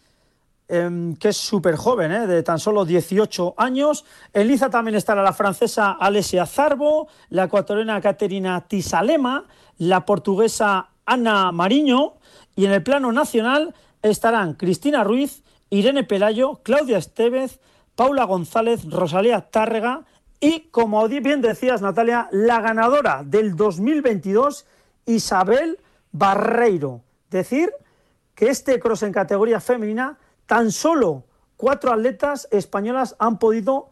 em, 0.69 1.15
que 1.17 1.29
es 1.29 1.37
súper 1.37 1.77
joven, 1.77 2.13
eh, 2.13 2.27
de 2.27 2.43
tan 2.43 2.59
solo 2.59 2.85
18 2.85 3.55
años. 3.57 4.05
En 4.33 4.49
Liza 4.49 4.71
también 4.71 4.97
estará 4.97 5.23
la 5.23 5.33
francesa 5.33 5.93
Alessia 5.93 6.47
Zarbo, 6.47 7.09
la 7.31 7.45
ecuatoriana 7.45 8.01
Caterina 8.01 8.61
Tisalema, 8.61 9.45
la 9.79 10.05
portuguesa 10.07 10.92
Ana 11.07 11.53
Mariño 11.53 12.15
y 12.57 12.67
en 12.67 12.73
el 12.73 12.83
plano 12.83 13.13
nacional 13.13 13.75
estarán 14.03 14.55
Cristina 14.55 15.05
Ruiz, 15.05 15.43
Irene 15.71 16.05
Pelayo, 16.05 16.61
Claudia 16.63 16.99
Estevez, 16.99 17.61
Paula 17.95 18.25
González, 18.25 18.89
Rosalía 18.89 19.51
Tárrega 19.51 20.05
y, 20.41 20.69
como 20.71 21.07
bien 21.09 21.41
decías 21.41 21.83
Natalia, 21.83 22.29
la 22.33 22.61
ganadora 22.61 23.23
del 23.25 23.55
2022, 23.55 24.67
Isabel 25.07 25.79
Barreiro. 26.11 27.03
Decir 27.31 27.73
que 28.35 28.49
este 28.49 28.81
cross 28.81 29.05
en 29.05 29.13
categoría 29.13 29.61
femenina, 29.61 30.19
tan 30.47 30.73
solo 30.73 31.25
cuatro 31.57 31.93
atletas 31.93 32.49
españolas 32.51 33.15
han 33.19 33.39
podido 33.39 33.91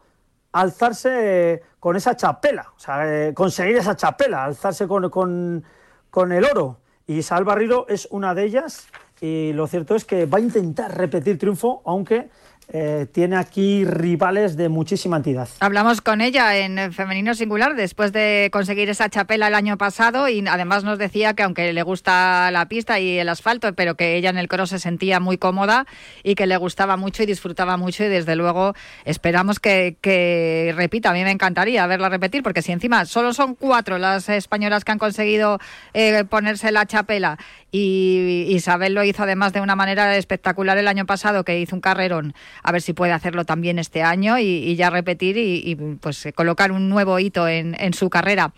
alzarse 0.51 1.53
eh, 1.53 1.63
con 1.79 1.95
esa 1.95 2.17
chapela, 2.17 2.73
o 2.75 2.79
sea, 2.79 3.07
eh, 3.07 3.33
conseguir 3.33 3.77
esa 3.77 3.95
chapela, 3.95 4.43
alzarse 4.43 4.87
con, 4.87 5.09
con 5.09 6.31
el 6.33 6.43
oro. 6.43 6.80
Y 7.11 7.23
Sal 7.23 7.43
Barriro 7.43 7.89
es 7.89 8.07
una 8.09 8.33
de 8.33 8.45
ellas 8.45 8.87
y 9.19 9.51
lo 9.51 9.67
cierto 9.67 9.95
es 9.95 10.05
que 10.05 10.25
va 10.25 10.37
a 10.37 10.41
intentar 10.41 10.97
repetir 10.97 11.37
triunfo, 11.37 11.81
aunque 11.83 12.29
eh, 12.73 13.05
tiene 13.11 13.35
aquí 13.35 13.83
rivales 13.83 14.55
de 14.55 14.69
muchísima 14.69 15.17
entidad. 15.17 15.49
Hablamos 15.59 15.99
con 15.99 16.21
ella 16.21 16.55
en 16.55 16.93
femenino 16.93 17.35
singular 17.35 17.75
después 17.75 18.13
de 18.13 18.49
conseguir 18.53 18.89
esa 18.89 19.09
chapela 19.09 19.49
el 19.49 19.55
año 19.55 19.77
pasado 19.77 20.29
y 20.29 20.45
además 20.47 20.85
nos 20.85 20.97
decía 20.97 21.33
que 21.33 21.43
aunque 21.43 21.73
le 21.73 21.83
gusta 21.83 22.49
la 22.51 22.67
pista 22.69 22.99
y 22.99 23.19
el 23.19 23.27
asfalto, 23.27 23.73
pero 23.73 23.95
que 23.95 24.15
ella 24.15 24.29
en 24.29 24.37
el 24.37 24.47
cross 24.47 24.69
se 24.69 24.79
sentía 24.79 25.19
muy 25.19 25.37
cómoda 25.37 25.85
y 26.23 26.35
que 26.35 26.47
le 26.47 26.55
gustaba 26.55 26.95
mucho 26.95 27.23
y 27.23 27.25
disfrutaba 27.25 27.75
mucho 27.75 28.05
y 28.05 28.07
desde 28.07 28.37
luego 28.37 28.73
esperamos 29.03 29.59
que, 29.59 30.73
repita. 30.75 31.09
A 31.09 31.13
mí 31.13 31.23
me 31.25 31.31
encantaría 31.31 31.85
verla 31.87 32.07
repetir 32.07 32.41
porque 32.41 32.61
si 32.61 32.71
encima 32.71 33.03
solo 33.05 33.33
son 33.33 33.55
cuatro 33.55 33.97
las 33.97 34.29
españolas 34.29 34.85
que 34.85 34.93
han 34.93 34.99
conseguido 34.99 35.59
eh, 35.93 36.23
ponerse 36.23 36.71
la 36.71 36.85
chapela 36.85 37.37
y 37.71 38.45
Isabel 38.49 38.93
lo 38.93 39.03
hizo 39.03 39.23
además 39.23 39.53
de 39.53 39.61
una 39.61 39.75
manera 39.75 40.15
espectacular 40.17 40.77
el 40.77 40.87
año 40.87 41.05
pasado 41.05 41.43
que 41.43 41.59
hizo 41.59 41.75
un 41.75 41.81
carrerón 41.81 42.33
a 42.63 42.71
ver 42.71 42.81
si 42.81 42.93
puede 42.93 43.13
hacerlo 43.13 43.45
también 43.45 43.79
este 43.79 44.03
año 44.03 44.37
y, 44.37 44.75
ya 44.75 44.89
repetir 44.89 45.37
y, 45.37 45.75
pues 45.99 46.27
colocar 46.35 46.71
un 46.71 46.89
nuevo 46.89 47.19
hito 47.19 47.47
en, 47.47 47.93
su 47.93 48.09
carrera. 48.09 48.53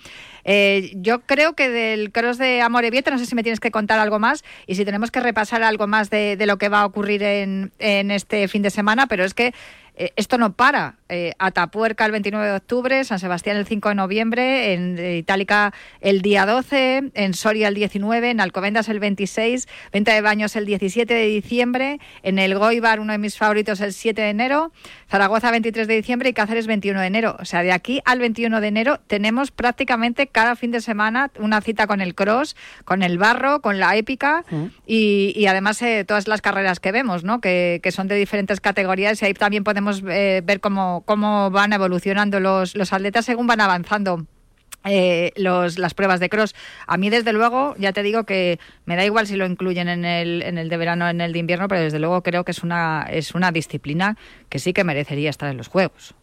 Eh, 0.46 0.92
yo 0.96 1.22
creo 1.22 1.54
que 1.54 1.70
del 1.70 2.12
cross 2.12 2.38
de 2.38 2.62
Amorebieta, 2.62 3.12
no 3.12 3.18
sé 3.18 3.26
si 3.26 3.36
me 3.36 3.44
tienes 3.44 3.60
que 3.60 3.72
contar 3.72 4.00
algo 4.00 4.20
más 4.20 4.44
y 4.68 4.76
si 4.76 4.84
tenemos 4.84 5.10
que 5.10 5.22
repasar 5.22 5.64
algo 5.64 5.88
más 5.88 6.10
de, 6.10 6.38
lo 6.46 6.58
que 6.58 6.70
va 6.70 6.82
a 6.82 6.86
ocurrir 6.86 7.24
en, 7.24 7.72
en 7.80 8.12
este 8.12 8.48
fin 8.48 8.62
de 8.62 8.70
semana, 8.70 9.08
pero 9.08 9.24
es 9.24 9.34
que 9.34 9.54
eh, 9.96 10.12
esto 10.16 10.38
no 10.38 10.54
para. 10.54 10.96
Eh, 11.10 11.34
Atapuerca 11.38 12.06
el 12.06 12.12
29 12.12 12.48
de 12.48 12.56
octubre, 12.56 13.04
San 13.04 13.20
Sebastián 13.20 13.58
el 13.58 13.68
5 13.68 13.90
de 13.90 13.96
noviembre, 13.96 14.74
en 14.74 14.98
eh, 14.98 15.18
Itálica 15.18 15.74
el 16.02 16.22
día 16.22 16.48
12, 16.48 17.12
en 17.14 17.34
Soria 17.36 17.68
el 17.68 17.76
19, 17.76 18.32
en 18.32 18.42
Alcobendas 18.42 18.90
el 18.90 19.00
26, 19.00 19.68
Venta 19.92 20.14
de 20.14 20.22
Baños 20.22 20.56
el 20.56 20.66
17 20.66 21.14
de 21.14 21.26
diciembre, 21.28 22.00
en 22.24 22.40
el 22.40 22.58
Goibar, 22.58 23.00
uno 23.00 23.12
de 23.12 23.20
mis 23.20 23.38
favoritos, 23.38 23.82
el 23.82 23.94
7 23.94 24.20
de 24.20 24.30
enero, 24.30 24.72
Zaragoza 25.10 25.52
23 25.52 25.88
de 25.88 25.96
diciembre 25.96 26.30
y 26.30 26.34
Cáceres 26.34 26.66
21 26.66 27.00
de 27.00 27.08
enero. 27.08 27.38
O 27.40 27.46
sea, 27.46 27.62
de 27.62 27.72
aquí 27.72 28.02
al 28.06 28.18
21 28.18 28.60
de 28.62 28.68
enero 28.68 29.00
tenemos 29.06 29.52
prácticamente 29.52 30.26
cada 30.26 30.56
fin 30.56 30.72
de 30.72 30.82
semana 30.82 31.30
una 31.38 31.62
cita 31.62 31.86
con 31.86 32.02
el 32.02 32.16
cross, 32.16 32.56
con 32.86 33.04
el 33.04 33.20
barro, 33.20 33.62
con 33.62 33.80
la 33.80 33.96
épica 33.96 34.44
mm. 34.50 34.66
y, 34.88 35.46
además 35.46 35.84
todas 36.08 36.28
las 36.28 36.42
carreras 36.42 36.80
que 36.80 36.92
vemos, 36.92 37.24
¿no? 37.24 37.42
Que, 37.42 37.80
que 37.84 37.92
son 37.92 38.08
de 38.08 38.16
diferentes 38.16 38.60
categorías 38.62 39.22
y 39.22 39.26
ahí 39.26 39.34
también 39.34 39.64
podemos 39.64 39.83
eh, 39.92 40.42
ver 40.44 40.60
cómo, 40.60 41.04
cómo 41.06 41.52
van 41.52 41.74
evolucionando 41.74 42.40
los, 42.40 42.76
los 42.76 42.94
atletas 42.94 43.26
según 43.26 43.48
van 43.48 43.62
avanzando. 43.62 44.26
Eh, 44.86 45.32
los, 45.38 45.80
las 45.80 45.94
pruebas 45.94 46.20
de 46.20 46.28
cross. 46.28 46.54
A 46.88 46.98
mí, 46.98 47.10
desde 47.10 47.32
luego, 47.32 47.74
ya 47.78 47.94
te 47.94 48.04
digo 48.04 48.26
que 48.26 48.60
me 48.84 48.98
da 48.98 49.06
igual 49.06 49.28
si 49.28 49.38
lo 49.38 49.46
incluyen 49.46 49.88
en 49.88 50.04
el, 50.04 50.42
en 50.42 50.58
el 50.58 50.68
de 50.68 50.76
verano 50.76 51.06
o 51.06 51.08
en 51.08 51.22
el 51.22 51.32
de 51.32 51.40
invierno, 51.40 51.70
pero 51.70 51.80
desde 51.80 52.00
luego 52.00 52.22
creo 52.22 52.44
que 52.44 52.52
es 52.52 52.64
una, 52.64 53.08
es 53.10 53.34
una 53.34 53.54
disciplina 53.54 54.18
que 54.50 54.60
sí 54.60 54.74
que 54.74 54.84
merecería 54.84 55.30
estar 55.30 55.50
en 55.50 55.56
los 55.56 55.70
Juegos. 55.70 56.16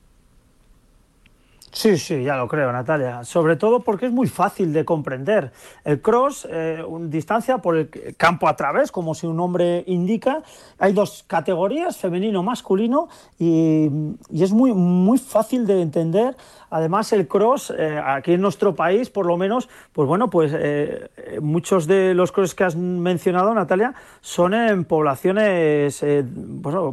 Sí, 1.73 1.99
sí, 1.99 2.25
ya 2.25 2.37
lo 2.37 2.49
creo, 2.49 2.73
Natalia. 2.73 3.23
Sobre 3.23 3.55
todo 3.55 3.81
porque 3.81 4.07
es 4.07 4.12
muy 4.12 4.27
fácil 4.27 4.73
de 4.73 4.85
comprender. 4.85 5.53
El 5.85 6.03
cross, 6.03 6.47
eh, 6.51 6.85
distancia 7.03 7.59
por 7.59 7.77
el 7.77 7.89
campo 8.16 8.49
a 8.49 8.57
través, 8.57 8.91
como 8.91 9.14
si 9.14 9.27
un 9.27 9.37
nombre 9.37 9.85
indica. 9.87 10.43
Hay 10.79 10.93
dos 10.93 11.25
categorías, 11.29 11.97
femenino, 11.97 12.43
masculino, 12.43 13.09
y, 13.39 13.89
y 14.31 14.43
es 14.43 14.53
muy, 14.53 14.73
muy 14.73 15.18
fácil 15.18 15.64
de 15.66 15.81
entender 15.81 16.37
Además, 16.71 17.12
el 17.12 17.27
cross, 17.27 17.75
eh, 17.77 18.01
aquí 18.03 18.33
en 18.35 18.41
nuestro 18.41 18.75
país, 18.75 19.11
por 19.11 19.27
lo 19.27 19.37
menos, 19.37 19.68
pues 19.93 20.07
bueno, 20.07 20.31
pues 20.31 20.53
eh, 20.55 21.11
muchos 21.43 21.87
de 21.87 22.14
los 22.14 22.31
cross 22.31 22.55
que 22.55 22.64
has 22.64 22.77
mencionado, 22.77 23.53
Natalia, 23.53 23.93
son 24.21 24.55
en 24.55 24.85
poblaciones, 24.85 26.03
eh, 26.03 26.25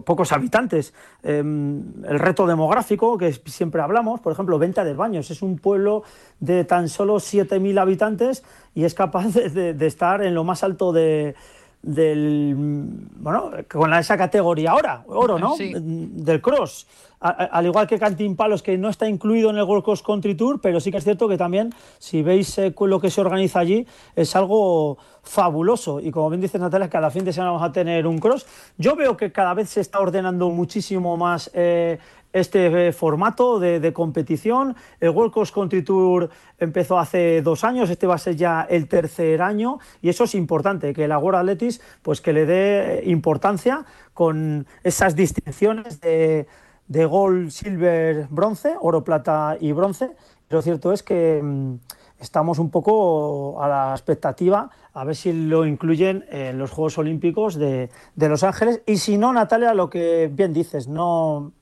pocos 0.04 0.32
habitantes. 0.32 0.94
Em, 1.22 1.84
el 2.06 2.20
reto 2.20 2.48
demográfico, 2.48 3.18
que 3.18 3.32
siempre 3.34 3.82
hablamos, 3.82 4.20
por 4.20 4.34
ejemplo, 4.34 4.58
Venta 4.58 4.84
de 4.84 4.94
Baños, 4.94 5.30
es 5.30 5.42
un 5.42 5.60
pueblo 5.60 6.04
de 6.40 6.64
tan 6.64 6.90
solo 6.90 7.16
7.000 7.20 7.80
habitantes 7.80 8.44
y 8.74 8.84
es 8.84 8.94
capaz 8.94 9.34
de 9.34 9.88
estar 9.88 10.24
en 10.24 10.34
lo 10.34 10.44
más 10.44 10.64
alto 10.64 10.92
de 10.92 11.36
del 11.82 12.56
bueno 12.56 13.52
con 13.70 13.94
esa 13.94 14.18
categoría 14.18 14.72
ahora 14.72 15.04
oro 15.08 15.38
no 15.40 15.56
del 15.58 16.42
cross. 16.42 16.88
Al 17.20 17.66
igual 17.66 17.88
que 17.88 17.98
Palos 18.38 18.62
que 18.62 18.78
no 18.78 18.90
está 18.90 19.08
incluido 19.10 19.50
en 19.50 19.58
el 19.58 19.64
World 19.64 19.84
Cross 19.84 20.04
Country 20.04 20.36
Tour 20.36 20.62
pero 20.62 20.80
sí 20.80 20.92
que 20.92 20.98
es 20.98 21.04
cierto 21.04 21.28
que 21.28 21.38
también 21.38 21.74
si 21.98 22.22
veis 22.22 22.58
eh, 22.60 22.76
lo 22.80 23.00
que 23.00 23.10
se 23.10 23.22
organiza 23.22 23.60
allí 23.60 23.88
es 24.16 24.36
algo 24.36 24.98
fabuloso. 25.24 26.00
Y 26.00 26.12
como 26.12 26.30
bien 26.30 26.42
dice 26.42 26.60
Natalia 26.60 26.90
cada 26.90 27.10
fin 27.10 27.26
de 27.26 27.34
semana 27.34 27.52
vamos 27.52 27.68
a 27.68 27.72
tener 27.72 28.06
un 28.06 28.20
cross. 28.20 28.46
Yo 28.78 28.96
veo 28.96 29.18
que 29.18 29.32
cada 29.32 29.54
vez 29.54 29.70
se 29.70 29.82
está 29.82 30.00
ordenando 30.00 30.50
muchísimo 30.50 31.18
más 31.18 31.50
eh, 31.54 31.98
este 32.40 32.88
eh, 32.88 32.92
formato 32.92 33.60
de, 33.60 33.94
competición. 33.94 34.76
El 35.00 35.10
World 35.10 35.34
Cross 35.34 35.52
Country 35.52 35.82
Tour 35.84 36.30
empezó 36.58 37.00
hace 37.00 37.42
dos 37.42 37.64
años, 37.64 37.90
este 37.90 38.08
va 38.08 38.16
a 38.16 38.20
ser 38.20 38.36
ya 38.36 38.68
el 38.70 38.88
tercer 38.88 39.42
año 39.42 39.80
y 40.02 40.10
eso 40.10 40.26
es 40.26 40.36
importante, 40.36 40.94
que 40.94 41.08
la 41.08 41.18
World 41.18 41.40
Athletics 41.40 41.82
pues 42.02 42.22
que 42.22 42.34
le 42.34 42.46
dé 42.46 43.04
importancia 43.06 43.86
con 44.14 44.68
esas 44.84 45.16
distinciones 45.16 46.02
de, 46.02 46.48
de 46.88 47.06
gold, 47.06 47.52
silver, 47.52 48.28
bronce, 48.30 48.76
oro, 48.80 49.04
plata 49.04 49.58
y 49.60 49.72
bronce. 49.72 50.12
Lo 50.50 50.62
cierto 50.62 50.94
es 50.94 51.04
que 51.04 51.42
mm, 51.44 51.76
estamos 52.20 52.60
un 52.60 52.70
poco 52.70 53.62
a 53.62 53.68
la 53.68 53.92
expectativa 53.92 54.70
a 54.94 55.04
ver 55.04 55.16
si 55.16 55.32
lo 55.32 55.66
incluyen 55.66 56.26
en 56.30 56.58
los 56.58 56.72
Juegos 56.72 56.98
Olímpicos 56.98 57.56
de, 57.56 57.90
de 58.16 58.30
Los 58.30 58.44
Ángeles 58.44 58.82
y 58.88 58.98
si 58.98 59.18
no, 59.18 59.32
Natalia, 59.32 59.74
lo 59.76 59.90
que 59.90 60.30
bien 60.34 60.54
dices, 60.54 60.88
no 60.88 61.54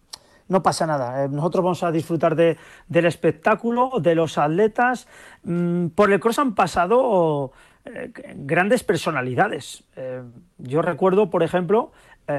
no 0.47 0.63
pasa 0.63 0.85
nada. 0.85 1.23
Eh, 1.23 1.29
nosotros 1.29 1.63
vamos 1.63 1.83
a 1.83 1.91
disfrutar 1.91 2.35
de, 2.35 2.57
del 2.87 3.05
espectáculo, 3.05 3.91
de 3.99 4.15
los 4.15 4.37
atletas. 4.37 5.07
Mm, 5.43 5.87
por 5.87 6.11
el 6.11 6.19
cross 6.19 6.39
han 6.39 6.55
pasado 6.55 7.51
eh, 7.85 8.11
grandes 8.35 8.83
personalidades. 8.83 9.83
Eh, 9.95 10.21
yo 10.57 10.81
recuerdo, 10.81 11.29
por 11.29 11.43
ejemplo, 11.43 11.91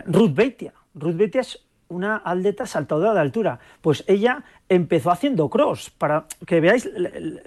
Ruth 0.06 0.34
Beitia. 0.34 0.72
Ruth 0.94 1.16
Beitia 1.16 1.42
es 1.42 1.64
una 1.88 2.22
atleta 2.24 2.66
saltadora 2.66 3.14
de 3.14 3.20
altura. 3.20 3.58
Pues 3.80 4.04
ella 4.06 4.42
empezó 4.68 5.10
haciendo 5.10 5.48
cross, 5.48 5.90
para 5.90 6.26
que 6.44 6.60
veáis 6.60 6.88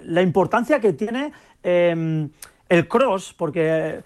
la, 0.00 0.22
importancia 0.22 0.80
que 0.80 0.94
tiene 0.94 1.32
em, 1.62 2.30
el 2.68 2.88
cross, 2.88 3.34
porque 3.36 4.02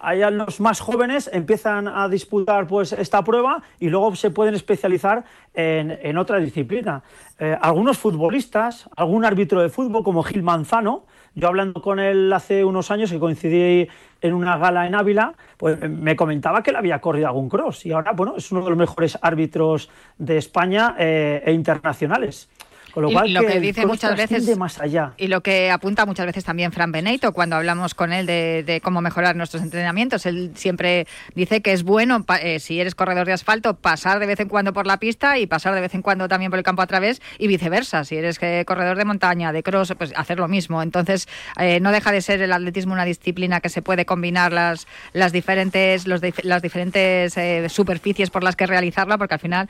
allá 0.00 0.30
los 0.30 0.60
más 0.60 0.80
jóvenes 0.80 1.30
empiezan 1.32 1.86
a 1.86 2.08
disputar 2.08 2.66
pues 2.66 2.92
esta 2.92 3.22
prueba 3.22 3.62
y 3.78 3.88
luego 3.88 4.16
se 4.16 4.30
pueden 4.30 4.54
especializar 4.54 5.24
en, 5.54 6.16
otra 6.18 6.38
disciplina. 6.38 7.02
Eh, 7.38 7.56
algunos 7.60 7.98
futbolistas, 7.98 8.88
algún 8.96 9.24
árbitro 9.24 9.62
de 9.62 9.68
fútbol 9.68 10.02
como 10.02 10.22
Gil 10.22 10.42
Manzano, 10.42 11.04
yo 11.34 11.48
hablando 11.48 11.80
con 11.80 11.98
él 11.98 12.32
hace 12.32 12.64
unos 12.64 12.90
años 12.90 13.10
que 13.10 13.18
coincidí 13.18 13.88
en 14.20 14.34
una 14.34 14.58
gala 14.58 14.86
en 14.86 14.94
Ávila, 14.94 15.34
pues 15.56 15.78
me 15.88 16.16
comentaba 16.16 16.62
que 16.62 16.70
él 16.70 16.76
había 16.76 17.00
corrido 17.00 17.28
algún 17.28 17.48
cross 17.48 17.86
y 17.86 17.92
ahora 17.92 18.12
bueno 18.12 18.34
es 18.36 18.50
uno 18.52 18.62
de 18.64 18.70
los 18.70 18.78
mejores 18.78 19.18
árbitros 19.22 19.90
de 20.18 20.38
España 20.38 20.96
eh, 20.98 21.42
e 21.44 21.52
internacionales 21.52 22.48
y 22.96 23.30
lo 23.30 23.46
que, 23.46 23.60
dice 23.60 23.86
muchas 23.86 24.16
veces 24.16 24.56
más 24.56 24.80
allá. 24.80 25.12
y 25.16 25.28
lo 25.28 25.42
que 25.42 25.70
apunta 25.70 26.06
muchas 26.06 26.26
veces 26.26 26.44
también 26.44 26.72
Fran 26.72 26.92
Benito 26.92 27.32
cuando 27.32 27.56
hablamos 27.56 27.94
con 27.94 28.12
él 28.12 28.26
de, 28.26 28.80
cómo 28.82 29.00
mejorar 29.00 29.36
nuestros 29.36 29.62
entrenamientos, 29.62 30.26
él 30.26 30.52
siempre 30.54 31.06
dice 31.34 31.60
que 31.60 31.72
es 31.72 31.82
bueno 31.82 32.24
eh, 32.40 32.60
si 32.60 32.80
eres 32.80 32.94
corredor 32.94 33.26
de 33.26 33.32
asfalto 33.32 33.74
pasar 33.74 34.18
de 34.18 34.26
vez 34.26 34.40
en 34.40 34.48
cuando 34.48 34.72
por 34.72 34.86
la 34.86 34.98
pista 34.98 35.38
y 35.38 35.46
pasar 35.46 35.74
de 35.74 35.80
vez 35.80 35.94
en 35.94 36.02
cuando 36.02 36.28
también 36.28 36.50
por 36.50 36.58
el 36.58 36.64
campo 36.64 36.82
a 36.82 36.86
través 36.86 37.20
y 37.38 37.46
viceversa. 37.46 38.04
Si 38.04 38.16
eres 38.16 38.38
eh, 38.42 38.64
corredor 38.66 38.96
de 38.96 39.04
montaña, 39.04 39.52
de 39.52 39.62
cross, 39.62 39.94
pues 39.96 40.12
hacer 40.16 40.38
lo 40.38 40.48
mismo. 40.48 40.82
Entonces 40.82 41.28
eh, 41.58 41.80
no 41.80 41.92
deja 41.92 42.12
de 42.12 42.20
ser 42.20 42.42
el 42.42 42.52
atletismo 42.52 42.92
una 42.92 43.04
disciplina 43.04 43.60
que 43.60 43.68
se 43.68 43.82
puede 43.82 44.04
combinar 44.04 44.52
las 44.52 44.86
las 45.12 45.32
diferentes 45.32 46.06
los 46.06 46.20
las 46.42 46.62
diferentes 46.62 47.34
superficies 47.72 48.30
por 48.30 48.42
las 48.42 48.56
que 48.56 48.66
realizarla 48.66 49.18
porque 49.18 49.34
al 49.34 49.40
final 49.40 49.68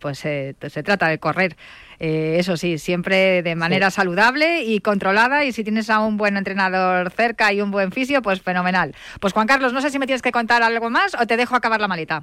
pues 0.00 0.18
se 0.18 0.54
trata 0.82 1.08
de 1.08 1.18
correr. 1.18 1.56
Eh, 2.00 2.36
eso 2.38 2.56
sí, 2.56 2.78
siempre 2.78 3.42
de 3.42 3.56
manera 3.56 3.90
saludable 3.90 4.62
y 4.62 4.80
controlada 4.80 5.44
y 5.44 5.52
si 5.52 5.64
tienes 5.64 5.90
a 5.90 6.00
un 6.00 6.16
buen 6.16 6.36
entrenador 6.36 7.10
cerca 7.10 7.52
y 7.52 7.60
un 7.60 7.70
buen 7.70 7.90
fisio, 7.90 8.22
pues 8.22 8.40
fenomenal. 8.40 8.94
Pues 9.20 9.32
Juan 9.32 9.46
Carlos, 9.46 9.72
no 9.72 9.80
sé 9.80 9.90
si 9.90 9.98
me 9.98 10.06
tienes 10.06 10.22
que 10.22 10.32
contar 10.32 10.62
algo 10.62 10.90
más 10.90 11.16
o 11.20 11.26
te 11.26 11.36
dejo 11.36 11.56
acabar 11.56 11.80
la 11.80 11.88
maleta. 11.88 12.22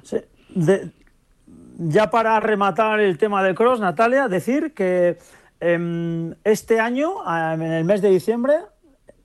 ya 1.78 2.10
para 2.10 2.40
rematar 2.40 3.00
el 3.00 3.18
tema 3.18 3.42
del 3.42 3.54
cross, 3.54 3.80
Natalia, 3.80 4.28
decir 4.28 4.72
que 4.72 5.18
em, 5.60 6.34
este 6.44 6.80
año, 6.80 7.16
en 7.26 7.62
el 7.62 7.84
mes 7.84 8.00
de 8.00 8.08
diciembre, 8.08 8.54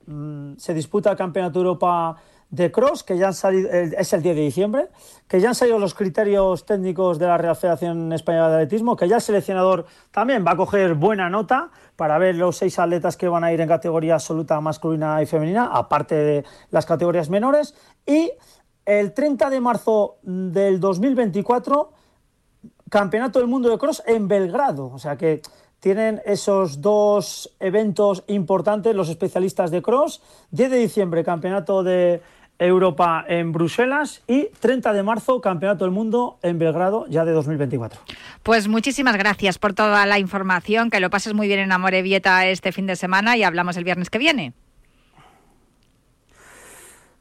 mm, 0.06 0.56
se 0.58 0.74
disputa 0.74 1.10
el 1.12 1.16
Campeonato 1.16 1.60
de 1.60 1.66
Europa 1.66 2.16
de 2.52 2.70
Cross, 2.70 3.02
que 3.02 3.16
ya 3.16 3.28
han 3.28 3.34
salido, 3.34 3.70
es 3.70 4.12
el 4.12 4.22
10 4.22 4.36
de 4.36 4.42
diciembre, 4.42 4.88
que 5.26 5.40
ya 5.40 5.48
han 5.48 5.54
salido 5.54 5.78
los 5.78 5.94
criterios 5.94 6.66
técnicos 6.66 7.18
de 7.18 7.26
la 7.26 7.38
Real 7.38 7.56
Federación 7.56 8.12
Española 8.12 8.50
de 8.50 8.54
Atletismo, 8.56 8.94
que 8.94 9.08
ya 9.08 9.16
el 9.16 9.22
seleccionador 9.22 9.86
también 10.10 10.44
va 10.46 10.52
a 10.52 10.56
coger 10.56 10.94
buena 10.94 11.30
nota 11.30 11.70
para 11.96 12.18
ver 12.18 12.36
los 12.36 12.58
seis 12.58 12.78
atletas 12.78 13.16
que 13.16 13.26
van 13.26 13.42
a 13.42 13.52
ir 13.54 13.60
en 13.62 13.68
categoría 13.68 14.14
absoluta 14.14 14.60
masculina 14.60 15.22
y 15.22 15.26
femenina, 15.26 15.70
aparte 15.72 16.14
de 16.14 16.44
las 16.70 16.84
categorías 16.84 17.30
menores. 17.30 17.74
Y 18.04 18.30
el 18.84 19.14
30 19.14 19.48
de 19.48 19.60
marzo 19.60 20.18
del 20.22 20.78
2024, 20.78 21.90
Campeonato 22.90 23.38
del 23.38 23.48
Mundo 23.48 23.70
de 23.70 23.78
Cross 23.78 24.02
en 24.06 24.28
Belgrado. 24.28 24.90
O 24.92 24.98
sea 24.98 25.16
que 25.16 25.40
tienen 25.80 26.20
esos 26.26 26.82
dos 26.82 27.56
eventos 27.58 28.22
importantes 28.26 28.94
los 28.94 29.08
especialistas 29.08 29.70
de 29.70 29.82
cross. 29.82 30.22
10 30.50 30.70
de 30.70 30.76
diciembre, 30.76 31.24
Campeonato 31.24 31.82
de 31.82 32.20
Europa 32.66 33.24
en 33.28 33.52
Bruselas 33.52 34.22
y 34.26 34.48
30 34.60 34.92
de 34.92 35.02
marzo 35.02 35.40
Campeonato 35.40 35.84
del 35.84 35.92
Mundo 35.92 36.38
en 36.42 36.58
Belgrado 36.58 37.06
ya 37.08 37.24
de 37.24 37.32
2024. 37.32 38.00
Pues 38.42 38.68
muchísimas 38.68 39.16
gracias 39.16 39.58
por 39.58 39.74
toda 39.74 40.06
la 40.06 40.18
información, 40.18 40.90
que 40.90 41.00
lo 41.00 41.10
pases 41.10 41.34
muy 41.34 41.48
bien 41.48 41.60
en 41.60 41.72
Amorebieta 41.72 42.46
este 42.46 42.72
fin 42.72 42.86
de 42.86 42.96
semana 42.96 43.36
y 43.36 43.42
hablamos 43.42 43.76
el 43.76 43.84
viernes 43.84 44.10
que 44.10 44.18
viene. 44.18 44.52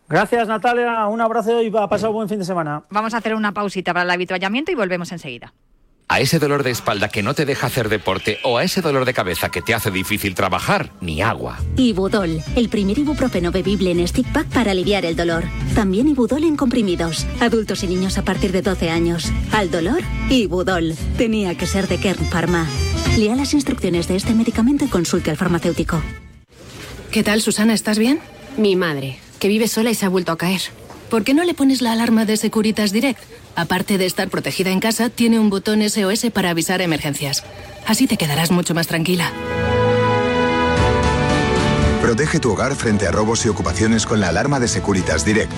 Gracias 0.08 0.48
Natalia, 0.48 1.08
un 1.08 1.22
abrazo 1.22 1.62
y 1.62 1.72
a 1.76 1.88
pasar 1.88 2.10
un 2.10 2.16
buen 2.16 2.30
fin 2.30 2.40
de 2.40 2.46
semana. 2.46 2.84
Vamos 2.90 3.14
a 3.14 3.18
hacer 3.18 3.34
una 3.34 3.54
pausita 3.54 3.94
para 3.94 4.04
el 4.04 4.10
habituallamiento 4.10 4.72
y 4.72 4.76
volvemos 4.76 5.12
enseguida. 5.12 5.54
A 6.12 6.20
ese 6.20 6.40
dolor 6.40 6.64
de 6.64 6.72
espalda 6.72 7.08
que 7.08 7.24
no 7.24 7.34
te 7.34 7.46
deja 7.46 7.68
hacer 7.68 7.88
deporte 7.88 8.38
o 8.44 8.58
a 8.58 8.66
ese 8.66 8.82
dolor 8.82 9.06
de 9.06 9.14
cabeza 9.14 9.48
que 9.48 9.62
te 9.62 9.74
hace 9.74 9.92
difícil 9.92 10.36
trabajar, 10.36 10.92
ni 11.00 11.22
agua. 11.22 11.58
Ibudol, 11.78 12.44
el 12.58 12.68
primer 12.68 13.00
ibuprofeno 13.00 13.50
bebible 13.50 13.92
en 13.92 14.06
stick 14.06 14.28
pack 14.34 14.48
para 14.48 14.72
aliviar 14.72 15.06
el 15.06 15.16
dolor. 15.16 15.46
También 15.74 16.10
Ibudol 16.10 16.44
en 16.44 16.58
comprimidos. 16.58 17.26
Adultos 17.40 17.86
y 17.86 17.88
niños 17.88 18.18
a 18.18 18.26
partir 18.26 18.52
de 18.52 18.62
12 18.62 18.90
años. 18.90 19.32
Al 19.54 19.72
dolor, 19.72 20.02
Ibudol. 20.30 20.96
Tenía 21.18 21.56
que 21.56 21.66
ser 21.66 21.88
de 21.88 21.98
Kern 21.98 22.26
Pharma. 22.26 22.68
Lea 23.18 23.38
las 23.38 23.54
instrucciones 23.54 24.10
de 24.10 24.18
este 24.18 24.36
medicamento 24.36 24.84
y 24.84 24.90
consulte 24.90 25.32
al 25.32 25.38
farmacéutico. 25.38 26.04
¿Qué 27.10 27.24
tal, 27.24 27.42
Susana? 27.42 27.74
¿Estás 27.74 27.98
bien? 27.98 28.20
Mi 28.58 28.76
madre, 28.76 29.18
que 29.40 29.48
vive 29.48 29.70
sola 29.70 29.92
y 29.92 29.96
se 29.96 30.08
ha 30.08 30.10
vuelto 30.10 30.34
a 30.34 30.38
caer. 30.38 30.60
¿Por 31.12 31.24
qué 31.26 31.34
no 31.34 31.44
le 31.44 31.54
pones 31.54 31.82
la 31.82 31.92
alarma 31.92 32.24
de 32.24 32.38
Securitas 32.38 32.94
Direct? 32.94 33.20
Aparte 33.58 33.98
de 33.98 34.06
estar 34.06 34.30
protegida 34.30 34.70
en 34.70 34.80
casa, 34.80 35.10
tiene 35.10 35.40
un 35.40 35.50
botón 35.50 35.82
SOS 35.88 36.28
para 36.34 36.52
avisar 36.52 36.82
emergencias. 36.82 37.44
Así 37.86 38.08
te 38.08 38.16
quedarás 38.16 38.50
mucho 38.50 38.74
más 38.74 38.88
tranquila. 38.88 39.30
Protege 42.02 42.40
tu 42.40 42.54
hogar 42.54 42.76
frente 42.76 43.08
a 43.08 43.12
robos 43.12 43.46
y 43.46 43.50
ocupaciones 43.50 44.06
con 44.06 44.22
la 44.22 44.30
alarma 44.30 44.62
de 44.62 44.70
Securitas 44.70 45.26
Direct. 45.26 45.52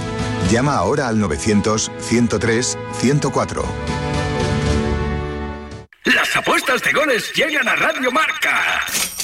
Llama 0.52 0.76
ahora 0.76 1.08
al 1.08 1.18
900-103-104. 1.18 3.64
Las 6.06 6.36
apuestas 6.36 6.82
de 6.82 6.94
goles 6.94 7.32
llegan 7.36 7.68
a 7.68 7.76
Radio 7.76 8.12
Marca. 8.12 8.82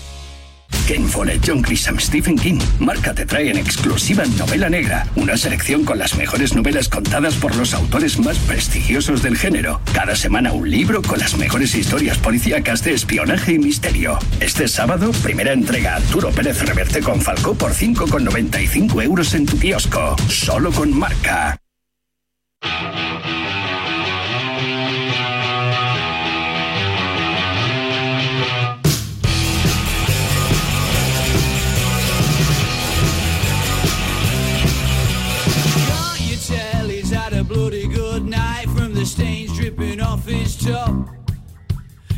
Ken 0.87 1.07
Follett, 1.07 1.41
John 1.45 1.61
Grisham, 1.61 1.99
Stephen 1.99 2.35
King. 2.35 2.59
Marca 2.79 3.13
te 3.13 3.25
trae 3.25 3.51
en 3.51 3.57
exclusiva 3.57 4.23
Novela 4.37 4.69
Negra, 4.69 5.05
una 5.15 5.37
selección 5.37 5.85
con 5.85 5.99
las 5.99 6.15
mejores 6.15 6.55
novelas 6.55 6.89
contadas 6.89 7.35
por 7.35 7.55
los 7.55 7.73
autores 7.73 8.17
más 8.19 8.37
prestigiosos 8.39 9.21
del 9.21 9.37
género. 9.37 9.81
Cada 9.93 10.15
semana 10.15 10.51
un 10.51 10.69
libro 10.69 11.01
con 11.01 11.19
las 11.19 11.37
mejores 11.37 11.75
historias 11.75 12.17
policíacas 12.17 12.83
de 12.83 12.93
espionaje 12.93 13.53
y 13.53 13.59
misterio. 13.59 14.17
Este 14.39 14.67
sábado, 14.67 15.11
primera 15.23 15.53
entrega 15.53 15.95
Arturo 15.95 16.31
Pérez 16.31 16.61
Reverte 16.65 17.01
con 17.01 17.21
Falcó 17.21 17.53
por 17.53 17.73
5,95 17.73 19.03
euros 19.03 19.33
en 19.35 19.45
tu 19.45 19.59
kiosco. 19.59 20.15
Solo 20.27 20.71
con 20.71 20.97
Marca. 20.97 21.59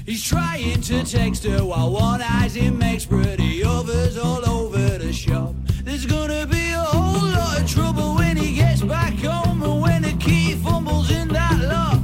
He's 0.06 0.24
trying 0.24 0.82
to 0.82 1.04
text 1.06 1.46
her 1.46 1.64
while 1.64 1.92
one 1.92 2.22
eye's 2.22 2.56
in 2.56 2.78
makes 2.78 3.06
pretty 3.06 3.64
overs 3.64 4.18
all 4.18 4.44
over 4.50 4.98
the 4.98 5.14
shop. 5.14 5.54
There's 5.84 6.06
gonna 6.06 6.46
be 6.48 6.72
a 6.72 6.80
whole 6.80 7.30
lot 7.30 7.62
of 7.62 7.70
trouble 7.70 8.16
when 8.16 8.36
he 8.36 8.56
gets 8.56 8.82
back 8.82 9.14
home 9.20 9.62
and 9.64 9.82
when 9.82 10.02
the 10.02 10.14
key 10.14 10.56
fumbles 10.56 11.12
in 11.12 11.28
that 11.30 11.60
lock. 11.62 12.02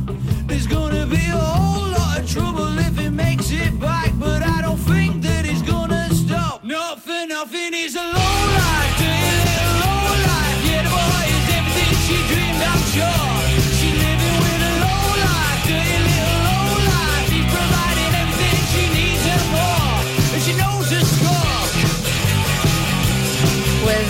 There's 0.48 0.68
gonna 0.68 1.06
be 1.06 1.26
a 1.28 1.38
whole 1.38 1.92
lot 1.92 2.20
of 2.20 2.30
trouble 2.32 2.78
if 2.78 2.98
he 2.98 3.10
makes 3.10 3.52
it 3.52 3.80
back, 3.80 4.12
but 4.20 4.42
I 4.42 4.62
don't 4.62 4.78
think 4.78 5.22
that 5.24 5.46
he's 5.46 5.62
gonna 5.62 6.14
stop. 6.14 6.64
Not 6.64 7.02
for 7.02 7.26
nothing, 7.28 7.74
he's 7.74 7.96
a 7.96 8.04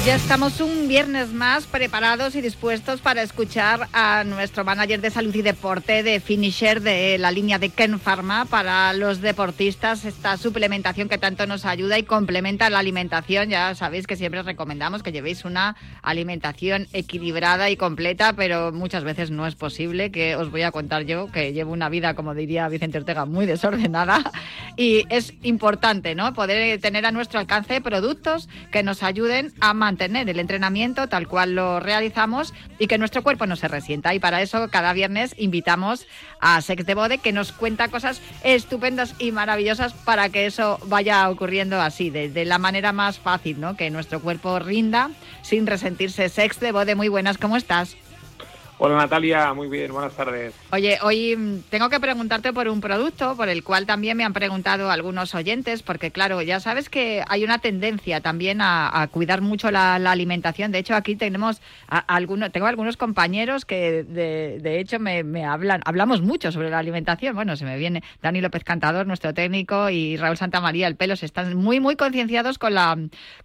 ya 0.08 0.16
estamos 0.16 0.62
un 0.62 0.88
viernes 0.88 1.34
más 1.34 1.66
preparados 1.66 2.34
y 2.36 2.42
dispuestos 2.42 3.02
para 3.02 3.24
escuchar 3.24 3.90
a 3.92 4.24
nuestro 4.24 4.64
manager 4.64 5.02
de 5.02 5.10
salud 5.10 5.36
y 5.36 5.42
deporte 5.42 6.02
de 6.02 6.22
Finisher 6.22 6.80
de 6.80 7.18
la 7.18 7.30
línea 7.30 7.60
de 7.60 7.68
Ken 7.72 8.00
Pharma 8.00 8.46
para 8.46 8.94
los 8.94 9.20
deportistas, 9.20 10.06
esta 10.06 10.38
suplementación 10.38 11.10
que 11.10 11.18
tanto 11.18 11.46
nos 11.46 11.66
ayuda 11.66 12.00
y 12.00 12.04
complementa 12.04 12.70
la 12.70 12.80
alimentación. 12.80 13.50
Ya 13.50 13.76
sabéis 13.76 14.08
que 14.08 14.16
siempre 14.16 14.40
os 14.40 14.46
recomendamos 14.46 15.04
que 15.04 15.12
llevéis 15.12 15.44
una 15.44 15.76
alimentación 16.04 16.88
equilibrada 16.94 17.70
y 17.70 17.76
completa, 17.76 18.32
pero 18.32 18.72
muchas 18.72 19.04
veces 19.04 19.30
no 19.30 19.46
es 19.46 19.56
posible, 19.56 20.10
que 20.10 20.38
os 20.38 20.50
voy 20.52 20.62
a 20.62 20.72
contar 20.72 21.04
yo, 21.04 21.30
que 21.30 21.52
llevo 21.52 21.74
una 21.74 21.90
vida, 21.90 22.14
como 22.14 22.34
diría 22.34 22.70
Vicente 22.70 22.98
Ortega, 22.98 23.26
muy 23.26 23.46
desordenada 23.46 24.32
y 24.78 25.04
es 25.10 25.34
importante, 25.42 26.16
¿no? 26.16 26.34
Poder 26.34 26.80
tener 26.80 27.06
a 27.06 27.12
nuestro 27.12 27.42
alcance 27.42 27.82
productos 27.82 28.48
que 28.72 28.84
nos 28.84 29.04
ayuden 29.04 29.52
a 29.60 29.74
mantener 29.74 29.97
el 30.00 30.40
entrenamiento 30.40 31.08
tal 31.08 31.28
cual 31.28 31.56
lo 31.56 31.80
realizamos 31.80 32.54
y 32.80 32.88
que 32.88 32.98
nuestro 32.98 33.24
cuerpo 33.24 33.46
no 33.46 33.56
se 33.56 33.68
resienta. 33.68 34.14
Y 34.14 34.20
para 34.20 34.42
eso 34.42 34.70
cada 34.70 34.94
viernes 34.94 35.36
invitamos 35.38 36.08
a 36.40 36.62
Sex 36.62 36.86
de 36.86 36.96
Bode 36.96 37.18
que 37.18 37.32
nos 37.32 37.52
cuenta 37.52 37.90
cosas 37.90 38.22
estupendas 38.44 39.16
y 39.20 39.32
maravillosas 39.32 39.94
para 39.94 40.30
que 40.30 40.46
eso 40.46 40.80
vaya 40.86 41.30
ocurriendo 41.30 41.82
así, 41.82 42.10
de, 42.10 42.30
de 42.30 42.46
la 42.46 42.58
manera 42.58 42.92
más 42.92 43.20
fácil, 43.20 43.60
¿no? 43.60 43.76
Que 43.76 43.90
nuestro 43.90 44.22
cuerpo 44.22 44.60
rinda 44.60 45.10
sin 45.42 45.68
resentirse. 45.68 46.30
Sex 46.30 46.60
de 46.60 46.72
Bode, 46.72 46.96
muy 46.96 47.10
buenas, 47.10 47.38
¿cómo 47.38 47.58
estás? 47.58 47.96
Hola 48.80 48.96
Natalia, 48.96 49.56
muy 49.56 49.70
bien, 49.70 49.92
buenas 49.92 50.14
tardes. 50.14 50.54
Oye, 50.72 51.00
hoy 51.02 51.36
mm, 51.36 51.62
tengo 51.72 51.90
que 51.90 52.00
preguntarte 52.00 52.54
por 52.54 52.68
un 52.68 52.80
producto 52.80 53.36
por 53.36 53.50
el 53.50 53.64
cual 53.64 53.88
también 53.88 54.16
me 54.16 54.24
han 54.24 54.34
preguntado 54.34 54.92
algunos 54.92 55.34
oyentes, 55.34 55.82
porque 55.82 56.12
claro, 56.12 56.44
ya 56.44 56.60
sabes 56.60 56.88
que 56.88 57.24
hay 57.28 57.44
una 57.44 57.58
tendencia 57.58 58.22
también 58.22 58.60
a, 58.62 59.08
cuidar 59.12 59.42
mucho 59.42 59.72
la, 59.72 59.96
alimentación. 59.96 60.72
De 60.72 60.78
hecho, 60.78 60.94
aquí 60.94 61.16
tenemos 61.16 61.60
a, 61.88 61.98
algunos, 61.98 62.52
tengo 62.52 62.68
algunos 62.68 62.98
compañeros 62.98 63.66
que 63.66 64.04
de, 64.04 64.60
de 64.62 64.80
hecho 64.80 65.00
me, 65.00 65.44
hablan, 65.44 65.82
hablamos 65.84 66.22
mucho 66.22 66.52
sobre 66.52 66.70
la 66.70 66.78
alimentación. 66.78 67.36
Bueno, 67.36 67.56
se 67.56 67.66
me 67.66 67.78
viene 67.78 68.04
Dani 68.22 68.42
López 68.42 68.64
Cantador, 68.64 69.08
nuestro 69.08 69.34
técnico, 69.34 69.90
y 69.90 70.18
Raúl 70.18 70.38
Santamaría, 70.38 70.86
el 70.86 70.96
pelos, 70.96 71.24
están 71.24 71.56
muy, 71.56 71.80
muy 71.80 71.96
concienciados 71.96 72.60
con 72.60 72.76
la, 72.76 72.96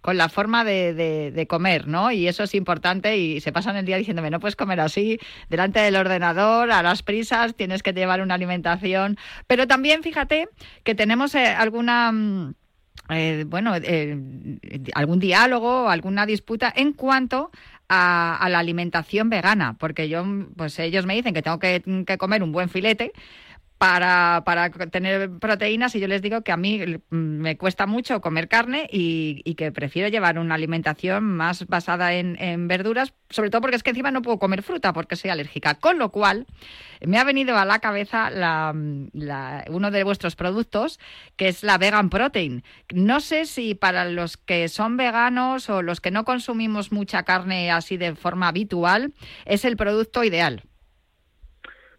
con 0.01 0.15
la 0.15 0.29
forma 0.29 0.63
de 0.63 1.47
comer, 1.49 1.87
¿no? 1.87 2.11
Y 2.11 2.27
eso 2.27 2.43
es 2.43 2.53
importante 2.53 3.17
y 3.17 3.41
se 3.41 3.51
pasan 3.51 3.77
el 3.77 3.85
día 3.85 3.97
diciéndome, 3.97 4.29
no 4.29 4.39
puedes 4.39 4.55
comer 4.55 4.79
así, 4.79 5.19
delante 5.49 5.79
del 5.79 5.95
ordenador, 5.95 6.71
a 6.71 6.81
las 6.83 7.03
prisas, 7.03 7.55
tienes 7.55 7.83
que 7.83 7.93
llevar 7.93 8.21
una 8.21 8.35
alimentación. 8.35 9.17
Pero 9.47 9.67
también 9.67 10.03
fíjate 10.03 10.47
que 10.83 10.95
tenemos 10.95 11.35
eh, 11.35 11.47
alguna... 11.47 12.11
mm, 12.11 12.55
eh, 13.09 13.43
bueno, 13.47 13.73
eh, 13.75 14.17
algún 14.93 15.19
diálogo, 15.19 15.89
alguna 15.89 16.25
disputa 16.25 16.71
en 16.73 16.93
cuanto 16.93 17.51
a, 17.89 18.37
a 18.37 18.49
la 18.49 18.59
alimentación 18.59 19.29
vegana, 19.29 19.75
porque 19.77 20.07
yo, 20.07 20.23
pues 20.55 20.79
ellos 20.79 21.05
me 21.05 21.15
dicen 21.15 21.33
que 21.33 21.41
tengo 21.41 21.59
que, 21.59 21.83
que 22.07 22.17
comer 22.17 22.43
un 22.43 22.51
buen 22.53 22.69
filete, 22.69 23.11
para, 23.83 24.43
para 24.45 24.69
tener 24.69 25.29
proteínas 25.41 25.93
y 25.93 25.99
yo 25.99 26.07
les 26.07 26.21
digo 26.21 26.41
que 26.41 26.53
a 26.53 26.57
mí 26.57 27.01
me 27.09 27.57
cuesta 27.57 27.85
mucho 27.85 28.21
comer 28.21 28.47
carne 28.47 28.87
y, 28.89 29.41
y 29.43 29.55
que 29.55 29.73
prefiero 29.73 30.07
llevar 30.07 30.39
una 30.39 30.55
alimentación 30.55 31.25
más 31.25 31.67
basada 31.67 32.13
en, 32.13 32.41
en, 32.41 32.69
verduras, 32.69 33.13
sobre 33.29 33.49
todo 33.49 33.59
porque 33.59 33.75
es 33.75 33.83
que 33.83 33.89
encima 33.89 34.09
no 34.09 34.21
puedo 34.21 34.39
comer 34.39 34.63
fruta 34.63 34.93
porque 34.93 35.17
soy 35.17 35.31
alérgica. 35.31 35.75
Con 35.75 35.99
lo 35.99 36.11
cual, 36.11 36.45
me 37.05 37.19
ha 37.19 37.25
venido 37.25 37.57
a 37.57 37.65
la 37.65 37.79
cabeza 37.79 38.29
la, 38.29 38.73
la, 39.11 39.65
uno 39.67 39.91
de 39.91 40.05
vuestros 40.05 40.37
productos, 40.37 40.97
que 41.35 41.49
es 41.49 41.61
la 41.61 41.77
Vegan 41.77 42.09
Protein. 42.09 42.63
No 42.93 43.19
sé 43.19 43.45
si 43.45 43.75
para 43.75 44.05
los 44.05 44.37
que 44.37 44.69
son 44.69 44.95
veganos 44.95 45.69
o 45.69 45.81
los 45.81 45.99
que 45.99 46.09
no 46.09 46.23
consumimos 46.23 46.93
mucha 46.93 47.23
carne 47.23 47.69
así 47.69 47.97
de 47.97 48.15
forma 48.15 48.47
habitual, 48.47 49.11
es 49.43 49.65
el 49.65 49.75
producto 49.75 50.23
ideal. 50.23 50.63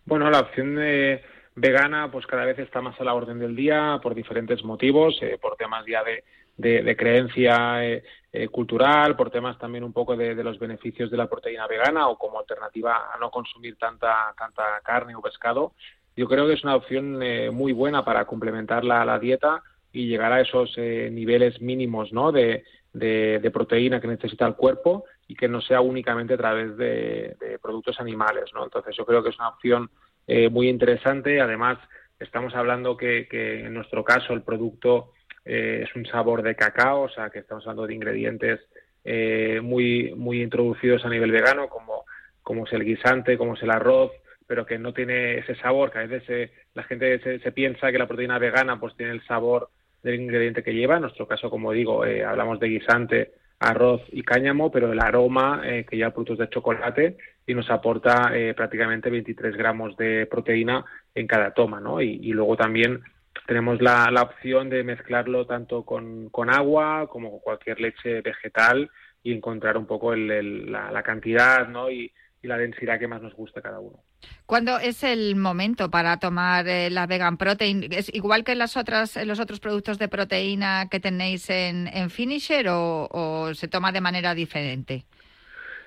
Bueno, 0.07 0.30
la 0.30 0.41
opción 0.41 0.76
de 0.76 1.22
vegana 1.57 2.11
pues 2.11 2.26
cada 2.26 2.44
vez 2.44 2.59
está 2.59 2.80
más 2.80 3.00
a 3.00 3.05
la 3.05 3.14
orden 3.14 3.38
del 3.38 3.55
día 3.55 4.00
por 4.02 4.14
diferentes 4.14 4.64
motivos, 4.64 5.18
eh, 5.22 5.38
por 5.40 5.57
temas 5.57 5.84
ya 5.86 6.02
de, 6.02 6.24
de, 6.57 6.82
de 6.82 6.96
creencia 6.96 7.84
eh, 7.84 8.05
eh, 8.32 8.48
cultural, 8.48 9.16
por 9.16 9.30
temas 9.30 9.59
también 9.59 9.84
un 9.84 9.92
poco 9.92 10.16
de, 10.16 10.34
de, 10.34 10.44
los 10.44 10.59
beneficios 10.59 11.11
de 11.11 11.16
la 11.16 11.28
proteína 11.28 11.66
vegana 11.66 12.09
o 12.09 12.18
como 12.18 12.38
alternativa 12.38 13.12
a 13.12 13.18
no 13.18 13.30
consumir 13.30 13.76
tanta, 13.76 14.34
tanta 14.38 14.80
carne 14.82 15.14
o 15.14 15.22
pescado. 15.22 15.72
Yo 16.16 16.28
creo 16.28 16.46
que 16.46 16.55
es 16.55 16.62
una 16.62 16.76
opción 16.76 17.22
eh, 17.22 17.50
muy 17.50 17.72
buena 17.72 18.05
para 18.05 18.24
complementar 18.24 18.84
la, 18.84 19.05
la, 19.05 19.18
dieta 19.18 19.62
y 19.92 20.07
llegar 20.07 20.32
a 20.32 20.40
esos 20.40 20.76
niveles 20.76 21.61
mínimos 21.61 22.12
¿no? 22.12 22.32
de, 22.32 22.64
de, 22.92 23.50
proteína 23.52 24.00
que 24.00 24.09
necesita 24.09 24.44
el 24.46 24.55
cuerpo 24.55 25.05
y 25.28 25.36
que 25.36 25.48
no 25.48 25.61
sea 25.61 25.80
únicamente 25.80 26.34
a 26.34 26.36
través 26.36 26.76
de, 26.76 27.36
productos 27.62 28.00
animales. 28.00 28.50
¿no? 28.55 28.64
Entonces 28.64 28.96
yo 28.96 29.07
creo 29.07 29.22
que 29.22 29.30
es 29.30 29.38
una 29.38 29.50
opción 29.50 29.90
eh, 30.27 30.49
muy 30.49 30.68
interesante. 30.68 31.41
Además, 31.41 31.79
estamos 32.18 32.55
hablando 32.55 32.97
que, 32.97 33.27
en 33.31 33.75
nuestro 33.75 34.05
caso 34.05 34.33
el 34.33 34.43
producto 34.43 35.12
eh, 35.45 35.85
es 35.85 35.95
un 35.95 36.07
sabor 36.07 36.43
de 36.43 36.55
cacao, 36.55 37.03
o 37.03 37.09
sea 37.09 37.31
que 37.31 37.41
estamos 37.41 37.64
hablando 37.64 37.87
de 37.87 37.95
ingredientes 37.95 38.61
eh, 39.05 39.61
muy, 39.62 40.14
muy 40.16 40.43
introducidos 40.43 41.05
a 41.05 41.11
nivel 41.11 41.31
vegano, 41.31 41.68
como, 41.68 42.05
como 42.43 42.66
es 42.66 42.72
el 42.72 42.85
guisante, 42.85 43.37
como 43.37 43.55
es 43.55 43.62
el 43.62 43.70
arroz, 43.70 44.12
pero 44.47 44.64
que 44.66 44.79
no 44.79 44.93
tiene 44.93 45.39
ese 45.39 45.55
sabor, 45.57 45.91
que 45.91 45.99
a 45.99 46.07
veces 46.07 46.25
se, 46.27 46.53
la 46.75 46.83
gente 46.85 47.18
se, 47.20 47.39
se, 47.41 47.53
piensa 47.53 47.93
que 47.93 47.99
la 47.99 48.07
proteína 48.07 48.39
vegana 48.39 48.79
pues 48.79 48.97
tiene 48.97 49.12
el 49.12 49.25
sabor 49.27 49.70
del 50.03 50.20
ingrediente 50.20 50.62
que 50.62 50.75
lleva. 50.75 50.97
En 50.97 51.03
nuestro 51.03 51.27
caso, 51.27 51.51
como 51.51 51.72
digo, 51.72 52.05
eh, 52.05 52.25
hablamos 52.25 52.61
de 52.61 52.68
guisante, 52.68 53.33
arroz 53.59 54.03
y 54.12 54.22
cáñamo, 54.22 54.70
pero 54.70 54.93
el 54.93 55.01
aroma 55.01 55.62
que 55.62 55.97
lleva 55.97 56.11
productos 56.11 56.39
de 56.39 56.51
chocolate 56.51 57.16
y 57.47 57.55
nos 57.55 57.70
aporta 57.70 58.30
eh, 58.34 58.55
prácticamente 58.55 59.11
23 59.11 59.57
gramos 59.57 59.97
de 59.97 60.26
proteína 60.26 60.84
en 61.14 61.26
cada 61.26 61.53
toma, 61.53 61.80
¿no? 61.80 62.01
Y, 62.01 62.20
y 62.22 62.32
luego 62.32 62.57
también 62.57 63.03
tenemos 63.47 63.80
la, 63.82 64.11
la, 64.11 64.22
opción 64.22 64.70
de 64.70 64.82
mezclarlo 64.82 65.47
tanto 65.47 65.84
con, 65.84 66.30
con, 66.30 66.51
agua 66.51 67.09
como 67.09 67.30
con 67.30 67.40
cualquier 67.40 67.80
leche 67.80 68.22
vegetal 68.22 68.90
y 69.22 69.32
encontrar 69.32 69.76
un 69.76 69.86
poco 69.86 70.12
el, 70.14 70.70
la, 70.70 70.90
la, 70.90 71.03
cantidad, 71.03 71.68
¿no? 71.68 71.90
Y, 71.90 72.12
y 72.42 72.47
la 72.47 72.57
densidad 72.57 72.99
que 72.99 73.09
más 73.09 73.20
nos 73.20 73.34
guste 73.34 73.59
a 73.59 73.62
cada 73.62 73.80
uno. 73.80 74.03
¿Cuándo 74.47 74.78
es 74.78 75.03
el 75.03 75.36
momento 75.36 75.90
para 75.90 76.18
tomar 76.18 76.66
eh, 76.68 76.88
la 76.90 77.07
vegan 77.07 77.36
protein? 77.36 77.92
¿Es 77.92 78.12
igual 78.14 78.45
que 78.45 78.55
las 78.55 78.76
otras, 78.76 79.16
en 79.16 79.28
los 79.28 79.40
otros 79.40 79.61
productos 79.61 79.99
de 79.99 80.09
proteína 80.09 80.88
que 80.90 81.01
tenéis 81.01 81.51
en, 81.51 82.11
Finisher 82.11 82.66
o 82.68 83.51
se 83.55 83.68
toma 83.68 83.92
de 83.92 84.01
manera 84.01 84.34
diferente? 84.34 85.05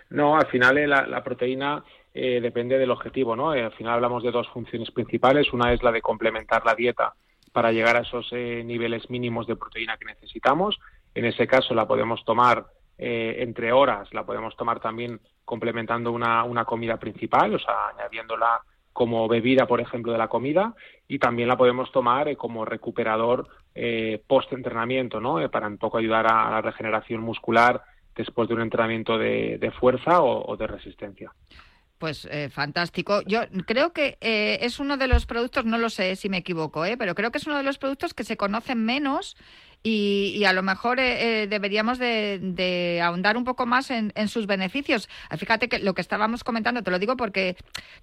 No, 0.10 0.38
al 0.38 0.48
final 0.48 0.78
eh, 0.78 0.88
la, 0.88 1.24
proteína 1.24 1.84
eh, 2.14 2.40
depende 2.42 2.78
del 2.78 2.92
objetivo, 2.92 3.36
¿no? 3.36 3.54
Eh, 3.54 3.64
al 3.64 3.74
final 3.74 3.96
hablamos 3.96 4.24
de 4.24 4.32
dos 4.32 4.48
funciones 4.50 4.92
principales. 4.92 5.52
Una 5.54 5.74
es 5.74 5.84
la 5.84 5.92
de 5.92 6.02
complementar 6.02 6.66
la 6.66 6.76
dieta 6.76 7.14
para 7.52 7.72
llegar 7.72 7.98
a 7.98 8.02
esos 8.02 8.28
eh, 8.32 8.62
niveles 8.64 9.10
mínimos 9.10 9.48
de 9.48 9.56
proteína 9.56 9.98
que 9.98 10.06
necesitamos. 10.06 10.78
En 11.16 11.26
ese 11.26 11.48
caso 11.48 11.74
la 11.74 11.88
podemos 11.88 12.24
tomar 12.24 12.66
eh, 13.00 13.38
entre 13.40 13.72
horas, 13.72 14.12
la 14.14 14.26
podemos 14.26 14.56
tomar 14.56 14.80
también 14.80 15.20
complementando 15.46 16.12
una, 16.12 16.44
una 16.44 16.66
comida 16.66 16.98
principal, 16.98 17.54
o 17.54 17.60
sea, 17.60 17.90
añadiéndola 17.96 18.62
como 18.92 19.28
bebida, 19.28 19.68
por 19.68 19.80
ejemplo, 19.80 20.12
de 20.12 20.18
la 20.18 20.28
comida, 20.28 20.74
y 21.08 21.20
también 21.20 21.48
la 21.48 21.58
podemos 21.58 21.92
tomar 21.92 22.28
eh, 22.28 22.36
como 22.36 22.66
recuperador 22.66 23.48
eh, 23.76 24.22
post-entrenamiento, 24.26 25.20
¿no? 25.20 25.48
Para 25.52 25.68
un 25.68 25.78
poco 25.78 26.00
ayudar 26.00 26.26
a 26.26 26.50
la 26.50 26.62
regeneración 26.62 27.22
muscular 27.22 27.84
después 28.18 28.50
de 28.50 28.56
un 28.56 28.62
entrenamiento 28.62 29.18
de, 29.18 29.58
de 29.60 29.72
fuerza 29.72 30.22
o, 30.22 30.58
de 30.58 30.68
resistencia. 30.68 31.32
Pues 31.98 32.28
eh, 32.30 32.50
fantástico. 32.50 33.22
Yo 33.26 33.42
creo 33.66 33.94
que 33.94 34.18
eh, 34.22 34.60
es 34.62 34.80
uno 34.80 34.98
de 34.98 35.08
los 35.08 35.26
productos, 35.26 35.66
no 35.66 35.78
lo 35.78 35.90
sé 35.90 36.16
si 36.16 36.30
me 36.30 36.38
equivoco, 36.38 36.86
¿eh? 36.86 36.98
pero 36.98 37.16
creo 37.16 37.32
que 37.32 37.40
es 37.40 37.48
uno 37.48 37.58
de 37.58 37.64
los 37.64 37.78
productos 37.78 38.14
que 38.14 38.24
se 38.24 38.38
conocen 38.38 38.84
menos 38.84 39.36
y, 39.84 40.34
y 40.36 40.46
a 40.46 40.54
lo 40.54 40.64
mejor 40.64 41.00
eh, 41.00 41.44
eh, 41.44 41.48
deberíamos 41.48 42.00
de, 42.00 43.00
ahondar 43.04 43.38
un 43.38 43.44
poco 43.44 43.66
más 43.66 43.90
en, 43.92 44.12
en 44.16 44.28
sus 44.28 44.48
beneficios. 44.48 45.08
Ah, 45.30 45.38
Fíjate 45.38 45.70
que 45.70 45.80
lo 45.80 45.94
que 45.94 46.02
estábamos 46.02 46.44
comentando, 46.44 46.84
te 46.84 46.92
lo 46.92 47.00
digo 47.00 47.16
porque, 47.16 47.56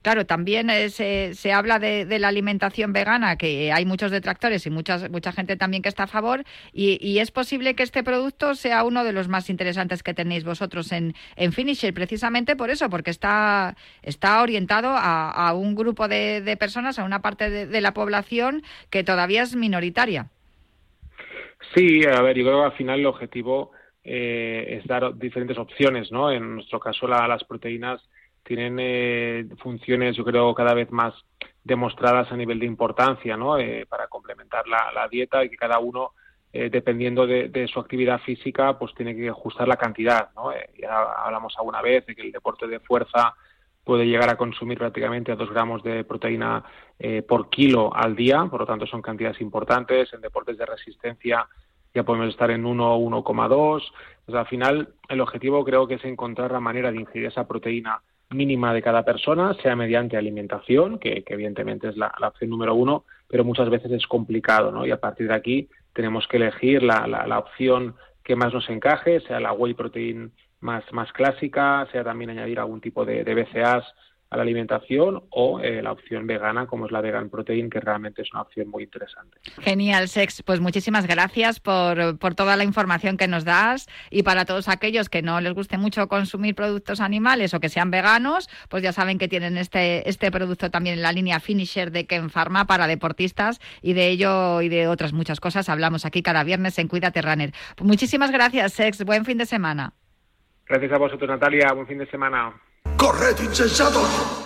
claro, 0.03 0.25
también 0.25 0.71
eh, 0.71 0.91
se, 0.91 1.35
se 1.35 1.53
habla 1.53 1.79
de, 1.79 2.07
de 2.07 2.19
la 2.19 2.29
alimentación 2.29 2.93
vegana, 2.93 3.37
que 3.37 3.73
hay 3.73 3.85
muchos 3.85 4.11
detractores 4.11 4.67
y 4.67 4.71
muchas, 4.71 5.11
mucha 5.11 5.33
gente 5.33 5.57
también 5.57 5.83
que 5.83 5.89
está 5.89 6.05
a 6.05 6.07
favor, 6.07 6.45
y, 6.73 6.99
y 7.07 7.19
es 7.19 7.31
posible 7.31 7.75
que 7.75 7.83
este 7.83 8.03
producto 8.03 8.55
sea 8.55 8.85
uno 8.85 9.05
de 9.05 9.13
los 9.13 9.29
más 9.29 9.51
interesantes 9.51 10.03
que 10.03 10.15
tenéis 10.15 10.45
vosotros 10.45 10.93
en, 10.93 11.15
en 11.37 11.53
Finisher, 11.53 11.93
precisamente 11.93 12.57
por 12.57 12.71
eso, 12.71 12.89
porque 12.89 13.11
está, 13.11 13.77
está 14.03 14.41
orientado 14.41 14.95
a, 14.97 15.53
un 15.55 15.75
grupo 15.75 16.09
de, 16.09 16.41
de 16.41 16.57
personas, 16.57 16.99
a 16.99 17.05
una 17.05 17.21
parte 17.21 17.51
de 17.51 17.81
la 17.81 17.93
población 17.95 18.63
que 18.91 19.05
todavía 19.05 19.43
es 19.43 19.55
minoritaria. 19.55 20.31
Sí, 21.75 22.05
a 22.05 22.21
ver, 22.23 22.37
yo 22.37 22.45
creo 22.45 22.61
que 22.61 22.67
al 22.67 22.73
final 22.73 23.01
el 23.01 23.07
objetivo 23.07 23.73
eh, 24.03 24.79
es 24.81 24.87
dar 24.87 25.17
diferentes 25.17 25.57
opciones, 25.59 26.11
¿no? 26.13 26.31
En 26.31 26.55
nuestro 26.57 26.79
caso 26.81 27.07
la- 27.09 27.27
las 27.29 27.45
proteínas 27.45 28.01
tienen 28.43 28.77
eh, 28.81 29.47
funciones, 29.63 30.17
yo 30.17 30.25
creo, 30.25 30.55
cada 30.55 30.75
vez 30.75 30.91
más 30.91 31.15
demostradas 31.63 32.31
a 32.31 32.37
nivel 32.37 32.59
de 32.59 32.67
importancia, 32.67 33.37
¿no? 33.37 33.59
Eh, 33.59 33.87
para 33.89 34.07
complementar 34.09 34.67
la, 34.69 35.09
dieta 35.09 35.43
y 35.45 35.49
que 35.49 35.57
cada 35.57 35.79
uno, 35.79 36.13
eh, 36.53 36.69
dependiendo 36.71 37.27
de, 37.27 37.49
de 37.49 37.67
su 37.69 37.81
actividad 37.81 38.21
física, 38.21 38.79
pues 38.79 38.95
tiene 38.95 39.17
que 39.17 39.29
ajustar 39.29 39.67
la 39.67 39.77
cantidad, 39.77 40.31
¿no? 40.35 40.53
Eh, 40.53 40.71
ya 40.79 41.03
hablamos 41.25 41.55
alguna 41.57 41.81
vez 41.81 42.05
de 42.07 42.15
que 42.15 42.23
el 42.23 42.33
deporte 42.33 42.67
de 42.67 42.81
fuerza 42.81 43.35
puede 43.85 44.07
llegar 44.07 44.31
a 44.31 44.37
consumir 44.37 44.79
prácticamente 44.79 45.31
a 45.31 45.37
dos 45.37 45.51
gramos 45.51 45.83
de 45.83 46.05
proteína 46.05 46.65
eh, 46.99 47.23
por 47.23 47.51
kilo 47.51 47.95
al 47.95 48.17
día, 48.17 48.47
por 48.51 48.61
lo 48.61 48.67
tanto 48.67 48.87
son 48.87 49.03
cantidades 49.03 49.41
importantes. 49.41 50.13
En 50.13 50.21
deportes 50.21 50.57
de 50.57 50.67
resistencia 50.67 51.47
ya 51.95 52.03
podemos 52.03 52.29
estar 52.29 52.51
en 52.51 52.65
1 52.65 52.95
o 52.95 52.99
1,2. 52.99 53.83
O 54.27 54.31
sea, 54.31 54.41
al 54.41 54.47
final 54.47 54.95
el 55.09 55.21
objetivo 55.21 55.65
creo 55.65 55.87
que 55.87 55.95
es 55.95 56.05
encontrar 56.05 56.51
la 56.51 56.61
manera 56.61 56.91
de 56.91 56.99
ingerir 56.99 57.27
esa 57.27 57.47
proteína 57.47 58.01
mínima 58.31 58.73
de 58.75 58.83
cada 58.83 59.05
persona, 59.05 59.55
sea 59.63 59.77
mediante 59.77 60.17
alimentación, 60.17 60.99
que, 60.99 61.23
evidentemente 61.27 61.89
es 61.89 61.97
la, 61.97 62.13
la 62.19 62.29
opción 62.29 62.51
número 62.51 62.75
uno, 62.75 63.05
pero 63.29 63.45
muchas 63.45 63.71
veces 63.71 63.93
es 63.93 64.07
complicado, 64.07 64.73
¿no? 64.73 64.87
Y 64.87 64.91
a 64.91 65.01
partir 65.01 65.29
de 65.29 65.35
aquí 65.35 65.69
tenemos 65.93 66.27
que 66.27 66.39
elegir 66.39 66.83
la, 66.83 67.07
la, 67.07 67.27
la 67.27 67.39
opción 67.39 67.95
que 68.25 68.35
más 68.35 68.53
nos 68.53 68.69
encaje, 68.71 69.21
sea 69.21 69.39
la 69.39 69.53
whey 69.53 69.75
protein 69.75 70.33
más, 70.65 70.85
más 70.93 71.13
clásica, 71.13 71.87
sea 71.93 72.03
también 72.03 72.31
añadir 72.31 72.59
algún 72.59 72.81
tipo 72.81 73.05
de, 73.05 73.23
de 73.23 73.35
a 74.31 74.37
la 74.37 74.43
alimentación 74.43 75.23
o 75.31 75.61
eh, 75.61 75.81
la 75.81 75.93
opción 75.93 76.27
vegana 76.27 76.67
como 76.67 76.87
es 76.87 76.93
la 76.93 77.01
vegan 77.01 77.31
protein 77.31 77.71
que 77.71 77.79
realmente 77.79 78.23
es 78.23 78.33
una 78.33 78.43
opción 78.43 78.69
muy 78.69 78.83
interesante. 78.85 79.39
Genial, 79.61 80.09
Sex. 80.09 80.43
Pues 80.43 80.59
muchísimas 80.59 81.07
gracias 81.07 81.61
por, 81.61 82.19
por 82.19 82.35
toda 82.35 82.57
la 82.57 82.65
información 82.65 83.17
que 83.17 83.29
nos 83.29 83.45
das 83.45 83.87
y 84.11 84.25
para 84.25 84.45
todos 84.45 84.69
aquellos 84.69 85.09
que 85.09 85.23
no 85.23 85.41
les 85.41 85.53
guste 85.53 85.79
mucho 85.79 86.09
consumir 86.09 86.57
productos 86.57 87.01
animales 87.01 87.55
o 87.55 87.61
que 87.61 87.69
sean 87.69 87.93
veganos, 87.93 88.49
pues 88.69 88.83
ya 88.83 88.93
saben 88.93 89.19
que 89.19 89.29
tienen 89.29 89.57
este, 89.57 90.09
este 90.09 90.33
producto 90.33 90.71
también 90.71 90.97
en 90.97 91.03
la 91.03 91.13
línea 91.13 91.39
Finisher 91.39 91.93
de 91.93 92.07
Ken 92.07 92.29
Pharma 92.31 92.67
para 92.67 92.89
deportistas 92.89 93.61
y 93.83 93.93
de 93.93 94.09
ello 94.09 94.63
y 94.63 94.69
de 94.69 94.89
otras 94.89 95.13
muchas 95.13 95.39
cosas 95.39 95.69
hablamos 95.69 96.05
aquí 96.07 96.23
cada 96.23 96.43
viernes 96.43 96.79
en 96.79 96.89
Cuídate 96.89 97.23
Runner. 97.23 97.53
Muchísimas 97.81 98.33
gracias, 98.33 98.73
Sex. 98.73 99.05
Buen 99.05 99.25
fin 99.25 99.39
de 99.39 99.47
semana. 99.47 99.93
Gracias 100.67 100.93
a 100.93 100.99
vosotros, 100.99 101.29
Natalia. 101.29 101.73
Buen 101.73 101.87
fin 101.87 101.99
de 101.99 102.07
semana. 102.07 102.53
¡Corred, 102.97 103.39
insensatos! 103.41 104.41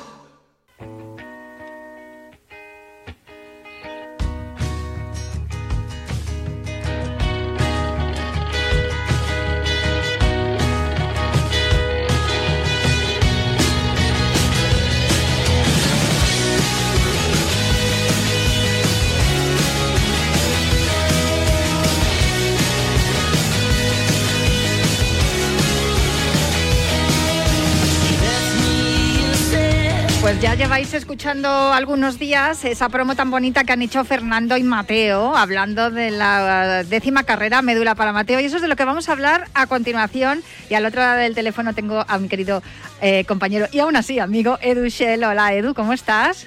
Pues 30.38 30.50
ya 30.50 30.54
lleváis 30.54 30.94
escuchando 30.94 31.48
algunos 31.48 32.16
días 32.16 32.64
esa 32.64 32.88
promo 32.88 33.16
tan 33.16 33.28
bonita 33.28 33.64
que 33.64 33.72
han 33.72 33.82
hecho 33.82 34.04
Fernando 34.04 34.56
y 34.56 34.62
Mateo, 34.62 35.36
hablando 35.36 35.90
de 35.90 36.12
la 36.12 36.84
décima 36.84 37.24
carrera 37.24 37.60
Médula 37.60 37.96
para 37.96 38.12
Mateo. 38.12 38.38
Y 38.38 38.44
eso 38.44 38.54
es 38.54 38.62
de 38.62 38.68
lo 38.68 38.76
que 38.76 38.84
vamos 38.84 39.08
a 39.08 39.12
hablar 39.14 39.48
a 39.54 39.66
continuación. 39.66 40.44
Y 40.70 40.74
al 40.74 40.86
otro 40.86 41.00
lado 41.00 41.18
del 41.18 41.34
teléfono 41.34 41.74
tengo 41.74 42.04
a 42.06 42.18
mi 42.18 42.28
querido 42.28 42.62
eh, 43.00 43.24
compañero 43.24 43.66
y 43.72 43.80
aún 43.80 43.96
así 43.96 44.20
amigo 44.20 44.58
Edu 44.62 44.86
Shell. 44.86 45.24
Hola 45.24 45.54
Edu, 45.54 45.74
¿cómo 45.74 45.92
estás? 45.92 46.46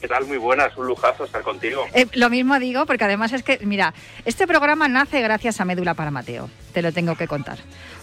¿Qué 0.00 0.08
tal? 0.08 0.24
Muy 0.26 0.38
buenas, 0.38 0.76
un 0.76 0.86
lujazo 0.86 1.24
estar 1.24 1.42
contigo. 1.42 1.84
Eh, 1.94 2.06
lo 2.14 2.28
mismo 2.28 2.58
digo, 2.58 2.86
porque 2.86 3.04
además 3.04 3.32
es 3.32 3.42
que, 3.42 3.58
mira, 3.62 3.94
este 4.24 4.46
programa 4.46 4.88
nace 4.88 5.20
gracias 5.20 5.60
a 5.60 5.64
Médula 5.64 5.94
para 5.94 6.10
Mateo, 6.10 6.50
te 6.72 6.82
lo 6.82 6.92
tengo 6.92 7.14
que 7.14 7.28
contar. 7.28 7.58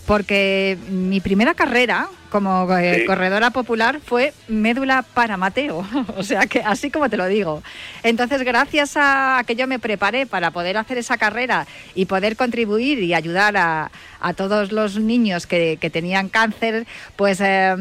Porque 0.06 0.78
mi 0.89 1.20
primera 1.22 1.54
carrera 1.54 2.08
como 2.30 2.68
eh, 2.78 3.01
Sí. 3.01 3.06
corredora 3.06 3.51
popular 3.51 3.99
fue 4.04 4.34
Médula 4.47 5.04
para 5.14 5.38
Mateo, 5.38 5.86
o 6.18 6.24
sea 6.24 6.47
que 6.47 6.62
así 6.62 6.89
como 6.89 7.08
te 7.08 7.16
lo 7.16 7.28
digo. 7.28 7.62
Entonces, 8.01 8.41
gracias 8.41 8.93
a 8.95 9.43
que 9.45 9.56
yo 9.56 9.68
me 9.68 9.78
preparé 9.78 10.26
para 10.26 10.49
poder 10.49 10.78
hacer 10.78 10.97
esa 10.97 11.18
carrera 11.18 11.68
y 11.93 12.06
poder 12.06 12.36
contribuir 12.36 12.97
y 13.04 13.14
ayudar 13.14 13.56
a, 13.56 13.91
a 14.20 14.34
todos 14.34 14.72
los 14.72 14.97
niños 14.97 15.45
que, 15.45 15.78
que 15.80 15.91
tenían 15.91 16.28
cáncer, 16.28 16.88
pues 17.16 17.39
eh, 17.39 17.76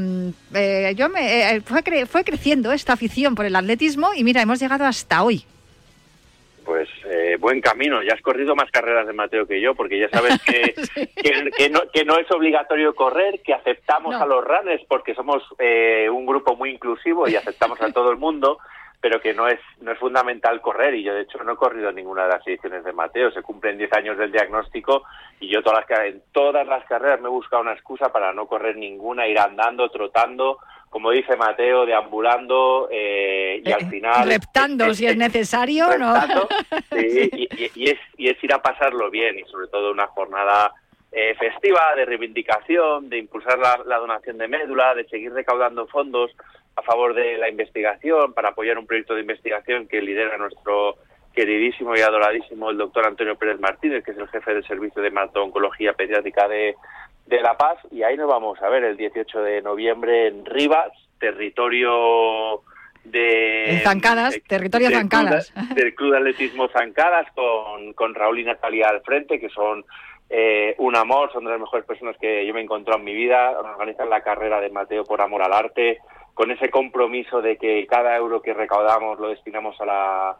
eh, 0.52 0.94
yo 0.98 1.08
me, 1.08 1.54
eh, 1.56 1.62
fue, 1.62 1.82
cre- 1.82 2.06
fue 2.06 2.22
creciendo 2.22 2.72
esta 2.72 2.92
afición 2.92 3.34
por 3.34 3.46
el 3.46 3.56
atletismo 3.56 4.10
y 4.14 4.22
mira, 4.22 4.42
hemos 4.42 4.60
llegado 4.60 4.84
hasta 4.84 5.22
hoy. 5.22 5.46
Pues 6.72 6.88
eh, 7.04 7.36
buen 7.38 7.60
camino, 7.60 8.02
ya 8.02 8.14
has 8.14 8.22
corrido 8.22 8.56
más 8.56 8.70
carreras 8.70 9.06
de 9.06 9.12
Mateo 9.12 9.46
que 9.46 9.60
yo, 9.60 9.74
porque 9.74 9.98
ya 9.98 10.08
sabes 10.08 10.40
que, 10.40 10.72
que, 11.22 11.50
que 11.54 11.68
no, 11.68 11.80
que 11.92 12.02
no 12.06 12.16
es 12.16 12.30
obligatorio 12.30 12.94
correr, 12.94 13.42
que 13.42 13.52
aceptamos 13.52 14.14
a 14.14 14.24
los 14.24 14.42
runners 14.42 14.82
porque 14.88 15.14
somos 15.14 15.42
eh, 15.58 16.08
un 16.08 16.24
grupo 16.24 16.56
muy 16.56 16.70
inclusivo 16.70 17.28
y 17.28 17.36
aceptamos 17.36 17.78
a 17.82 17.92
todo 17.92 18.10
el 18.10 18.16
mundo, 18.16 18.58
pero 19.02 19.20
que 19.20 19.34
no 19.34 19.48
es, 19.48 19.60
no 19.82 19.92
es 19.92 19.98
fundamental 19.98 20.62
correr. 20.62 20.94
Y 20.94 21.02
yo, 21.02 21.12
de 21.12 21.20
hecho, 21.20 21.44
no 21.44 21.52
he 21.52 21.56
corrido 21.56 21.92
ninguna 21.92 22.22
de 22.22 22.30
las 22.30 22.46
ediciones 22.46 22.84
de 22.84 22.94
Mateo. 22.94 23.30
Se 23.32 23.42
cumplen 23.42 23.76
10 23.76 23.92
años 23.92 24.16
del 24.16 24.32
diagnóstico 24.32 25.02
y 25.40 25.48
yo 25.52 25.62
todas 25.62 25.84
las, 25.86 26.06
en 26.06 26.22
todas 26.32 26.66
las 26.66 26.86
carreras 26.86 27.20
me 27.20 27.26
he 27.26 27.30
buscado 27.30 27.60
una 27.60 27.74
excusa 27.74 28.10
para 28.10 28.32
no 28.32 28.46
correr 28.46 28.76
ninguna, 28.76 29.28
ir 29.28 29.38
andando, 29.38 29.90
trotando, 29.90 30.56
como 30.92 31.10
dice 31.10 31.36
Mateo, 31.36 31.86
deambulando 31.86 32.86
eh, 32.92 33.62
y 33.64 33.72
al 33.72 33.88
final... 33.88 34.28
Reptando 34.28 34.92
si 34.92 35.06
es 35.06 35.16
necesario, 35.16 35.86
¿no? 35.96 36.14
Sí, 36.94 37.30
y, 37.74 37.88
es, 37.88 37.98
y 38.18 38.28
es 38.28 38.44
ir 38.44 38.52
a 38.52 38.60
pasarlo 38.60 39.10
bien 39.10 39.38
y 39.38 39.44
sobre 39.50 39.68
todo 39.68 39.90
una 39.90 40.06
jornada 40.08 40.70
eh, 41.10 41.34
festiva 41.36 41.80
de 41.96 42.04
reivindicación, 42.04 43.08
de 43.08 43.16
impulsar 43.16 43.58
la, 43.58 43.80
la 43.86 43.96
donación 43.96 44.36
de 44.36 44.48
médula, 44.48 44.94
de 44.94 45.08
seguir 45.08 45.32
recaudando 45.32 45.86
fondos 45.86 46.30
a 46.76 46.82
favor 46.82 47.14
de 47.14 47.38
la 47.38 47.48
investigación 47.48 48.34
para 48.34 48.50
apoyar 48.50 48.76
un 48.76 48.86
proyecto 48.86 49.14
de 49.14 49.22
investigación 49.22 49.88
que 49.88 50.02
lidera 50.02 50.36
nuestro 50.36 50.98
queridísimo 51.32 51.96
y 51.96 52.00
adoradísimo 52.00 52.68
el 52.68 52.76
doctor 52.76 53.06
Antonio 53.06 53.36
Pérez 53.36 53.58
Martínez, 53.58 54.04
que 54.04 54.10
es 54.10 54.18
el 54.18 54.28
jefe 54.28 54.52
del 54.52 54.66
servicio 54.66 55.00
de 55.00 55.10
oncología 55.36 55.94
pediátrica 55.94 56.46
de, 56.48 56.74
de 57.26 57.40
La 57.40 57.56
Paz, 57.56 57.78
y 57.90 58.02
ahí 58.02 58.16
nos 58.16 58.28
vamos 58.28 58.60
a 58.62 58.68
ver 58.68 58.84
el 58.84 58.96
18 58.96 59.40
de 59.40 59.62
noviembre 59.62 60.28
en 60.28 60.44
Rivas, 60.44 60.92
territorio 61.18 62.62
de... 63.04 63.76
En 63.76 63.80
Zancadas, 63.80 64.36
territorio 64.46 64.88
del 64.88 64.98
Zancadas. 64.98 65.52
Del 65.74 65.94
Club 65.94 66.12
de 66.12 66.18
Atletismo 66.18 66.68
Zancadas, 66.68 67.26
con, 67.34 67.92
con 67.94 68.14
Raúl 68.14 68.40
y 68.40 68.44
Natalia 68.44 68.88
al 68.88 69.02
frente, 69.02 69.40
que 69.40 69.48
son 69.48 69.84
eh, 70.34 70.74
un 70.78 70.96
amor, 70.96 71.30
son 71.32 71.44
de 71.44 71.50
las 71.50 71.60
mejores 71.60 71.84
personas 71.84 72.16
que 72.18 72.46
yo 72.46 72.54
me 72.54 72.60
he 72.60 72.64
encontrado 72.64 72.98
en 72.98 73.04
mi 73.04 73.12
vida, 73.12 73.50
organizan 73.50 74.08
la 74.08 74.22
carrera 74.22 74.60
de 74.60 74.70
Mateo 74.70 75.04
por 75.04 75.20
amor 75.20 75.42
al 75.42 75.52
arte, 75.52 75.98
con 76.34 76.50
ese 76.50 76.70
compromiso 76.70 77.42
de 77.42 77.58
que 77.58 77.86
cada 77.86 78.16
euro 78.16 78.40
que 78.40 78.54
recaudamos 78.54 79.20
lo 79.20 79.28
destinamos 79.28 79.78
a 79.80 79.84
la, 79.84 80.36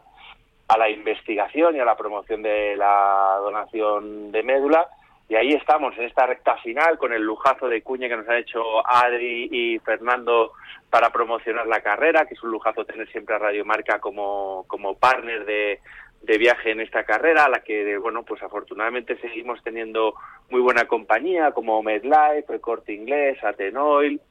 a 0.67 0.77
la 0.77 0.89
investigación 0.89 1.75
y 1.75 1.79
a 1.79 1.85
la 1.85 1.95
promoción 1.95 2.41
de 2.41 2.75
la 2.75 3.37
donación 3.39 4.31
de 4.31 4.43
médula. 4.43 4.87
Y 5.33 5.35
ahí 5.35 5.53
estamos, 5.53 5.97
en 5.97 6.03
esta 6.03 6.27
recta 6.27 6.57
final, 6.57 6.99
con 6.99 7.11
el 7.11 7.23
lujazo 7.23 7.67
de 7.67 7.81
cuña 7.81 8.07
que 8.07 8.17
nos 8.17 8.29
ha 8.29 8.37
hecho 8.37 8.87
Adri 8.87 9.49
y 9.51 9.79
Fernando 9.79 10.51
para 10.91 11.09
promocionar 11.09 11.65
la 11.65 11.81
carrera, 11.81 12.27
que 12.27 12.35
es 12.35 12.43
un 12.43 12.51
lujazo 12.51 12.85
tener 12.85 13.11
siempre 13.11 13.33
a 13.33 13.39
Radio 13.39 13.65
Marca 13.65 13.97
como, 13.97 14.63
como 14.67 14.95
partner 14.95 15.43
de, 15.45 15.79
de 16.21 16.37
viaje 16.37 16.69
en 16.69 16.81
esta 16.81 17.03
carrera, 17.03 17.45
a 17.45 17.49
la 17.49 17.63
que, 17.63 17.97
bueno, 17.97 18.21
pues 18.21 18.43
afortunadamente 18.43 19.17
seguimos 19.21 19.59
teniendo 19.63 20.13
muy 20.51 20.61
buena 20.61 20.85
compañía, 20.85 21.51
como 21.51 21.81
MedLife, 21.81 22.53
el 22.53 22.61
Corte 22.61 22.93
Inglés, 22.93 23.43
Atenoil, 23.43 24.21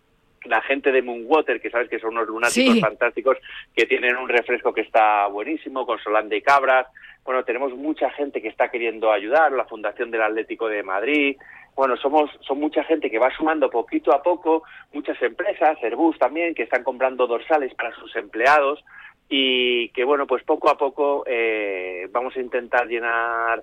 la 0.44 0.60
gente 0.62 0.90
de 0.92 1.02
Moonwater, 1.02 1.60
que 1.60 1.70
sabes 1.70 1.88
que 1.88 1.98
son 1.98 2.10
unos 2.14 2.26
lunáticos 2.28 2.74
Sí. 2.74 2.80
fantásticos, 2.80 3.38
que 3.74 3.86
tienen 3.86 4.16
un 4.16 4.28
refresco 4.28 4.72
que 4.72 4.80
está 4.82 5.26
buenísimo, 5.28 5.86
con 5.86 5.98
Solán 5.98 6.28
de 6.28 6.42
Cabras. 6.42 6.86
Bueno, 7.24 7.44
tenemos 7.44 7.72
mucha 7.74 8.10
gente 8.10 8.42
que 8.42 8.48
está 8.48 8.68
queriendo 8.68 9.12
ayudar, 9.12 9.52
la 9.52 9.64
Fundación 9.64 10.10
del 10.10 10.22
Atlético 10.22 10.68
de 10.68 10.82
Madrid. 10.82 11.36
Bueno, 11.76 11.96
somos 11.96 12.30
son 12.40 12.58
mucha 12.58 12.84
gente 12.84 13.10
que 13.10 13.18
va 13.18 13.30
sumando 13.34 13.70
poquito 13.70 14.12
a 14.12 14.22
poco, 14.22 14.64
muchas 14.92 15.20
empresas, 15.22 15.78
Airbus 15.82 16.18
también, 16.18 16.54
que 16.54 16.64
están 16.64 16.82
comprando 16.84 17.26
dorsales 17.26 17.72
para 17.74 17.94
sus 17.94 18.14
empleados 18.16 18.84
y 19.28 19.88
que, 19.90 20.04
bueno, 20.04 20.26
pues 20.26 20.42
poco 20.42 20.68
a 20.68 20.76
poco 20.76 21.24
eh, 21.26 22.08
vamos 22.10 22.36
a 22.36 22.40
intentar 22.40 22.86
llenar 22.88 23.62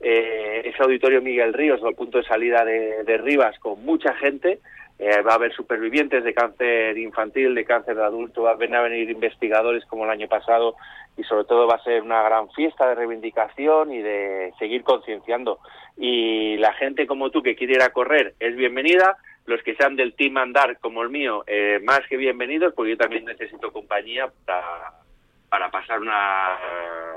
eh, 0.00 0.60
ese 0.66 0.82
auditorio 0.82 1.22
Miguel 1.22 1.54
Ríos, 1.54 1.82
al 1.82 1.94
punto 1.94 2.18
de 2.18 2.24
salida 2.24 2.64
de, 2.64 3.04
de 3.04 3.16
Rivas, 3.16 3.58
con 3.58 3.82
mucha 3.84 4.12
gente. 4.14 4.58
Eh, 4.98 5.20
va 5.20 5.32
a 5.32 5.34
haber 5.34 5.52
supervivientes 5.54 6.24
de 6.24 6.32
cáncer 6.32 6.96
infantil, 6.96 7.54
de 7.54 7.64
cáncer 7.66 7.96
de 7.96 8.04
adulto, 8.04 8.42
van 8.42 8.74
a 8.74 8.80
venir 8.80 9.10
investigadores 9.10 9.84
como 9.84 10.04
el 10.04 10.10
año 10.10 10.26
pasado 10.26 10.74
y 11.18 11.24
sobre 11.24 11.44
todo 11.44 11.66
va 11.66 11.74
a 11.74 11.84
ser 11.84 12.02
una 12.02 12.22
gran 12.22 12.50
fiesta 12.52 12.88
de 12.88 12.94
reivindicación 12.94 13.92
y 13.92 14.00
de 14.00 14.52
seguir 14.58 14.82
concienciando. 14.84 15.58
Y 15.98 16.56
la 16.56 16.72
gente 16.74 17.06
como 17.06 17.30
tú 17.30 17.42
que 17.42 17.56
quiere 17.56 17.78
correr 17.90 18.34
es 18.40 18.56
bienvenida. 18.56 19.16
Los 19.44 19.62
que 19.62 19.76
sean 19.76 19.94
del 19.94 20.14
team 20.14 20.38
andar 20.38 20.78
como 20.80 21.02
el 21.02 21.10
mío, 21.10 21.44
eh, 21.46 21.78
más 21.84 22.00
que 22.08 22.16
bienvenidos, 22.16 22.74
porque 22.74 22.90
yo 22.90 22.96
también 22.96 23.24
necesito 23.24 23.72
compañía 23.72 24.28
para, 24.44 24.92
para 25.48 25.70
pasar 25.70 26.00
una 26.00 26.58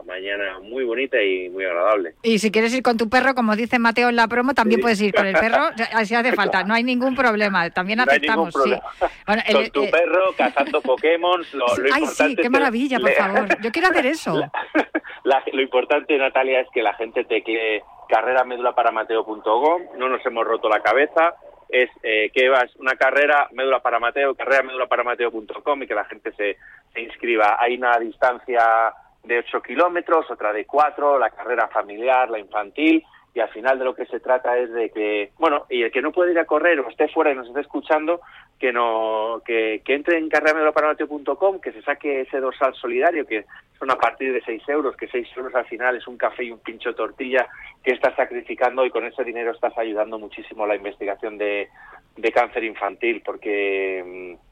mañana 0.06 0.60
muy 0.62 0.84
bonita 0.86 1.22
y 1.22 1.50
muy 1.50 1.66
agradable. 1.66 2.14
Y 2.24 2.40
si 2.40 2.52
quieres 2.52 2.74
ir 2.74 2.84
con 2.84 2.98
tu 2.98 3.10
perro, 3.10 3.34
como 3.36 3.56
dice 3.56 3.80
Mateo 3.80 4.10
en 4.10 4.16
la 4.16 4.28
promo, 4.28 4.54
también 4.54 4.80
Sí. 4.80 4.82
puedes 4.84 5.02
ir 5.02 5.14
con 5.14 5.26
el 5.26 5.34
perro, 5.36 5.70
así 5.94 6.16
hace 6.16 6.32
falta, 6.36 6.64
no 6.64 6.74
hay 6.74 6.84
ningún 6.84 7.16
problema, 7.16 7.70
también 7.72 7.98
No 7.98 8.04
aceptamos, 8.04 8.50
sí. 8.54 8.60
problema. 8.60 8.82
Bueno, 9.26 9.42
el- 9.48 9.54
Con 9.56 9.70
tu 9.72 9.84
eh, 9.84 9.92
perro 9.92 10.34
cazando 10.38 10.82
Pokémon, 10.82 11.42
lo, 11.54 11.66
lo 11.68 11.94
Ay, 11.94 12.02
importante 12.04 12.36
sí, 12.36 12.36
qué 12.42 12.50
maravilla, 12.50 13.00
por 13.00 13.12
favor. 13.14 13.62
Yo 13.62 13.72
quiero 13.72 13.88
hacer 13.90 14.06
eso. 14.06 14.52
La- 15.24 15.44
lo 15.52 15.62
importante, 15.62 16.18
Natalia, 16.18 16.62
es 16.62 16.68
que 16.74 16.82
la 16.82 16.94
gente 16.94 17.24
teclee 17.26 17.84
carreramédulaparamateo.com, 18.08 19.82
no 19.98 20.10
nos 20.10 20.26
hemos 20.26 20.46
roto 20.46 20.70
la 20.70 20.82
cabeza, 20.82 21.36
es 21.68 21.90
eh, 22.04 22.32
que 22.34 22.50
vas 22.50 22.74
una 22.78 22.96
carrera 22.96 23.48
médula 23.52 23.80
para 23.82 24.00
Mateo, 24.00 24.34
carreramédulaparamateo.com 24.36 25.84
y 25.84 25.88
que 25.88 25.94
la 25.94 26.06
gente 26.06 26.32
se, 26.34 26.58
se 26.94 27.02
inscriba. 27.02 27.58
Hay 27.60 27.76
una 27.78 27.98
distancia 27.98 28.94
de 29.24 29.40
8 29.40 29.62
kilómetros, 29.62 30.30
otra 30.32 30.54
de 30.54 30.66
4, 30.66 31.20
la 31.20 31.30
carrera 31.30 31.68
familiar, 31.68 32.30
la 32.30 32.40
infantil, 32.40 33.04
y 33.34 33.40
al 33.40 33.50
final 33.50 33.78
de 33.78 33.86
lo 33.86 33.94
que 33.94 34.06
se 34.06 34.20
trata 34.20 34.58
es 34.58 34.72
de 34.72 34.90
que, 34.90 35.32
bueno, 35.38 35.66
y 35.70 35.84
el 35.84 35.92
que 35.92 36.02
no 36.02 36.12
puede 36.12 36.32
ir 36.32 36.40
a 36.40 36.46
correr 36.46 36.80
o 36.80 36.90
esté 36.90 37.08
fuera 37.10 37.32
y 37.32 37.36
nos 37.36 37.48
esté 37.48 37.62
escuchando, 37.62 38.22
que 38.58 38.74
no 38.74 39.42
que, 39.46 39.82
que 39.86 39.94
entre 39.94 40.18
en 40.18 40.30
carreramédulaparamateo.com, 40.30 41.60
que 41.60 41.72
se 41.72 41.82
saque 41.84 42.22
ese 42.22 42.40
dorsal 42.40 42.74
solidario, 42.74 43.26
que 43.26 43.46
son 43.78 43.92
a 43.92 43.96
partir 43.96 44.34
de 44.34 44.42
6 44.42 44.64
euros, 44.70 44.98
que 44.98 45.08
6 45.08 45.28
euros 45.38 45.56
al 45.56 45.66
final 45.66 45.96
es 45.96 46.08
un 46.08 46.18
café 46.18 46.44
y 46.44 46.52
un 46.52 46.60
pincho 46.60 46.94
tortilla 46.96 47.48
que 47.84 47.92
estás 47.92 48.16
sacrificando 48.16 48.86
y 48.86 48.90
con 48.90 49.06
ese 49.06 49.24
dinero 49.24 49.52
estás 49.52 49.78
ayudando 49.78 50.18
muchísimo 50.18 50.66
la 50.66 50.76
investigación 50.76 51.38
de, 51.38 51.70
de 52.18 52.32
cáncer 52.32 52.64
infantil, 52.64 53.22
porque 53.24 54.04
mm, 54.38 54.49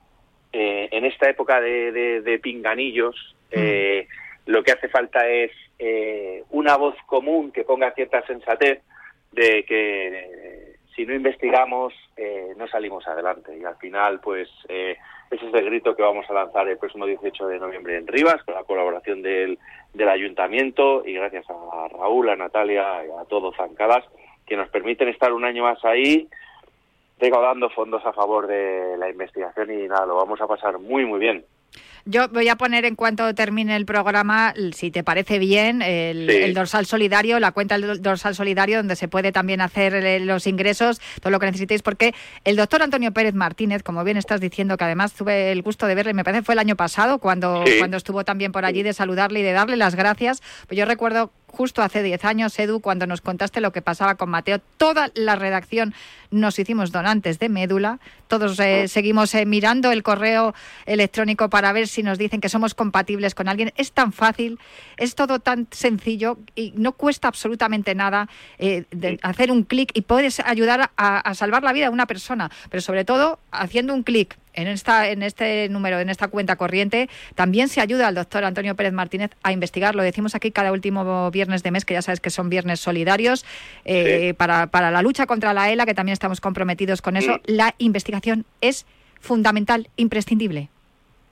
eh, 0.53 0.89
en 0.91 1.05
esta 1.05 1.29
época 1.29 1.59
de, 1.61 2.21
de- 2.21 2.39
pinganillos 2.39 3.35
eh, 3.51 4.07
lo 4.45 4.63
que 4.63 4.71
hace 4.71 4.87
falta 4.89 5.27
es 5.27 5.51
eh, 5.79 6.43
una 6.51 6.77
voz 6.77 6.95
común 7.05 7.51
que 7.51 7.63
ponga 7.63 7.91
cierta 7.91 8.25
sensatez 8.25 8.81
de 9.31 9.63
que 9.65 10.07
eh, 10.07 10.75
si 10.95 11.05
no 11.05 11.13
investigamos 11.13 11.93
eh, 12.15 12.53
no 12.57 12.67
salimos 12.67 13.07
adelante. 13.07 13.55
Y 13.57 13.63
al 13.63 13.75
final 13.77 14.19
pues 14.21 14.49
eh, 14.69 14.95
ese 15.29 15.47
es 15.47 15.53
el 15.53 15.65
grito 15.65 15.95
que 15.95 16.01
vamos 16.01 16.25
a 16.29 16.33
lanzar 16.33 16.67
el 16.67 16.77
próximo 16.77 17.05
18 17.05 17.47
de 17.47 17.59
noviembre 17.59 17.97
en 17.97 18.07
Rivas 18.07 18.41
con 18.43 18.55
la 18.55 18.63
colaboración 18.63 19.21
del, 19.21 19.59
del 19.93 20.09
ayuntamiento 20.09 21.03
y 21.05 21.13
gracias 21.13 21.45
a 21.49 21.87
Raúl, 21.89 22.29
a 22.29 22.35
Natalia 22.35 23.05
y 23.05 23.09
a 23.21 23.25
todos 23.25 23.55
Zancadas 23.57 24.05
que 24.45 24.55
nos 24.55 24.69
permiten 24.69 25.09
estar 25.09 25.33
un 25.33 25.43
año 25.43 25.63
más 25.63 25.83
ahí 25.83 26.29
recaudando 27.19 27.69
fondos 27.69 28.05
a 28.05 28.13
favor 28.13 28.47
de 28.47 28.95
la 28.97 29.09
investigación 29.09 29.71
y 29.71 29.87
nada, 29.87 30.05
lo 30.05 30.15
vamos 30.15 30.39
a 30.41 30.47
pasar 30.47 30.79
muy 30.79 31.05
muy 31.05 31.19
bien. 31.19 31.45
Yo 32.09 32.29
voy 32.29 32.47
a 32.47 32.55
poner 32.55 32.85
en 32.85 32.95
cuanto 32.95 33.35
termine 33.35 33.75
el 33.75 33.85
programa, 33.85 34.53
si 34.71 34.91
te 34.91 35.03
parece 35.03 35.39
bien, 35.39 35.81
el, 35.81 36.29
Sí. 36.29 36.37
el 36.37 36.53
dorsal 36.53 36.85
solidario, 36.85 37.37
la 37.41 37.51
cuenta 37.51 37.77
del 37.77 38.01
dorsal 38.01 38.33
solidario, 38.33 38.77
donde 38.77 38.95
se 38.95 39.09
puede 39.09 39.33
también 39.33 39.59
hacer 39.59 39.93
eh, 39.93 40.21
los 40.21 40.47
ingresos, 40.47 41.01
todo 41.21 41.31
lo 41.31 41.39
que 41.41 41.47
necesitéis, 41.47 41.81
porque 41.81 42.13
el 42.45 42.55
doctor 42.55 42.81
Antonio 42.81 43.11
Pérez 43.11 43.33
Martínez, 43.33 43.83
como 43.83 44.05
bien 44.05 44.15
estás 44.15 44.39
diciendo, 44.39 44.77
que 44.77 44.85
además 44.85 45.13
tuve 45.15 45.51
el 45.51 45.61
gusto 45.61 45.85
de 45.85 45.95
verle, 45.95 46.13
me 46.13 46.23
parece 46.23 46.43
fue 46.43 46.53
el 46.53 46.59
año 46.59 46.77
pasado, 46.77 47.19
cuando, 47.19 47.65
Sí. 47.65 47.73
cuando 47.77 47.97
estuvo 47.97 48.23
también 48.23 48.53
por 48.53 48.63
allí, 48.63 48.83
de 48.83 48.93
saludarle 48.93 49.41
y 49.41 49.43
de 49.43 49.51
darle 49.51 49.75
las 49.75 49.95
gracias. 49.95 50.41
Pues 50.65 50.77
yo 50.77 50.85
recuerdo 50.85 51.31
justo 51.47 51.81
hace 51.81 52.03
10 52.03 52.25
años, 52.25 52.59
Edu, 52.59 52.81
cuando 52.81 53.07
nos 53.07 53.21
contaste 53.21 53.61
lo 53.61 53.71
que 53.71 53.81
pasaba 53.81 54.15
con 54.15 54.29
Mateo, 54.29 54.59
toda 54.77 55.09
la 55.15 55.35
redacción 55.35 55.93
nos 56.29 56.59
hicimos 56.59 56.91
donantes 56.91 57.39
de 57.39 57.49
médula, 57.49 57.99
todos 58.27 58.59
eh, 58.59 58.87
seguimos 58.87 59.33
eh, 59.33 59.45
mirando 59.45 59.91
el 59.91 60.03
correo 60.03 60.53
electrónico 60.85 61.49
para 61.49 61.71
ver 61.71 61.87
si 61.87 62.03
nos 62.03 62.17
dicen 62.17 62.41
que 62.41 62.49
somos 62.49 62.75
compatibles 62.75 63.33
con 63.33 63.47
alguien. 63.47 63.71
Es 63.77 63.93
tan 63.93 64.11
fácil, 64.11 64.59
es 64.97 65.15
todo 65.15 65.39
tan 65.39 65.67
sencillo 65.71 66.37
y 66.53 66.73
no 66.75 66.91
cuesta 66.91 67.27
absolutamente 67.27 67.95
nada 67.95 68.29
eh, 68.59 68.83
de 68.91 69.17
hacer 69.21 69.51
un 69.51 69.63
clic 69.63 69.91
y 69.93 70.01
puedes 70.01 70.41
ayudar 70.41 70.91
a, 70.97 71.17
a 71.17 71.33
salvar 71.33 71.63
la 71.63 71.73
vida 71.73 71.85
de 71.85 71.93
una 71.93 72.07
persona, 72.07 72.51
pero 72.69 72.81
sobre 72.81 73.05
todo 73.05 73.39
haciendo 73.51 73.93
un 73.93 74.03
clic 74.03 74.37
en 74.57 74.67
esta 74.67 75.09
en 75.09 75.23
este 75.23 75.69
número, 75.69 75.99
en 75.99 76.09
esta 76.09 76.27
cuenta 76.27 76.55
corriente, 76.57 77.09
también 77.35 77.69
se 77.69 77.79
ayuda 77.79 78.07
al 78.07 78.15
doctor 78.15 78.43
Antonio 78.43 78.75
Pérez 78.75 78.91
Martínez 78.91 79.31
a 79.43 79.51
investigar. 79.53 79.95
Lo 79.95 80.03
decimos 80.03 80.35
aquí 80.35 80.51
cada 80.51 80.71
último 80.71 81.31
viernes 81.31 81.63
de 81.63 81.71
mes, 81.71 81.85
que 81.85 81.93
ya 81.93 82.01
sabes 82.01 82.19
que 82.19 82.29
son 82.29 82.49
viernes 82.49 82.79
solidarios, 82.79 83.45
eh, 83.85 84.33
para, 84.35 84.67
para 84.67 84.91
la 84.91 85.01
lucha 85.01 85.27
contra 85.27 85.53
la 85.53 85.71
ELA, 85.71 85.85
que 85.85 85.93
también 85.93 86.13
estamos 86.13 86.41
comprometidos 86.41 87.01
con 87.01 87.15
eso. 87.15 87.39
La 87.45 87.75
investigación 87.77 88.45
es 88.59 88.85
fundamental, 89.21 89.89
imprescindible. 89.95 90.69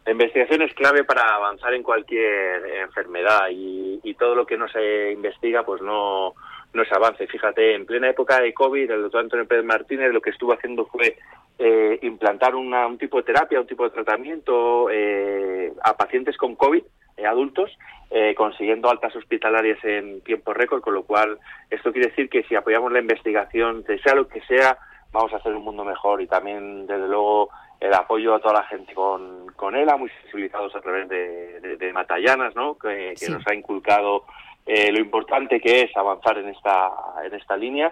La 0.05 0.11
investigación 0.11 0.61
es 0.61 0.73
clave 0.76 1.03
para 1.03 1.23
avanzar 1.36 1.73
en 1.73 1.82
cualquier 1.82 2.63
enfermedad 2.84 3.49
y, 3.51 3.99
y 4.03 4.13
todo 4.13 4.36
lo 4.36 4.45
que 4.45 4.55
no 4.55 4.67
se 4.67 5.11
investiga 5.11 5.63
pues 5.63 5.82
no, 5.82 6.36
no 6.76 6.86
se 6.86 6.93
avance. 6.95 7.26
Fíjate, 7.28 7.73
en 7.76 7.86
plena 7.86 8.09
época 8.09 8.39
de 8.41 8.53
COVID, 8.53 8.91
el 8.91 9.01
doctor 9.03 9.21
Antonio 9.21 9.47
Pérez 9.47 9.65
Martínez 9.65 10.11
lo 10.11 10.21
que 10.21 10.30
estuvo 10.32 10.53
haciendo 10.53 10.86
fue 10.86 11.17
eh, 11.57 11.99
implantar 12.01 12.53
una- 12.53 12.86
un 12.86 12.97
tipo 12.97 13.17
de 13.17 13.23
terapia, 13.23 13.61
un 13.61 13.67
tipo 13.67 13.86
de 13.86 13.91
tratamiento 13.91 14.89
eh, 14.91 15.71
a 15.84 15.95
pacientes 15.95 16.36
con 16.36 16.55
COVID, 16.55 16.84
eh, 17.17 17.26
adultos, 17.26 17.71
eh, 18.11 18.36
consiguiendo 18.36 18.89
altas 18.89 19.15
hospitalarias 19.15 19.80
en 19.86 20.19
tiempo 20.21 20.53
récord, 20.53 20.82
con 20.82 20.93
lo 20.93 21.03
cual 21.03 21.39
esto 21.69 21.93
quiere 21.93 22.09
decir 22.09 22.30
que 22.30 22.43
si 22.43 22.55
apoyamos 22.55 22.91
la 22.91 22.99
investigación, 22.99 23.86
sea 24.03 24.15
lo 24.15 24.28
que 24.28 24.41
sea, 24.41 24.78
vamos 25.13 25.32
a 25.32 25.38
hacer 25.38 25.53
un 25.55 25.63
mundo 25.63 25.86
mejor 25.86 26.21
y 26.21 26.28
también, 26.28 26.86
desde 26.88 27.07
luego, 27.07 27.49
el 27.80 27.93
apoyo 27.93 28.36
a 28.36 28.39
toda 28.39 28.55
la 28.55 28.63
gente 28.63 28.93
con, 28.93 29.47
con 29.55 29.76
ELA, 29.76 29.95
muy 29.95 30.09
sensibilizados 30.21 30.76
a 30.76 30.82
través 30.82 31.07
de, 31.07 31.59
de, 31.61 31.78
de 31.78 31.93
Matallanas, 31.93 32.53
¿no? 32.55 32.78
que, 32.78 33.11
que 33.11 33.26
Sí. 33.28 33.32
nos 33.32 33.47
ha 33.47 33.53
inculcado 33.55 34.26
eh, 34.66 34.91
lo 34.91 34.99
importante 34.99 35.59
que 35.59 35.82
es 35.82 35.95
avanzar 35.97 36.38
en 36.38 36.49
esta, 36.49 36.89
en 37.26 37.34
esta 37.34 37.55
línea. 37.57 37.91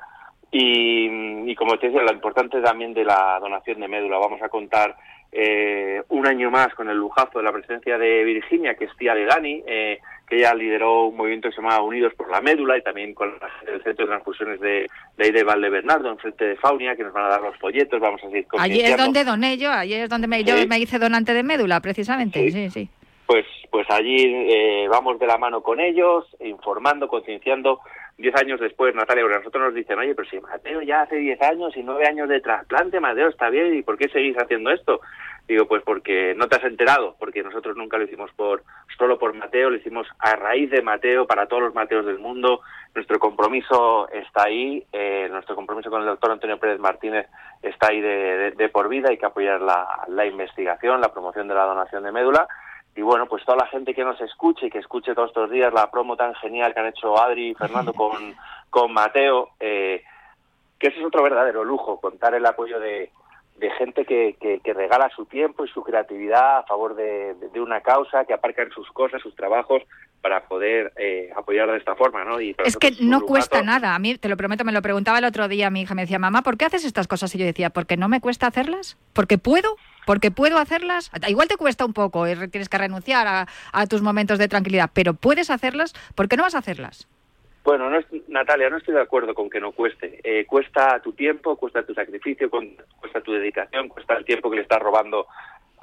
Y, 0.52 1.50
y 1.50 1.56
como 1.56 1.78
te 1.80 1.88
decía, 1.88 2.04
lo 2.04 2.14
importante 2.14 2.62
también 2.62 2.94
de 2.94 3.04
la 3.04 3.40
donación 3.40 3.80
de 3.80 3.88
médula. 3.88 4.20
Vamos 4.20 4.42
a 4.42 4.50
contar 4.50 4.96
eh, 5.32 6.04
un 6.10 6.28
año 6.28 6.52
más 6.52 6.74
con 6.76 6.90
el 6.90 6.98
lujazo 6.98 7.40
de 7.40 7.46
la 7.46 7.52
presencia 7.52 7.98
de 7.98 8.24
Virginia, 8.24 8.76
que 8.76 8.86
es 8.86 8.96
tía 8.96 9.16
de 9.16 9.26
Dani, 9.26 9.64
eh, 9.66 10.00
que 10.28 10.36
ella 10.36 10.54
lideró 10.54 11.06
un 11.06 11.18
movimiento 11.18 11.50
que 11.50 11.56
se 11.56 11.62
llamaba 11.62 11.82
Unidos 11.82 12.14
por 12.16 12.30
la 12.30 12.40
Médula 12.40 12.78
y 12.78 12.84
también 12.84 13.16
con 13.16 13.32
del 13.66 13.82
Centro 13.84 14.06
de 14.06 14.12
Transfusiones 14.12 14.60
de, 14.60 14.88
de 15.18 15.32
de 15.32 15.44
Valdebernardo, 15.44 16.12
enfrente 16.12 16.46
de 16.46 16.56
Faunia, 16.58 16.96
que 16.96 17.04
nos 17.04 17.14
van 17.14 17.26
a 17.26 17.30
dar 17.30 17.42
los 17.42 17.58
folletos, 17.58 18.00
vamos 18.00 18.22
a 18.24 18.28
seguir 18.28 18.46
Allí 18.60 18.82
es 18.82 18.96
donde 18.96 19.24
doné 19.24 19.58
yo, 19.58 19.72
allí 19.72 19.96
es 19.96 20.10
donde 20.10 20.28
me, 20.28 20.44
yo 20.44 20.56
Sí. 20.56 20.68
me 20.68 20.78
hice 20.78 21.00
donante 21.00 21.34
de 21.34 21.42
médula, 21.42 21.80
precisamente. 21.82 22.52
Sí, 22.52 22.70
sí. 22.70 22.90
Pues, 23.26 23.46
pues 23.74 23.90
allí 23.90 24.18
eh, 24.54 24.88
vamos 24.88 25.18
de 25.18 25.26
la 25.26 25.40
mano 25.40 25.64
con 25.64 25.80
ellos, 25.80 26.28
informando, 26.42 27.08
concienciando. 27.08 27.80
Diez 28.20 28.36
años 28.36 28.60
después, 28.60 28.94
Natalia, 28.94 29.24
nosotros 29.26 29.64
nos 29.64 29.74
dicen, 29.74 29.98
oye, 29.98 30.14
pero 30.14 30.30
si 30.30 30.40
Mateo 30.40 30.84
ya 30.84 31.02
hace 31.02 31.16
diez 31.16 31.42
años 31.42 31.76
y 31.76 31.82
nueve 31.82 32.06
años 32.08 32.30
de 32.30 32.40
trasplante, 32.40 33.00
Mateo 33.00 33.30
está 33.30 33.50
bien, 33.50 33.74
¿y 33.76 33.82
por 33.82 33.98
qué 33.98 34.10
seguís 34.10 34.38
haciendo 34.38 34.70
esto? 34.70 35.02
Digo, 35.48 35.66
pues 35.68 35.82
porque 35.84 36.36
no 36.38 36.48
te 36.48 36.58
has 36.58 36.64
enterado, 36.66 37.16
porque 37.18 37.42
nosotros 37.42 37.76
nunca 37.76 37.98
lo 37.98 38.04
hicimos 38.04 38.32
por 38.34 38.62
solo 38.96 39.18
por 39.18 39.34
Mateo, 39.34 39.72
lo 39.72 39.78
hicimos 39.78 40.08
a 40.20 40.36
raíz 40.36 40.70
de 40.70 40.84
Mateo, 40.84 41.26
para 41.26 41.48
todos 41.48 41.64
los 41.64 41.74
Mateos 41.74 42.06
del 42.06 42.20
mundo. 42.20 42.62
Nuestro 42.94 43.18
compromiso 43.18 44.08
está 44.10 44.44
ahí, 44.44 44.86
eh, 44.94 45.28
nuestro 45.32 45.56
compromiso 45.56 45.90
con 45.90 46.02
el 46.02 46.08
doctor 46.08 46.30
Antonio 46.30 46.60
Pérez 46.60 46.80
Martínez 46.80 47.26
está 47.64 47.88
ahí 47.90 48.00
de, 48.02 48.38
de- 48.38 48.52
de 48.52 48.70
por 48.70 48.88
vida, 48.88 49.10
hay 49.10 49.18
que 49.18 49.26
apoyar 49.26 49.60
la, 49.62 49.88
la 50.10 50.28
investigación, 50.28 51.02
la 51.02 51.12
promoción 51.12 51.48
de 51.48 51.56
la 51.56 51.66
donación 51.66 52.04
de 52.04 52.12
médula. 52.12 52.48
Y 52.96 53.02
bueno, 53.02 53.26
pues 53.28 53.44
toda 53.46 53.58
la 53.58 53.68
gente 53.68 53.94
que 53.94 54.04
nos 54.04 54.20
escuche 54.22 54.68
y 54.68 54.70
que 54.70 54.78
escuche 54.80 55.16
todos 55.16 55.30
estos 55.30 55.50
días 55.50 55.74
la 55.74 55.90
promo 55.90 56.16
tan 56.16 56.36
genial 56.36 56.74
que 56.74 56.80
han 56.80 56.88
hecho 56.88 57.20
Adri 57.20 57.50
y 57.50 57.56
Fernando 57.56 57.94
con, 57.96 58.36
con 58.70 58.94
Mateo, 58.94 59.50
eh, 59.60 60.04
que 60.80 60.88
ese 60.88 61.00
es 61.00 61.06
otro 61.06 61.24
verdadero 61.24 61.64
lujo, 61.64 62.00
contar 62.00 62.36
el 62.36 62.46
apoyo 62.46 62.80
de, 62.80 63.10
de 63.58 63.72
gente 63.72 64.06
que, 64.06 64.36
que, 64.40 64.60
que 64.60 64.74
regala 64.74 65.10
su 65.16 65.26
tiempo 65.26 65.66
y 65.66 65.70
su 65.70 65.82
creatividad 65.84 66.58
a 66.60 66.64
favor 66.64 66.94
de, 66.96 67.34
de- 67.36 67.62
una 67.62 67.82
causa, 67.82 68.26
que 68.26 68.34
aparcan 68.34 68.70
sus 68.72 68.92
cosas, 68.92 69.22
sus 69.22 69.36
trabajos, 69.36 69.82
para 70.22 70.44
poder 70.46 70.94
eh, 70.98 71.32
apoyar 71.36 71.70
de 71.72 71.78
esta 71.78 71.96
forma, 71.96 72.24
¿no? 72.24 72.40
Y 72.42 72.56
Es 72.64 72.78
que 72.78 72.92
no 73.02 73.22
cuesta 73.26 73.62
nada. 73.66 73.96
A 73.96 74.00
mí, 74.00 74.16
te 74.18 74.30
lo 74.30 74.38
prometo, 74.38 74.64
me 74.64 74.72
lo 74.72 74.82
preguntaba 74.82 75.18
el 75.20 75.26
otro 75.26 75.48
día 75.48 75.70
mi 75.70 75.82
hija. 75.82 75.96
Me 75.96 76.04
decía, 76.04 76.20
mamá, 76.20 76.42
¿por 76.44 76.58
qué 76.58 76.66
haces 76.66 76.86
estas 76.86 77.08
cosas? 77.08 77.34
Y 77.36 77.40
yo 77.40 77.46
decía, 77.46 77.70
¿porque 77.72 77.98
no 77.98 78.08
me 78.08 78.22
cuesta 78.22 78.48
hacerlas? 78.48 78.98
¿Porque 79.14 79.38
puedo? 79.38 79.76
¿Porque 80.06 80.32
puedo 80.32 80.58
hacerlas? 80.58 81.12
Igual 81.28 81.48
te 81.48 81.58
cuesta 81.58 81.86
un 81.86 81.94
poco, 81.94 82.28
eh, 82.28 82.48
tienes 82.48 82.70
que 82.70 82.78
renunciar 82.78 83.28
a, 83.28 83.88
tus 83.88 84.02
momentos 84.02 84.40
de 84.40 84.48
tranquilidad, 84.48 84.90
pero 84.94 85.14
puedes 85.14 85.50
hacerlas. 85.50 85.94
¿Por 86.16 86.28
qué 86.28 86.38
no 86.38 86.44
vas 86.44 86.56
a 86.56 86.60
hacerlas? 86.60 87.08
Bueno, 87.64 87.90
no 87.90 87.98
es- 88.00 88.06
Natalia, 88.28 88.70
no 88.70 88.78
estoy 88.78 88.94
de 88.94 89.02
acuerdo 89.02 89.34
con 89.34 89.50
que 89.50 89.60
no 89.60 89.72
cueste. 89.72 90.20
Eh, 90.24 90.46
cuesta 90.46 91.00
tu 91.02 91.14
tiempo, 91.14 91.56
cuesta 91.56 91.86
tu 91.86 91.94
sacrificio, 91.94 92.50
cuesta 92.50 93.22
tu 93.22 93.34
dedicación, 93.34 93.88
cuesta 93.88 94.16
el 94.16 94.26
tiempo 94.26 94.50
que 94.50 94.58
le 94.58 94.62
estás 94.64 94.82
robando 94.82 95.28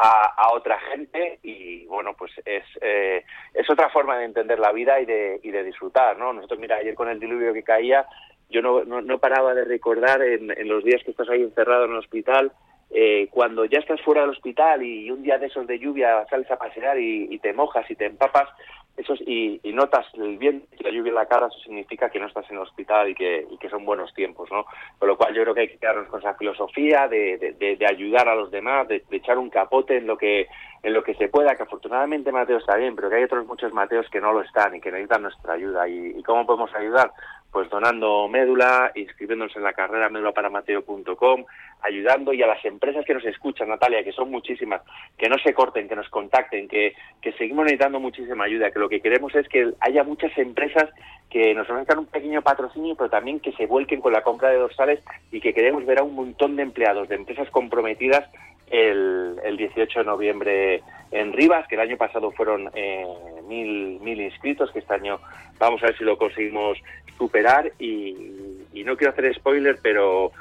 a, 0.00 0.32
a 0.36 0.52
otra 0.52 0.78
gente 0.92 1.38
y 1.42 1.84
bueno, 1.84 2.14
pues 2.16 2.32
es, 2.44 2.64
eh, 2.80 3.24
es 3.52 3.68
otra 3.68 3.90
forma 3.90 4.16
de 4.16 4.24
entender 4.24 4.58
la 4.58 4.72
vida 4.72 4.98
y 5.00 5.04
de, 5.04 5.40
y 5.42 5.50
de 5.50 5.62
disfrutar, 5.62 6.18
¿no? 6.18 6.32
Nosotros, 6.32 6.58
mira, 6.58 6.76
ayer 6.76 6.94
con 6.94 7.08
el 7.08 7.20
diluvio 7.20 7.52
que 7.52 7.62
caía, 7.62 8.06
yo 8.48 8.62
no, 8.62 8.84
no, 8.84 9.02
no 9.02 9.18
paraba 9.18 9.54
de 9.54 9.64
recordar 9.64 10.22
en, 10.22 10.50
en 10.50 10.68
los 10.68 10.82
días 10.84 11.02
que 11.04 11.10
estás 11.10 11.28
ahí 11.28 11.42
encerrado 11.42 11.84
en 11.84 11.92
el 11.92 11.98
hospital, 11.98 12.50
eh, 12.90 13.28
cuando 13.30 13.64
ya 13.64 13.78
estás 13.78 14.00
fuera 14.02 14.22
del 14.22 14.30
hospital 14.30 14.82
y 14.82 15.10
un 15.10 15.22
día 15.22 15.38
de 15.38 15.46
esos 15.46 15.66
de 15.66 15.78
lluvia 15.78 16.26
sales 16.28 16.50
a 16.50 16.56
pasear 16.58 16.98
y, 16.98 17.38
te 17.38 17.52
mojas 17.52 17.88
y 17.90 17.94
te 17.94 18.06
empapas, 18.06 18.48
eso 18.96 19.14
es- 19.14 19.22
y, 19.24 19.60
notas 19.72 20.04
el 20.14 20.36
viento 20.36 20.66
y 20.78 20.82
la 20.82 20.90
lluvia 20.90 21.10
en 21.10 21.14
la 21.14 21.26
cara, 21.26 21.46
eso 21.46 21.58
significa 21.60 22.10
que 22.10 22.18
no 22.18 22.26
estás 22.26 22.50
en 22.50 22.56
el 22.56 22.62
hospital 22.62 23.08
y 23.08 23.14
que, 23.14 23.46
y 23.50 23.56
que 23.58 23.70
son 23.70 23.84
buenos 23.84 24.12
tiempos, 24.14 24.50
¿no? 24.50 24.66
Con 24.98 25.08
lo 25.08 25.16
cual 25.16 25.32
yo 25.34 25.42
creo 25.42 25.54
que 25.54 25.60
hay 25.62 25.68
que 25.68 25.78
quedarnos 25.78 26.08
con 26.08 26.20
esa 26.20 26.34
filosofía 26.34 27.06
de, 27.08 27.38
de- 27.38 27.52
de- 27.52 27.76
de 27.76 27.86
ayudar 27.86 28.28
a 28.28 28.34
los 28.34 28.50
demás, 28.50 28.88
de, 28.88 29.04
de 29.08 29.16
echar 29.16 29.38
un 29.38 29.48
capote 29.50 29.96
en 29.96 30.06
lo 30.06 30.18
que 30.18 30.48
en 30.82 30.94
lo 30.94 31.02
que 31.04 31.14
se 31.14 31.28
pueda, 31.28 31.54
que 31.56 31.62
afortunadamente 31.64 32.32
Mateo 32.32 32.56
está 32.56 32.74
bien, 32.76 32.96
pero 32.96 33.10
que 33.10 33.16
hay 33.16 33.24
otros 33.24 33.46
muchos 33.46 33.70
Mateos 33.70 34.08
que 34.08 34.18
no 34.18 34.32
lo 34.32 34.40
están 34.40 34.74
y 34.74 34.80
que 34.80 34.90
necesitan 34.90 35.20
nuestra 35.22 35.52
ayuda. 35.52 35.86
¿Y, 35.86 36.14
y 36.18 36.22
cómo 36.22 36.46
podemos 36.46 36.74
ayudar? 36.74 37.12
Pues 37.52 37.68
donando 37.68 38.28
médula, 38.28 38.92
inscribiéndonos 38.94 39.56
en 39.56 39.64
la 39.64 39.72
carrera 39.72 40.08
médulaparamateo.com, 40.08 41.44
ayudando 41.82 42.32
y 42.32 42.42
a 42.42 42.46
las 42.46 42.64
empresas 42.64 43.04
que 43.04 43.14
nos 43.14 43.24
escuchan, 43.24 43.68
Natalia, 43.68 44.04
que 44.04 44.12
son 44.12 44.30
muchísimas, 44.30 44.82
que 45.18 45.28
no 45.28 45.36
se 45.38 45.52
corten, 45.52 45.88
que 45.88 45.96
nos 45.96 46.08
contacten, 46.08 46.68
que, 46.68 46.94
que 47.20 47.32
seguimos 47.32 47.64
necesitando 47.64 47.98
muchísima 47.98 48.44
ayuda, 48.44 48.70
que 48.70 48.78
lo 48.78 48.88
que 48.88 49.00
queremos 49.00 49.34
es 49.34 49.48
que 49.48 49.72
haya 49.80 50.04
muchas 50.04 50.36
empresas 50.38 50.88
que 51.28 51.54
nos 51.54 51.68
ofrezcan 51.70 52.00
un 52.00 52.06
pequeño 52.06 52.42
patrocinio, 52.42 52.94
pero 52.96 53.08
también 53.08 53.40
que 53.40 53.52
se 53.52 53.66
vuelquen 53.66 54.00
con 54.00 54.12
la 54.12 54.22
compra 54.22 54.50
de 54.50 54.58
dorsales 54.58 55.00
y 55.30 55.40
que 55.40 55.54
queremos 55.54 55.86
ver 55.86 56.00
a 56.00 56.02
un 56.02 56.14
montón 56.14 56.56
de 56.56 56.62
empleados, 56.62 57.08
de 57.08 57.14
empresas 57.16 57.48
comprometidas 57.50 58.28
el, 58.70 59.36
el 59.44 59.56
18 59.56 60.00
de 60.00 60.04
noviembre 60.04 60.82
en 61.10 61.32
Rivas, 61.32 61.66
que 61.66 61.74
el 61.74 61.80
año 61.80 61.96
pasado 61.96 62.30
fueron 62.30 62.70
eh, 62.74 63.04
mil, 63.46 64.00
mil 64.00 64.20
inscritos, 64.20 64.70
que 64.70 64.78
este 64.78 64.94
año 64.94 65.18
vamos 65.58 65.82
a 65.82 65.86
ver 65.86 65.98
si 65.98 66.04
lo 66.04 66.16
conseguimos 66.16 66.78
superar. 67.18 67.72
Y, 67.78 68.38
no 68.84 68.96
quiero 68.96 69.12
hacer 69.12 69.32
spoiler, 69.34 69.78
pero 69.82 70.32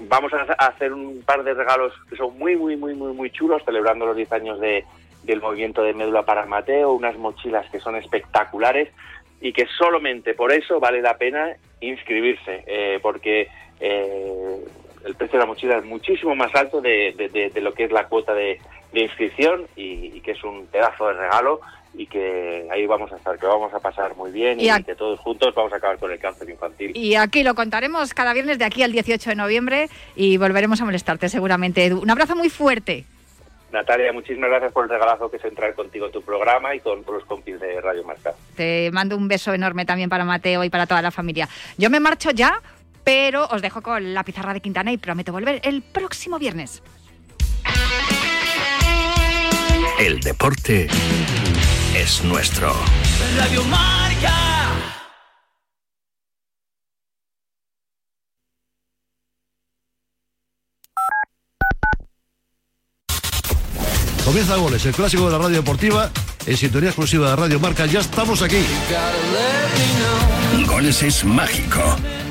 vamos 0.00 0.32
a 0.32 0.46
a 0.58 0.66
hacer 0.68 0.92
un 0.94 1.22
par 1.22 1.44
de 1.44 1.54
regalos 1.54 1.92
que 2.08 2.16
son 2.16 2.36
muy, 2.38 2.56
muy, 2.56 2.76
muy, 2.76 2.94
muy, 2.94 3.12
muy 3.12 3.30
chulos, 3.30 3.62
celebrando 3.64 4.06
los 4.06 4.16
10 4.16 4.32
años 4.32 4.60
de, 4.60 4.84
del 5.24 5.40
movimiento 5.40 5.82
de 5.82 5.92
médula 5.92 6.24
para 6.24 6.46
Mateo, 6.46 6.92
unas 6.92 7.16
mochilas 7.16 7.70
que 7.70 7.80
son 7.80 7.96
espectaculares 7.96 8.88
y 9.40 9.52
que 9.52 9.66
solamente 9.78 10.34
por 10.34 10.52
eso 10.52 10.80
vale 10.80 11.02
la 11.02 11.16
pena 11.16 11.54
inscribirse, 11.80 12.64
eh, 12.66 12.98
porque 13.00 13.48
eh, 13.78 14.64
el 15.06 15.14
precio 15.14 15.38
de 15.38 15.44
la 15.44 15.46
mochila 15.46 15.78
es 15.78 15.84
muchísimo 15.84 16.34
más 16.34 16.54
alto 16.54 16.80
de, 16.80 17.14
de- 17.16 17.28
de- 17.28 17.50
de 17.50 17.60
lo 17.60 17.72
que 17.74 17.84
es 17.84 17.92
la 17.92 18.04
cuota 18.06 18.34
de, 18.34 18.60
inscripción 18.92 19.66
y, 19.76 20.16
y 20.16 20.20
que 20.22 20.32
es 20.32 20.42
un 20.42 20.66
pedazo 20.66 21.08
de 21.08 21.12
regalo 21.14 21.60
y 21.94 22.06
que 22.06 22.66
ahí 22.70 22.86
vamos 22.86 23.12
a 23.12 23.16
estar, 23.16 23.38
que 23.38 23.46
vamos 23.46 23.72
a 23.74 23.80
pasar 23.80 24.14
muy 24.16 24.30
bien 24.30 24.58
y, 24.60 24.64
Y 24.64 24.68
a- 24.70 24.80
que 24.80 24.94
todos 24.94 25.18
juntos 25.20 25.54
vamos 25.54 25.72
a 25.72 25.76
acabar 25.76 25.98
con 25.98 26.10
el 26.10 26.18
cáncer 26.18 26.48
infantil. 26.48 26.92
Y 26.96 27.14
aquí 27.14 27.42
lo 27.42 27.54
contaremos 27.54 28.14
cada 28.14 28.32
viernes 28.32 28.58
de 28.58 28.64
aquí 28.64 28.82
al 28.82 28.92
18 28.92 29.30
de 29.30 29.36
noviembre 29.36 29.88
y 30.16 30.36
volveremos 30.36 30.80
a 30.80 30.84
molestarte 30.84 31.28
seguramente, 31.28 31.84
Edu. 31.84 32.00
Un 32.00 32.10
abrazo 32.10 32.34
muy 32.36 32.48
fuerte. 32.50 33.04
Natalia, 33.72 34.12
muchísimas 34.14 34.48
gracias 34.48 34.72
por 34.72 34.84
el 34.84 34.90
regalazo 34.90 35.30
que 35.30 35.36
es 35.36 35.44
entrar 35.44 35.74
contigo 35.74 36.06
en 36.06 36.12
tu 36.12 36.22
programa 36.22 36.74
y 36.74 36.80
con, 36.80 37.02
con 37.02 37.16
los 37.16 37.24
compis 37.26 37.60
de 37.60 37.78
Radio 37.82 38.02
Marca. 38.02 38.32
Te 38.56 38.90
mando 38.92 39.14
un 39.14 39.28
beso 39.28 39.52
enorme 39.52 39.84
también 39.84 40.08
para 40.08 40.24
Mateo 40.24 40.64
y 40.64 40.70
para 40.70 40.86
toda 40.86 41.02
la 41.02 41.10
familia. 41.10 41.46
Yo 41.76 41.90
me 41.90 42.00
marcho 42.00 42.30
ya, 42.30 42.62
pero 43.08 43.46
os 43.46 43.62
dejo 43.62 43.80
con 43.80 44.12
la 44.12 44.22
pizarra 44.22 44.52
de 44.52 44.60
Quintana 44.60 44.92
y 44.92 44.98
prometo 44.98 45.32
volver 45.32 45.62
el 45.64 45.80
próximo 45.80 46.38
viernes. 46.38 46.82
El 49.98 50.20
deporte 50.20 50.88
es 51.96 52.22
nuestro. 52.22 52.70
Radio 53.38 53.64
Marca. 53.64 54.34
Comienza 64.22 64.56
Goles, 64.56 64.84
el 64.84 64.92
clásico 64.92 65.24
de 65.24 65.32
la 65.32 65.38
radio 65.38 65.56
deportiva, 65.56 66.10
en 66.44 66.56
sintonía 66.58 66.90
exclusiva 66.90 67.30
de 67.30 67.36
Radio 67.36 67.58
Marca. 67.58 67.86
Ya 67.86 68.00
estamos 68.00 68.42
aquí. 68.42 68.62
Goles 70.66 71.02
es 71.02 71.24
mágico. 71.24 71.96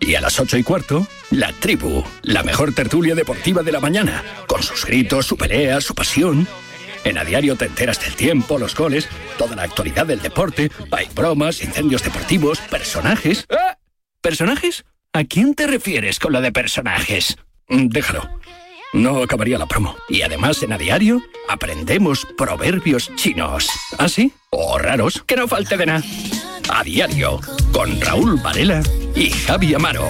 Y 0.00 0.14
a 0.16 0.20
las 0.20 0.38
8 0.38 0.58
y 0.58 0.62
cuarto, 0.62 1.06
La 1.30 1.52
Tribu, 1.52 2.04
la 2.22 2.42
mejor 2.42 2.74
tertulia 2.74 3.14
deportiva 3.14 3.62
de 3.62 3.72
la 3.72 3.80
mañana, 3.80 4.22
con 4.46 4.62
sus 4.62 4.84
gritos, 4.84 5.26
su 5.26 5.36
pelea, 5.36 5.80
su 5.80 5.94
pasión. 5.94 6.46
En 7.04 7.18
A 7.18 7.24
Diario 7.24 7.56
te 7.56 7.66
enteras 7.66 8.00
del 8.00 8.14
tiempo, 8.14 8.58
los 8.58 8.74
goles, 8.74 9.08
toda 9.38 9.56
la 9.56 9.62
actualidad 9.62 10.06
del 10.06 10.20
deporte, 10.20 10.70
hay 10.90 11.08
bromas, 11.14 11.62
incendios 11.62 12.02
deportivos, 12.02 12.58
personajes. 12.58 13.46
¿Personajes? 14.20 14.84
¿A 15.12 15.24
quién 15.24 15.54
te 15.54 15.66
refieres 15.66 16.18
con 16.18 16.32
lo 16.32 16.40
de 16.40 16.50
personajes? 16.50 17.36
Mm, 17.68 17.88
Déjalo. 17.88 18.28
No 18.94 19.22
acabaría 19.22 19.58
la 19.58 19.66
promo. 19.66 19.96
Y 20.08 20.22
además 20.22 20.62
en 20.62 20.72
A 20.72 20.78
Diario 20.78 21.20
aprendemos 21.48 22.26
proverbios 22.38 23.10
chinos. 23.16 23.68
¿Ah, 23.98 24.08
sí? 24.08 24.32
O 24.50 24.78
raros, 24.78 25.22
que 25.26 25.36
no 25.36 25.48
falte 25.48 25.76
de 25.76 25.86
nada. 25.86 26.02
A 26.68 26.82
Diario, 26.84 27.40
con 27.72 28.00
Raúl 28.00 28.40
Varela 28.40 28.82
y 29.14 29.30
Javi 29.30 29.74
Amaro. 29.74 30.08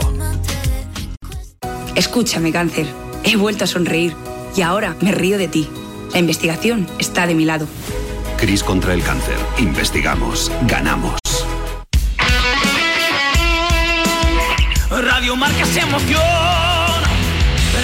Escúchame, 1.94 2.52
cáncer. 2.52 2.86
He 3.22 3.36
vuelto 3.36 3.64
a 3.64 3.66
sonreír 3.66 4.14
y 4.56 4.62
ahora 4.62 4.96
me 5.00 5.12
río 5.12 5.38
de 5.38 5.48
ti. 5.48 5.68
La 6.12 6.18
investigación 6.18 6.86
está 6.98 7.26
de 7.26 7.34
mi 7.34 7.44
lado. 7.44 7.66
Cris 8.36 8.62
contra 8.62 8.94
el 8.94 9.02
cáncer. 9.02 9.36
Investigamos. 9.58 10.50
Ganamos. 10.66 11.18
Radio 14.90 15.36
Marca 15.36 15.64
se 15.66 15.80
emoción. 15.80 16.22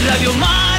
Radio 0.06 0.32
Marca. 0.34 0.69